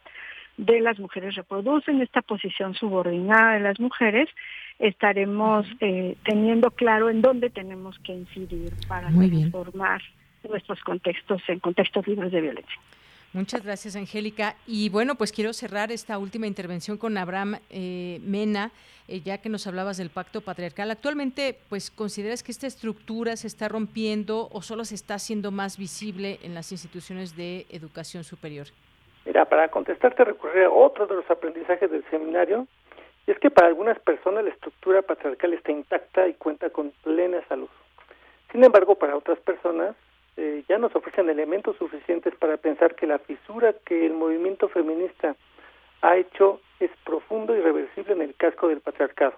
[0.57, 4.29] de las mujeres, reproducen esta posición subordinada de las mujeres,
[4.79, 10.03] estaremos eh, teniendo claro en dónde tenemos que incidir para transformar
[10.49, 12.81] nuestros contextos en contextos libres de violencia.
[13.33, 14.57] Muchas gracias, Angélica.
[14.67, 18.73] Y bueno, pues quiero cerrar esta última intervención con Abraham eh, Mena,
[19.09, 20.91] eh, ya que nos hablabas del pacto patriarcal.
[20.91, 25.77] Actualmente, pues, ¿consideras que esta estructura se está rompiendo o solo se está haciendo más
[25.77, 28.69] visible en las instituciones de educación superior?
[29.27, 32.69] Mira, para contestarte recurrir a otro de los aprendizajes del seminario,
[33.27, 37.43] y es que para algunas personas la estructura patriarcal está intacta y cuenta con plena
[37.49, 37.69] salud.
[38.53, 39.97] Sin embargo, para otras personas
[40.37, 45.35] eh, ya nos ofrecen elementos suficientes para pensar que la fisura que el movimiento feminista
[46.03, 49.35] ha hecho es profundo y reversible en el casco del patriarcado.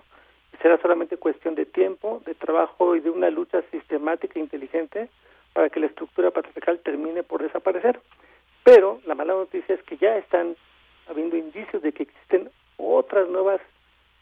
[0.60, 5.08] Será solamente cuestión de tiempo, de trabajo y de una lucha sistemática e inteligente
[5.54, 8.00] para que la estructura patriarcal termine por desaparecer.
[8.68, 10.54] Pero la mala noticia es que ya están
[11.08, 13.62] habiendo indicios de que existen otras nuevas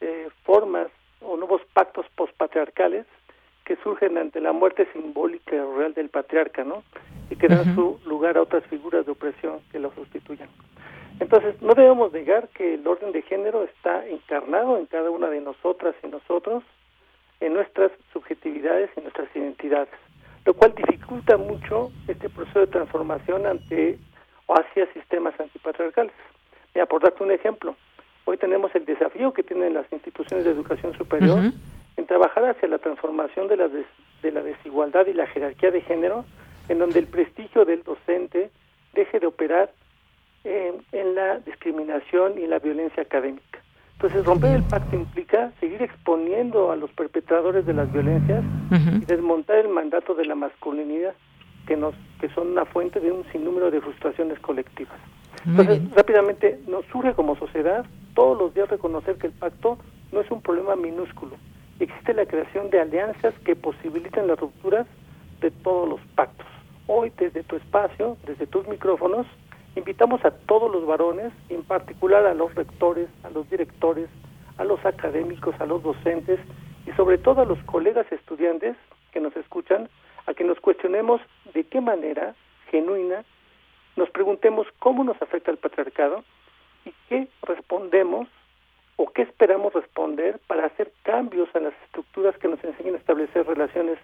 [0.01, 0.87] eh, formas
[1.21, 3.07] o nuevos pactos postpatriarcales
[3.65, 6.85] que surgen ante la muerte simbólica real del patriarca, ¿no?
[7.29, 10.49] Y que dan su lugar a otras figuras de opresión que lo sustituyan.
[11.19, 15.41] Entonces, no debemos negar que el orden de género está encarnado en cada una de
[15.41, 16.63] nosotras y nosotros,
[17.41, 19.99] en nuestras subjetividades y nuestras identidades,
[20.45, 23.99] lo cual dificulta mucho este proceso de transformación ante
[24.47, 26.13] o hacia sistemas antipatriarcales.
[26.75, 27.77] Mira, por darte un ejemplo,
[28.25, 31.39] hoy tenemos el desafío que tienen las instituciones de educación superior
[31.97, 36.25] en trabajar hacia la transformación de la, de la desigualdad y la jerarquía de género,
[36.69, 38.51] en donde el prestigio del docente
[38.93, 39.71] deje de operar
[40.45, 43.59] en la discriminación y la violencia académica.
[43.95, 49.57] Entonces, romper el pacto implica seguir exponiendo a los perpetradores de las violencias y desmontar
[49.57, 51.15] el mandato de la masculinidad,
[51.67, 54.97] que nos que son una fuente de un sinnúmero de frustraciones colectivas.
[55.45, 57.85] Entonces, rápidamente nos surge como sociedad
[58.15, 59.79] todos los días reconocer que el pacto
[60.13, 61.37] no es un problema minúsculo,
[61.79, 64.87] existe la creación de alianzas que posibilitan las rupturas
[65.41, 66.47] de todos los pactos.
[66.87, 69.27] Hoy, desde tu espacio, desde tus micrófonos,
[69.75, 74.09] invitamos a todos los varones, en particular a los rectores, a los directores,
[74.57, 76.41] a los académicos, a los docentes
[76.87, 78.77] y sobre todo a los colegas estudiantes
[79.13, 79.89] que nos escuchan,
[80.27, 81.21] a que nos cuestionemos
[81.55, 82.35] de qué manera
[82.71, 83.25] genuina
[83.97, 86.23] nos preguntemos cómo nos afecta el patriarcado
[86.85, 88.29] y qué respondemos
[88.97, 93.47] o qué esperamos responder para hacer cambios en las estructuras que nos enseñen a establecer
[93.47, 93.99] relaciones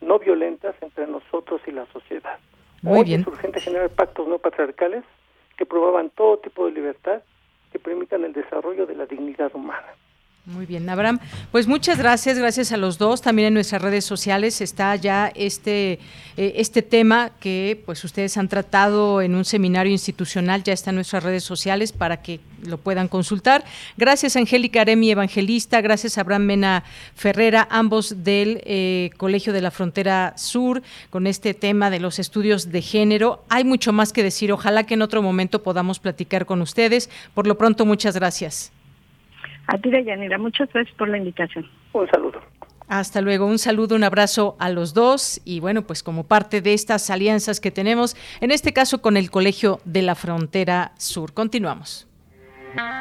[0.00, 2.38] no violentas entre nosotros y la sociedad.
[2.82, 3.20] Muy bien.
[3.20, 5.04] Es urgente generar pactos no patriarcales
[5.56, 7.22] que promuevan todo tipo de libertad
[7.72, 9.86] que permitan el desarrollo de la dignidad humana.
[10.52, 11.20] Muy bien, Abraham.
[11.52, 13.22] Pues muchas gracias, gracias a los dos.
[13.22, 16.00] También en nuestras redes sociales está ya este,
[16.36, 20.96] eh, este tema que pues ustedes han tratado en un seminario institucional, ya está en
[20.96, 23.64] nuestras redes sociales para que lo puedan consultar.
[23.96, 30.34] Gracias Angélica Aremi Evangelista, gracias Abraham Mena Ferrera, ambos del eh, Colegio de la Frontera
[30.36, 33.44] Sur, con este tema de los estudios de género.
[33.48, 37.08] Hay mucho más que decir, ojalá que en otro momento podamos platicar con ustedes.
[37.34, 38.72] Por lo pronto, muchas gracias.
[39.70, 41.64] A ti, Deyanira, muchas gracias por la invitación.
[41.92, 42.40] Un saludo.
[42.88, 46.74] Hasta luego, un saludo, un abrazo a los dos y bueno, pues como parte de
[46.74, 51.32] estas alianzas que tenemos, en este caso con el Colegio de la Frontera Sur.
[51.32, 52.08] Continuamos.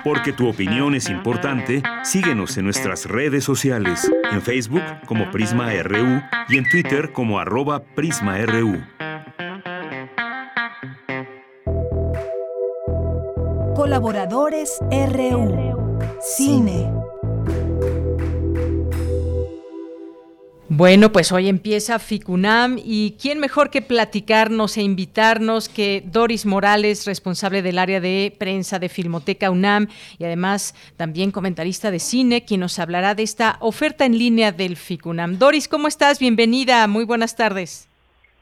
[0.03, 6.21] Porque tu opinión es importante, síguenos en nuestras redes sociales, en Facebook como Prisma RU
[6.49, 8.83] y en Twitter como arroba PrismaRU.
[13.75, 15.68] Colaboradores RU.
[16.21, 16.91] Cine.
[20.67, 27.05] Bueno, pues hoy empieza FICUNAM y quién mejor que platicarnos e invitarnos que Doris Morales,
[27.05, 29.87] responsable del área de prensa de Filmoteca UNAM
[30.17, 34.75] y además también comentarista de cine, quien nos hablará de esta oferta en línea del
[34.75, 35.39] FICUNAM.
[35.39, 36.19] Doris, ¿cómo estás?
[36.19, 37.87] Bienvenida, muy buenas tardes.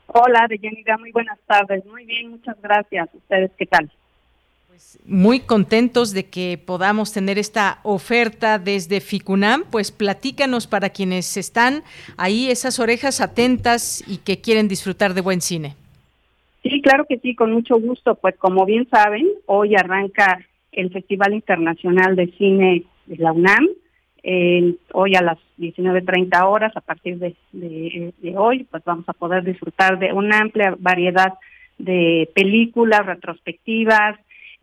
[0.08, 1.86] Hola, Deyanira, muy buenas tardes.
[1.86, 3.08] Muy bien, muchas gracias.
[3.14, 3.92] ¿Ustedes qué tal?
[5.06, 11.84] Muy contentos de que podamos tener esta oferta desde FICUNAM, pues platícanos para quienes están
[12.18, 15.76] ahí esas orejas atentas y que quieren disfrutar de buen cine.
[16.64, 18.16] Sí, claro que sí, con mucho gusto.
[18.16, 23.68] Pues como bien saben, hoy arranca el Festival Internacional de Cine de la UNAM.
[24.94, 29.98] hoy a las 19.30 horas, a partir de, de hoy, pues vamos a poder disfrutar
[29.98, 31.34] de una amplia variedad
[31.78, 34.20] de películas, retrospectivas,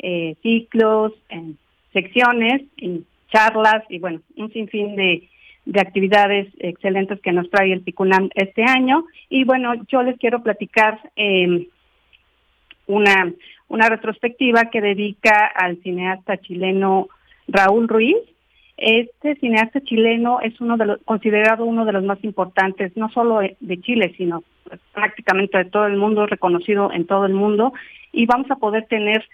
[0.07, 1.57] eh, ciclos, en
[1.95, 5.29] secciones, en charlas y bueno, un sinfín de,
[5.65, 9.07] de actividades excelentes que nos trae el PICUNAM este año.
[9.31, 11.69] Y bueno, yo les quiero platicar eh,
[12.87, 13.33] una,
[13.69, 17.09] una retrospectiva que dedica al cineasta chileno
[17.49, 18.19] Raúl Ruiz.
[18.77, 23.41] Este cineasta chileno es uno de los, considerado uno de los más importantes, no solo
[23.41, 24.45] de Chile, sino
[24.93, 27.73] prácticamente de todo el mundo, reconocido en todo el mundo.
[28.13, 29.25] Y vamos a poder tener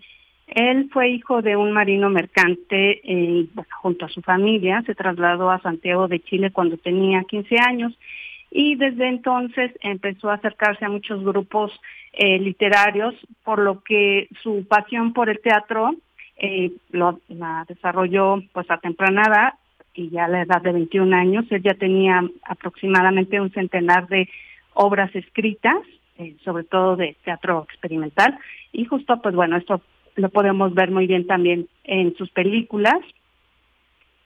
[0.49, 3.47] Él fue hijo de un marino mercante eh,
[3.83, 4.83] junto a su familia.
[4.87, 7.93] Se trasladó a Santiago de Chile cuando tenía 15 años
[8.51, 11.71] y desde entonces empezó a acercarse a muchos grupos
[12.13, 13.15] eh, literarios,
[13.45, 15.95] por lo que su pasión por el teatro
[16.37, 19.55] eh, lo, la desarrolló pues a temprana edad
[19.95, 24.29] y ya a la edad de 21 años él ya tenía aproximadamente un centenar de
[24.75, 25.77] obras escritas,
[26.19, 28.39] eh, sobre todo de teatro experimental
[28.73, 29.83] y justo pues bueno, esto
[30.17, 32.99] lo podemos ver muy bien también en sus películas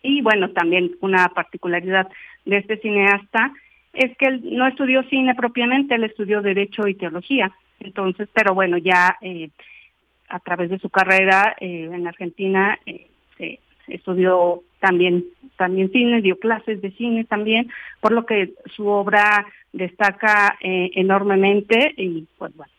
[0.03, 2.09] y bueno, también una particularidad
[2.45, 3.53] de este cineasta
[3.93, 7.53] es que él no estudió cine propiamente, él estudió derecho y teología.
[7.85, 9.51] Entonces, pero bueno, ya eh,
[10.29, 15.25] a través de su carrera eh, en Argentina eh, se estudió también
[15.57, 21.95] también cine, dio clases de cine también, por lo que su obra destaca eh, enormemente
[21.97, 22.73] y pues bueno,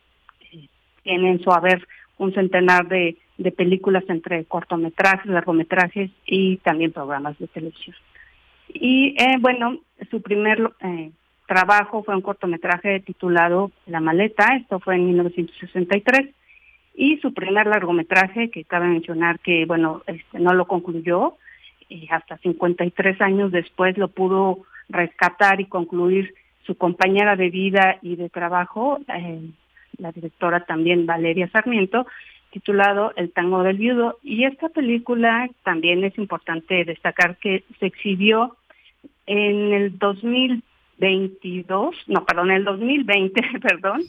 [1.04, 7.38] tiene en su haber un centenar de, de películas entre cortometrajes, largometrajes y también programas
[7.40, 7.96] de televisión.
[8.70, 11.12] Y eh, bueno, su primer eh,
[11.48, 16.30] trabajo fue un cortometraje titulado La maleta, esto fue en 1963,
[16.96, 21.36] y su primer largometraje, que cabe mencionar que, bueno, este, no lo concluyó,
[21.90, 24.60] y hasta 53 años después lo pudo
[24.90, 26.34] rescatar y concluir
[26.66, 29.50] su compañera de vida y de trabajo, eh,
[29.98, 32.08] la directora también Valeria Sarmiento,
[32.52, 34.18] titulado El tango del viudo.
[34.22, 38.56] Y esta película también es importante destacar que se exhibió
[39.26, 39.98] en el
[41.00, 44.02] 2022, no, perdón, el 2020, perdón,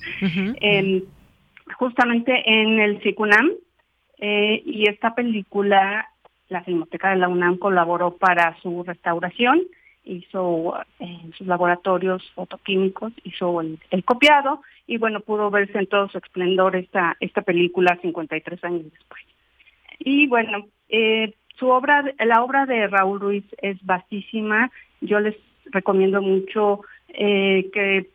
[1.76, 3.50] justamente en el CICUNAM.
[4.18, 6.08] Eh, y esta película,
[6.48, 9.62] la Filmoteca de la UNAM colaboró para su restauración
[10.04, 16.18] hizo en sus laboratorios fotoquímicos, hizo el, copiado y bueno, pudo verse en todo su
[16.18, 19.22] esplendor esta, esta película 53 años después.
[19.98, 24.70] Y bueno, eh, su obra, la obra de Raúl Ruiz es vastísima,
[25.00, 25.36] yo les
[25.66, 28.06] recomiendo mucho eh, que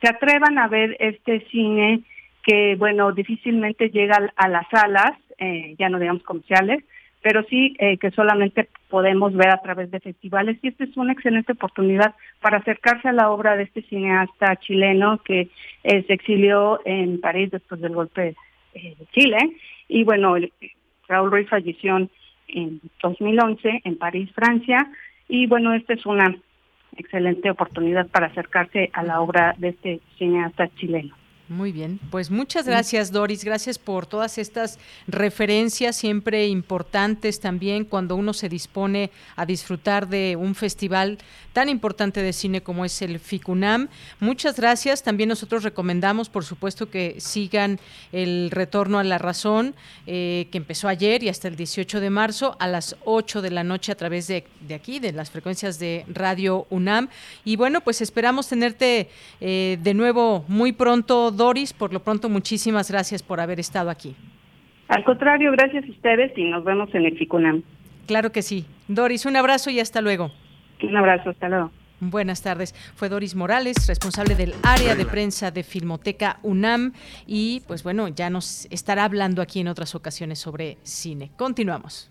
[0.00, 2.02] se atrevan a ver este cine
[2.42, 6.82] que bueno, difícilmente llega a las salas, eh, ya no digamos comerciales,
[7.22, 10.58] pero sí eh, que solamente podemos ver a través de festivales.
[10.62, 15.18] Y esta es una excelente oportunidad para acercarse a la obra de este cineasta chileno
[15.24, 15.48] que
[15.84, 18.34] eh, se exilió en París después del golpe
[18.74, 19.38] eh, de Chile.
[19.88, 20.36] Y bueno,
[21.08, 21.96] Raúl Ruiz falleció
[22.48, 24.90] en 2011 en París, Francia.
[25.28, 26.34] Y bueno, esta es una
[26.96, 31.14] excelente oportunidad para acercarse a la obra de este cineasta chileno.
[31.48, 38.16] Muy bien, pues muchas gracias Doris, gracias por todas estas referencias siempre importantes también cuando
[38.16, 41.16] uno se dispone a disfrutar de un festival
[41.54, 43.88] tan importante de cine como es el FICUNAM.
[44.20, 47.80] Muchas gracias, también nosotros recomendamos por supuesto que sigan
[48.12, 49.74] el retorno a la razón
[50.06, 53.64] eh, que empezó ayer y hasta el 18 de marzo a las 8 de la
[53.64, 57.08] noche a través de, de aquí, de las frecuencias de Radio UNAM.
[57.46, 59.08] Y bueno, pues esperamos tenerte
[59.40, 64.14] eh, de nuevo muy pronto Doris, por lo pronto, muchísimas gracias por haber estado aquí.
[64.88, 67.62] Al contrario, gracias a ustedes y nos vemos en el FICUNAM.
[68.06, 68.66] Claro que sí.
[68.88, 70.30] Doris, un abrazo y hasta luego.
[70.82, 71.70] Un abrazo, hasta luego.
[72.00, 72.74] Buenas tardes.
[72.94, 76.92] Fue Doris Morales, responsable del área de prensa de Filmoteca UNAM
[77.26, 81.30] y pues bueno, ya nos estará hablando aquí en otras ocasiones sobre cine.
[81.36, 82.10] Continuamos.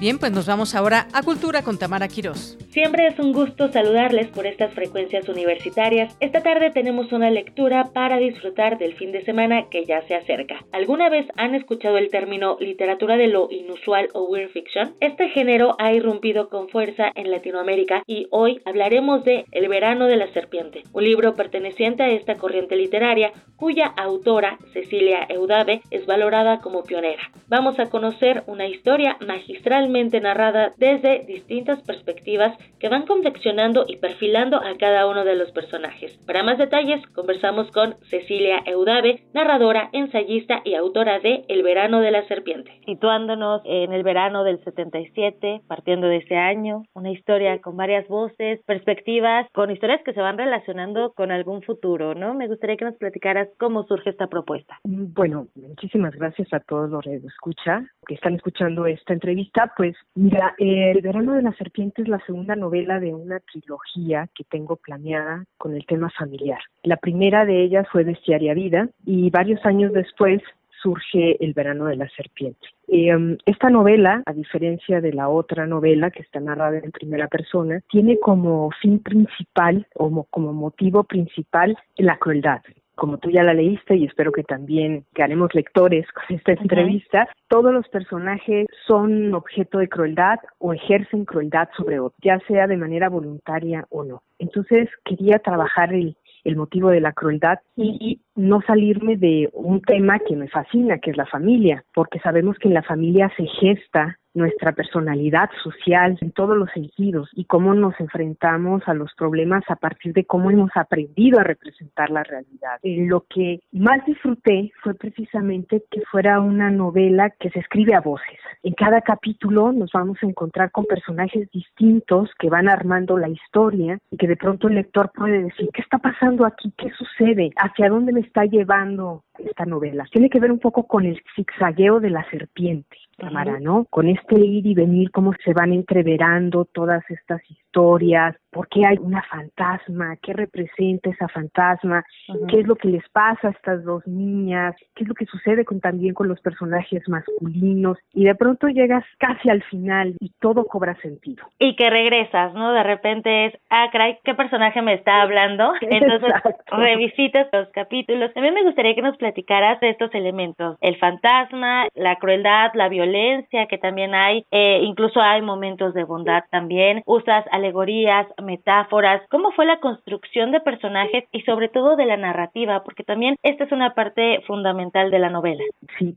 [0.00, 2.56] Bien, pues nos vamos ahora a Cultura con Tamara Quirós.
[2.70, 6.16] Siempre es un gusto saludarles por estas frecuencias universitarias.
[6.20, 10.64] Esta tarde tenemos una lectura para disfrutar del fin de semana que ya se acerca.
[10.72, 14.94] ¿Alguna vez han escuchado el término literatura de lo inusual o weird fiction?
[15.00, 20.16] Este género ha irrumpido con fuerza en Latinoamérica y hoy hablaremos de El verano de
[20.16, 26.60] la serpiente, un libro perteneciente a esta corriente literaria cuya autora, Cecilia Eudave, es valorada
[26.60, 27.30] como pionera.
[27.48, 34.56] Vamos a conocer una historia magistral narrada desde distintas perspectivas que van confeccionando y perfilando
[34.56, 36.16] a cada uno de los personajes.
[36.26, 42.10] Para más detalles, conversamos con Cecilia Eudave, narradora, ensayista y autora de El verano de
[42.10, 42.72] la serpiente.
[42.86, 48.60] Situándonos en el verano del 77, partiendo de ese año, una historia con varias voces,
[48.66, 52.34] perspectivas, con historias que se van relacionando con algún futuro, ¿no?
[52.34, 54.78] Me gustaría que nos platicaras cómo surge esta propuesta.
[54.84, 60.54] Bueno, muchísimas gracias a todos los que escucha, que están escuchando esta entrevista pues mira,
[60.58, 65.46] El verano de la serpiente es la segunda novela de una trilogía que tengo planeada
[65.56, 66.60] con el tema familiar.
[66.82, 70.42] La primera de ellas fue Bestiaria Vida y varios años después
[70.82, 72.60] surge El verano de la serpiente.
[72.88, 77.80] Um, esta novela, a diferencia de la otra novela que está narrada en primera persona,
[77.88, 82.60] tiene como fin principal o como motivo principal la crueldad
[83.00, 87.26] como tú ya la leíste y espero que también que haremos lectores con esta entrevista,
[87.48, 92.76] todos los personajes son objeto de crueldad o ejercen crueldad sobre otros, ya sea de
[92.76, 94.22] manera voluntaria o no.
[94.38, 96.14] Entonces quería trabajar el,
[96.44, 101.12] el motivo de la crueldad y no salirme de un tema que me fascina, que
[101.12, 106.32] es la familia, porque sabemos que en la familia se gesta nuestra personalidad social en
[106.32, 110.70] todos los sentidos y cómo nos enfrentamos a los problemas a partir de cómo hemos
[110.74, 112.78] aprendido a representar la realidad.
[112.82, 118.00] Eh, lo que más disfruté fue precisamente que fuera una novela que se escribe a
[118.00, 118.38] voces.
[118.62, 123.98] En cada capítulo nos vamos a encontrar con personajes distintos que van armando la historia
[124.10, 126.72] y que de pronto el lector puede decir, ¿qué está pasando aquí?
[126.76, 127.50] ¿Qué sucede?
[127.56, 130.06] ¿Hacia dónde me está llevando esta novela?
[130.12, 132.96] Tiene que ver un poco con el zigzagueo de la serpiente.
[133.20, 133.84] Tamara, ¿no?
[133.90, 138.96] Con este ir y venir, cómo se van entreverando todas estas historias, por qué hay
[138.98, 142.04] una fantasma, qué representa esa fantasma,
[142.48, 145.64] qué es lo que les pasa a estas dos niñas, qué es lo que sucede
[145.64, 150.64] con, también con los personajes masculinos, y de pronto llegas casi al final y todo
[150.66, 151.44] cobra sentido.
[151.58, 152.72] Y que regresas, ¿no?
[152.72, 155.72] De repente es, ah, caray, ¿qué personaje me está hablando?
[155.80, 156.32] Entonces
[156.66, 158.30] revisitas los capítulos.
[158.34, 162.88] A mí me gustaría que nos platicaras de estos elementos, el fantasma, la crueldad, la
[162.88, 169.52] violencia, que también hay, eh, incluso hay momentos de bondad también, usas alegorías, metáforas, cómo
[169.52, 173.72] fue la construcción de personajes y sobre todo de la narrativa, porque también esta es
[173.72, 175.62] una parte fundamental de la novela.
[175.98, 176.16] Sí,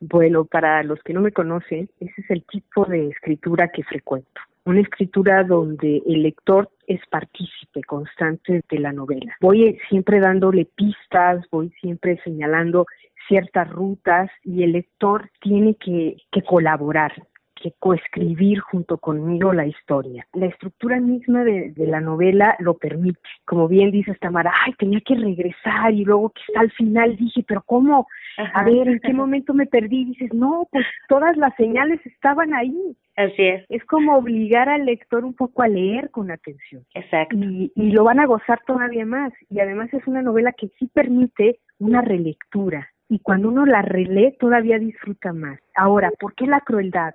[0.00, 4.40] bueno, para los que no me conocen, ese es el tipo de escritura que frecuento
[4.64, 9.34] una escritura donde el lector es partícipe constante de la novela.
[9.40, 12.86] Voy siempre dándole pistas, voy siempre señalando
[13.28, 17.12] ciertas rutas y el lector tiene que, colaborar
[17.62, 20.26] que coescribir junto conmigo la historia.
[20.32, 23.20] La estructura misma de, la novela lo permite.
[23.44, 27.44] Como bien dice Tamara, ay, tenía que regresar y luego que está al final dije,
[27.46, 28.06] pero ¿cómo?
[28.54, 30.04] A ver, ¿en qué momento me perdí?
[30.04, 32.96] dices, no, pues todas las señales estaban ahí.
[33.16, 33.64] Así es.
[33.68, 36.84] Es como obligar al lector un poco a leer con atención.
[36.94, 37.36] Exacto.
[37.36, 39.32] Y, y lo van a gozar todavía más.
[39.50, 44.34] Y además es una novela que sí permite una relectura y cuando uno la relee
[44.40, 45.60] todavía disfruta más.
[45.74, 47.12] Ahora, ¿por qué la crueldad?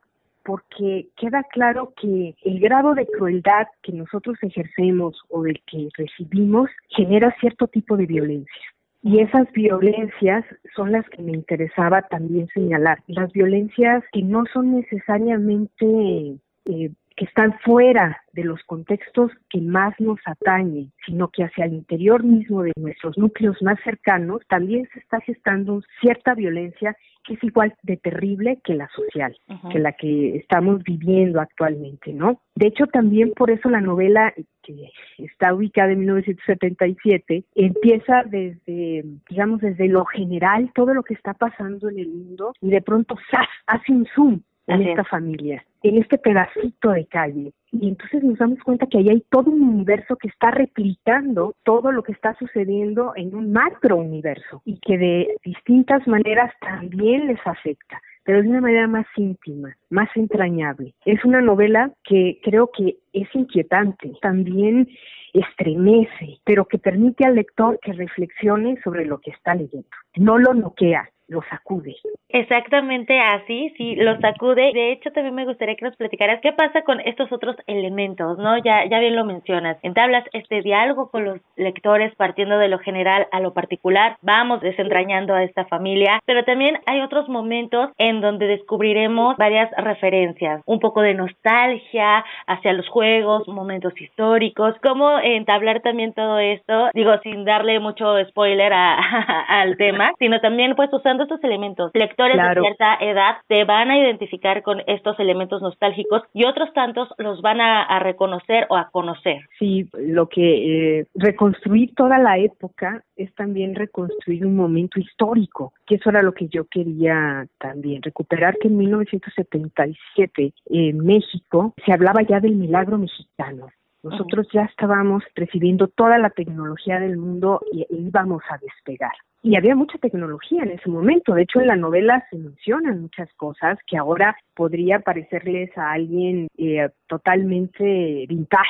[0.47, 6.69] Porque queda claro que el grado de crueldad que nosotros ejercemos o del que recibimos
[6.87, 8.61] genera cierto tipo de violencia.
[9.03, 12.99] Y esas violencias son las que me interesaba también señalar.
[13.07, 19.99] Las violencias que no son necesariamente eh, que están fuera de los contextos que más
[19.99, 24.99] nos atañen, sino que hacia el interior mismo de nuestros núcleos más cercanos también se
[24.99, 26.95] está gestando cierta violencia
[27.27, 29.37] que es igual de terrible que la social,
[29.69, 32.41] que la que estamos viviendo actualmente, ¿no?
[32.55, 34.33] De hecho, también por eso la novela
[34.63, 41.33] que está ubicada en 1977 empieza desde, digamos, desde lo general, todo lo que está
[41.33, 43.47] pasando en el mundo y de pronto ¡zas!
[43.67, 47.53] hace un zoom en esta familia, en este pedacito de calle.
[47.71, 51.91] Y entonces nos damos cuenta que ahí hay todo un universo que está replicando todo
[51.91, 57.39] lo que está sucediendo en un macro universo y que de distintas maneras también les
[57.45, 60.93] afecta pero de una manera más íntima, más entrañable.
[61.05, 64.89] Es una novela que creo que es inquietante, también
[65.31, 69.87] estremece, pero que permite al lector que reflexione sobre lo que está leyendo.
[70.17, 71.95] No lo noquea, lo sacude.
[72.29, 74.71] Exactamente así, sí, lo sacude.
[74.73, 78.57] De hecho, también me gustaría que nos platicaras qué pasa con estos otros elementos, ¿no?
[78.57, 79.77] Ya, ya bien lo mencionas.
[79.81, 84.17] Entablas este diálogo con los lectores partiendo de lo general a lo particular.
[84.21, 90.61] Vamos desentrañando a esta familia, pero también hay otros momentos en donde descubriremos varias referencias,
[90.65, 97.17] un poco de nostalgia hacia los juegos, momentos históricos, cómo entablar también todo esto, digo,
[97.23, 98.95] sin darle mucho spoiler a,
[99.61, 103.97] al tema, sino también pues usando estos elementos, lectores de cierta edad te van a
[103.97, 109.41] identificar con estos elementos nostálgicos y otros tantos los van a, reconocer o a conocer.
[109.57, 115.95] Sí, lo que eh, reconstruir toda la época es también reconstruir un momento histórico, que
[115.95, 122.21] eso era lo que yo quería también, recuperar que en 1977 en México se hablaba
[122.21, 123.67] ya del milagro mexicano.
[124.03, 129.11] Nosotros ya estábamos recibiendo toda la tecnología del mundo y íbamos a despegar
[129.47, 131.33] y había mucha tecnología en ese momento.
[131.33, 136.49] De hecho, en la novela se mencionan muchas cosas que ahora podría parecerles a alguien
[136.57, 138.67] eh, totalmente vintage,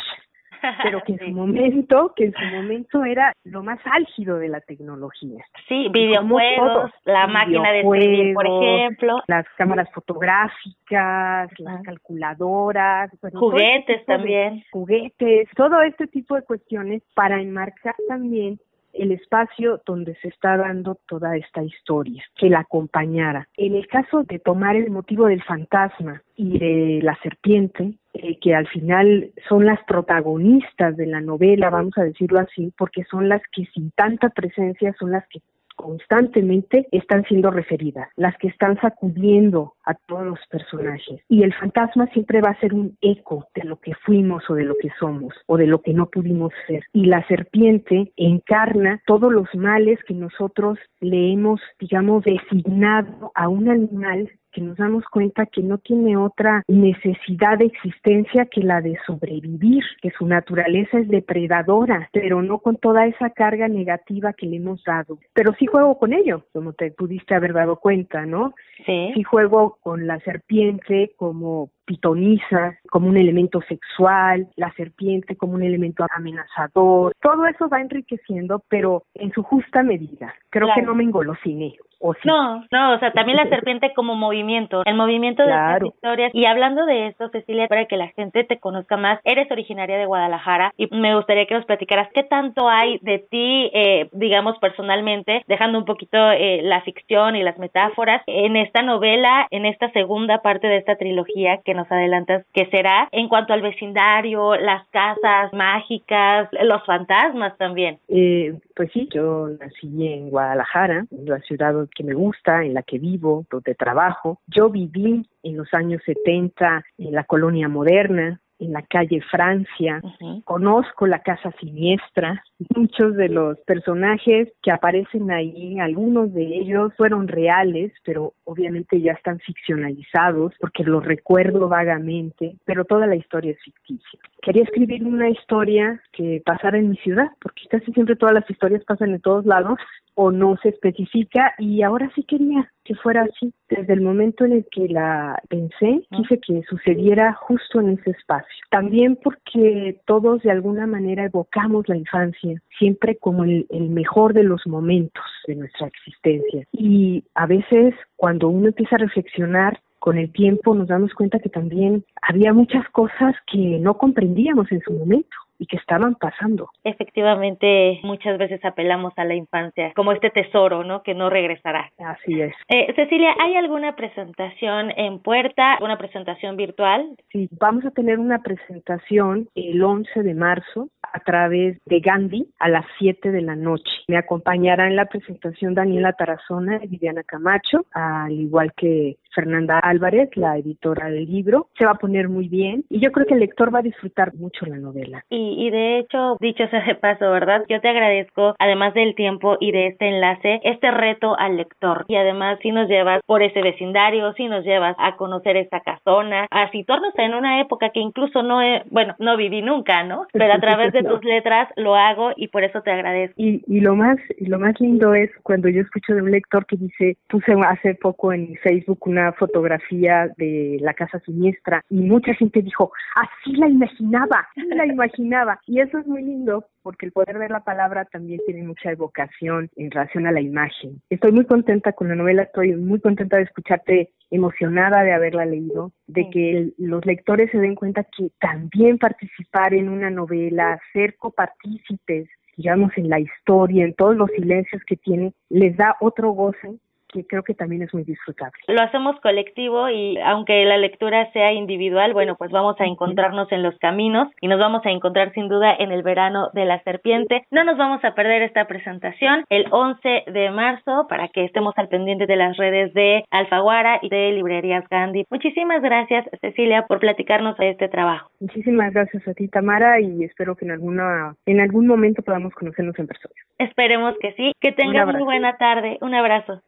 [0.83, 4.61] pero que en su momento, que en su momento era lo más álgido de la
[4.61, 5.43] tecnología.
[5.67, 14.63] Sí, videojuegos, la máquina de escribir, por ejemplo, las cámaras fotográficas, las calculadoras, juguetes también,
[14.71, 18.59] juguetes, todo este tipo de cuestiones para enmarcar también
[18.97, 23.47] el espacio donde se está dando toda esta historia, que la acompañara.
[23.57, 28.55] En el caso de tomar el motivo del fantasma y de la serpiente, eh, que
[28.55, 33.41] al final son las protagonistas de la novela, vamos a decirlo así, porque son las
[33.51, 35.39] que sin tanta presencia son las que
[35.77, 41.21] constantemente están siendo referidas, las que están sacudiendo a todos los personajes.
[41.29, 44.65] Y el fantasma siempre va a ser un eco de lo que fuimos o de
[44.65, 46.83] lo que somos o de lo que no pudimos ser.
[46.91, 53.69] Y la serpiente encarna todos los males que nosotros le hemos, digamos, designado a un
[53.69, 58.97] animal que nos damos cuenta que no tiene otra necesidad de existencia que la de
[59.05, 64.55] sobrevivir, que su naturaleza es depredadora, pero no con toda esa carga negativa que le
[64.55, 65.19] hemos dado.
[65.33, 68.55] Pero sí juego con ello, como te pudiste haber dado cuenta, ¿no?
[68.83, 69.11] Sí.
[69.13, 75.63] Sí juego con la serpiente como pitoniza, como un elemento sexual, la serpiente como un
[75.63, 77.13] elemento amenazador.
[77.21, 80.35] Todo eso va enriqueciendo, pero en su justa medida.
[80.49, 81.75] Creo que no me engolosiné.
[82.23, 86.31] No, no, o sea, también la serpiente como movimiento, el movimiento de las historias.
[86.33, 90.05] Y hablando de esto, Cecilia, para que la gente te conozca más, eres originaria de
[90.05, 95.43] Guadalajara y me gustaría que nos platicaras qué tanto hay de ti, eh, digamos, personalmente,
[95.47, 100.41] dejando un poquito eh, la ficción y las metáforas en esta novela, en esta segunda
[100.41, 105.53] parte de esta trilogía que nos adelantas que será en cuanto al vecindario, las casas
[105.53, 107.99] mágicas, los fantasmas también.
[108.09, 112.99] Eh, pues sí, yo nací en Guadalajara, la ciudad que me gusta, en la que
[112.99, 114.41] vivo, donde trabajo.
[114.47, 120.01] Yo viví en los años 70 en la colonia moderna, en la calle Francia,
[120.43, 122.43] conozco la casa siniestra,
[122.75, 129.13] muchos de los personajes que aparecen ahí, algunos de ellos fueron reales, pero obviamente ya
[129.13, 134.19] están ficcionalizados porque los recuerdo vagamente, pero toda la historia es ficticia.
[134.41, 138.83] Quería escribir una historia que pasara en mi ciudad, porque casi siempre todas las historias
[138.85, 139.77] pasan en todos lados
[140.15, 143.53] o no se especifica y ahora sí quería que fuera así.
[143.69, 148.63] Desde el momento en el que la pensé, quise que sucediera justo en ese espacio.
[148.71, 152.46] También porque todos de alguna manera evocamos la infancia,
[152.77, 156.65] siempre como el, el mejor de los momentos de nuestra existencia.
[156.71, 161.49] Y a veces cuando uno empieza a reflexionar con el tiempo nos damos cuenta que
[161.49, 166.69] también había muchas cosas que no comprendíamos en su momento y que estaban pasando.
[166.83, 171.03] Efectivamente, muchas veces apelamos a la infancia como este tesoro, ¿no?
[171.03, 171.91] Que no regresará.
[171.97, 172.53] Así es.
[172.69, 177.15] Eh, Cecilia, ¿hay alguna presentación en puerta, una presentación virtual?
[177.31, 182.69] Sí, vamos a tener una presentación el 11 de marzo a través de Gandhi a
[182.69, 183.91] las 7 de la noche.
[184.07, 190.29] Me acompañará en la presentación Daniela Tarazona y Viviana Camacho, al igual que Fernanda Álvarez,
[190.35, 191.67] la editora del libro.
[191.77, 194.33] Se va a poner muy bien y yo creo que el lector va a disfrutar
[194.35, 195.23] mucho la novela.
[195.29, 197.63] Y, de hecho, dicho sea de paso, ¿verdad?
[197.69, 202.05] Yo te agradezco, además del tiempo y de este enlace, este reto al lector.
[202.07, 206.47] Y además, si nos llevas por ese vecindario, si nos llevas a conocer esta casona,
[206.49, 210.27] a situarnos en una época que incluso no he, bueno, no viví nunca, ¿no?
[210.33, 213.35] Pero a través de tus letras lo hago y por eso te agradezco.
[213.37, 216.65] Y, y lo más y lo más lindo es cuando yo escucho de un lector
[216.65, 222.33] que dice, puse hace poco en Facebook una fotografía de la casa siniestra y mucha
[222.33, 225.59] gente dijo, así la imaginaba, así la imaginaba.
[225.65, 229.69] Y eso es muy lindo porque el poder de la palabra también tiene mucha evocación
[229.75, 231.01] en relación a la imagen.
[231.09, 235.91] Estoy muy contenta con la novela, estoy muy contenta de escucharte emocionada de haberla leído,
[236.07, 242.29] de que los lectores se den cuenta que también participar en una novela, ser copartícipes,
[242.55, 246.77] digamos, en la historia, en todos los silencios que tiene, les da otro goce
[247.07, 248.59] que creo que también es muy disfrutable.
[248.67, 253.63] Lo hacemos colectivo y aunque la lectura sea individual, bueno, pues vamos a encontrarnos en
[253.63, 257.45] los caminos y nos vamos a encontrar sin duda en el verano de la serpiente.
[257.51, 261.87] No nos vamos a perder esta presentación el 11 de marzo para que estemos al
[261.87, 265.25] pendiente de las redes de Alfaguara y de Librerías Gandhi.
[265.29, 268.29] Muchísimas gracias, Cecilia, por platicarnos de este trabajo.
[268.39, 272.97] Muchísimas gracias a ti, Tamara, y espero que en alguna en algún momento podamos conocernos
[272.99, 273.33] en persona.
[273.57, 274.51] Esperemos que sí.
[274.59, 275.97] Que tengas muy buena tarde.
[276.01, 276.61] Un abrazo.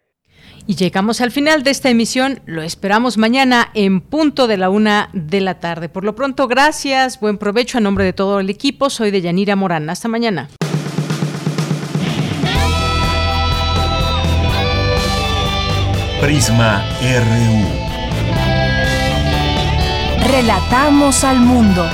[0.68, 2.42] Y llegamos al final de esta emisión.
[2.46, 5.90] Lo esperamos mañana en punto de la una de la tarde.
[5.90, 8.90] Por lo pronto, gracias, buen provecho a nombre de todo el equipo.
[8.90, 9.90] Soy de Yanira Morán.
[9.90, 10.50] Hasta mañana.
[16.22, 17.90] Prisma RU.
[20.30, 21.90] Relatamos al mundo.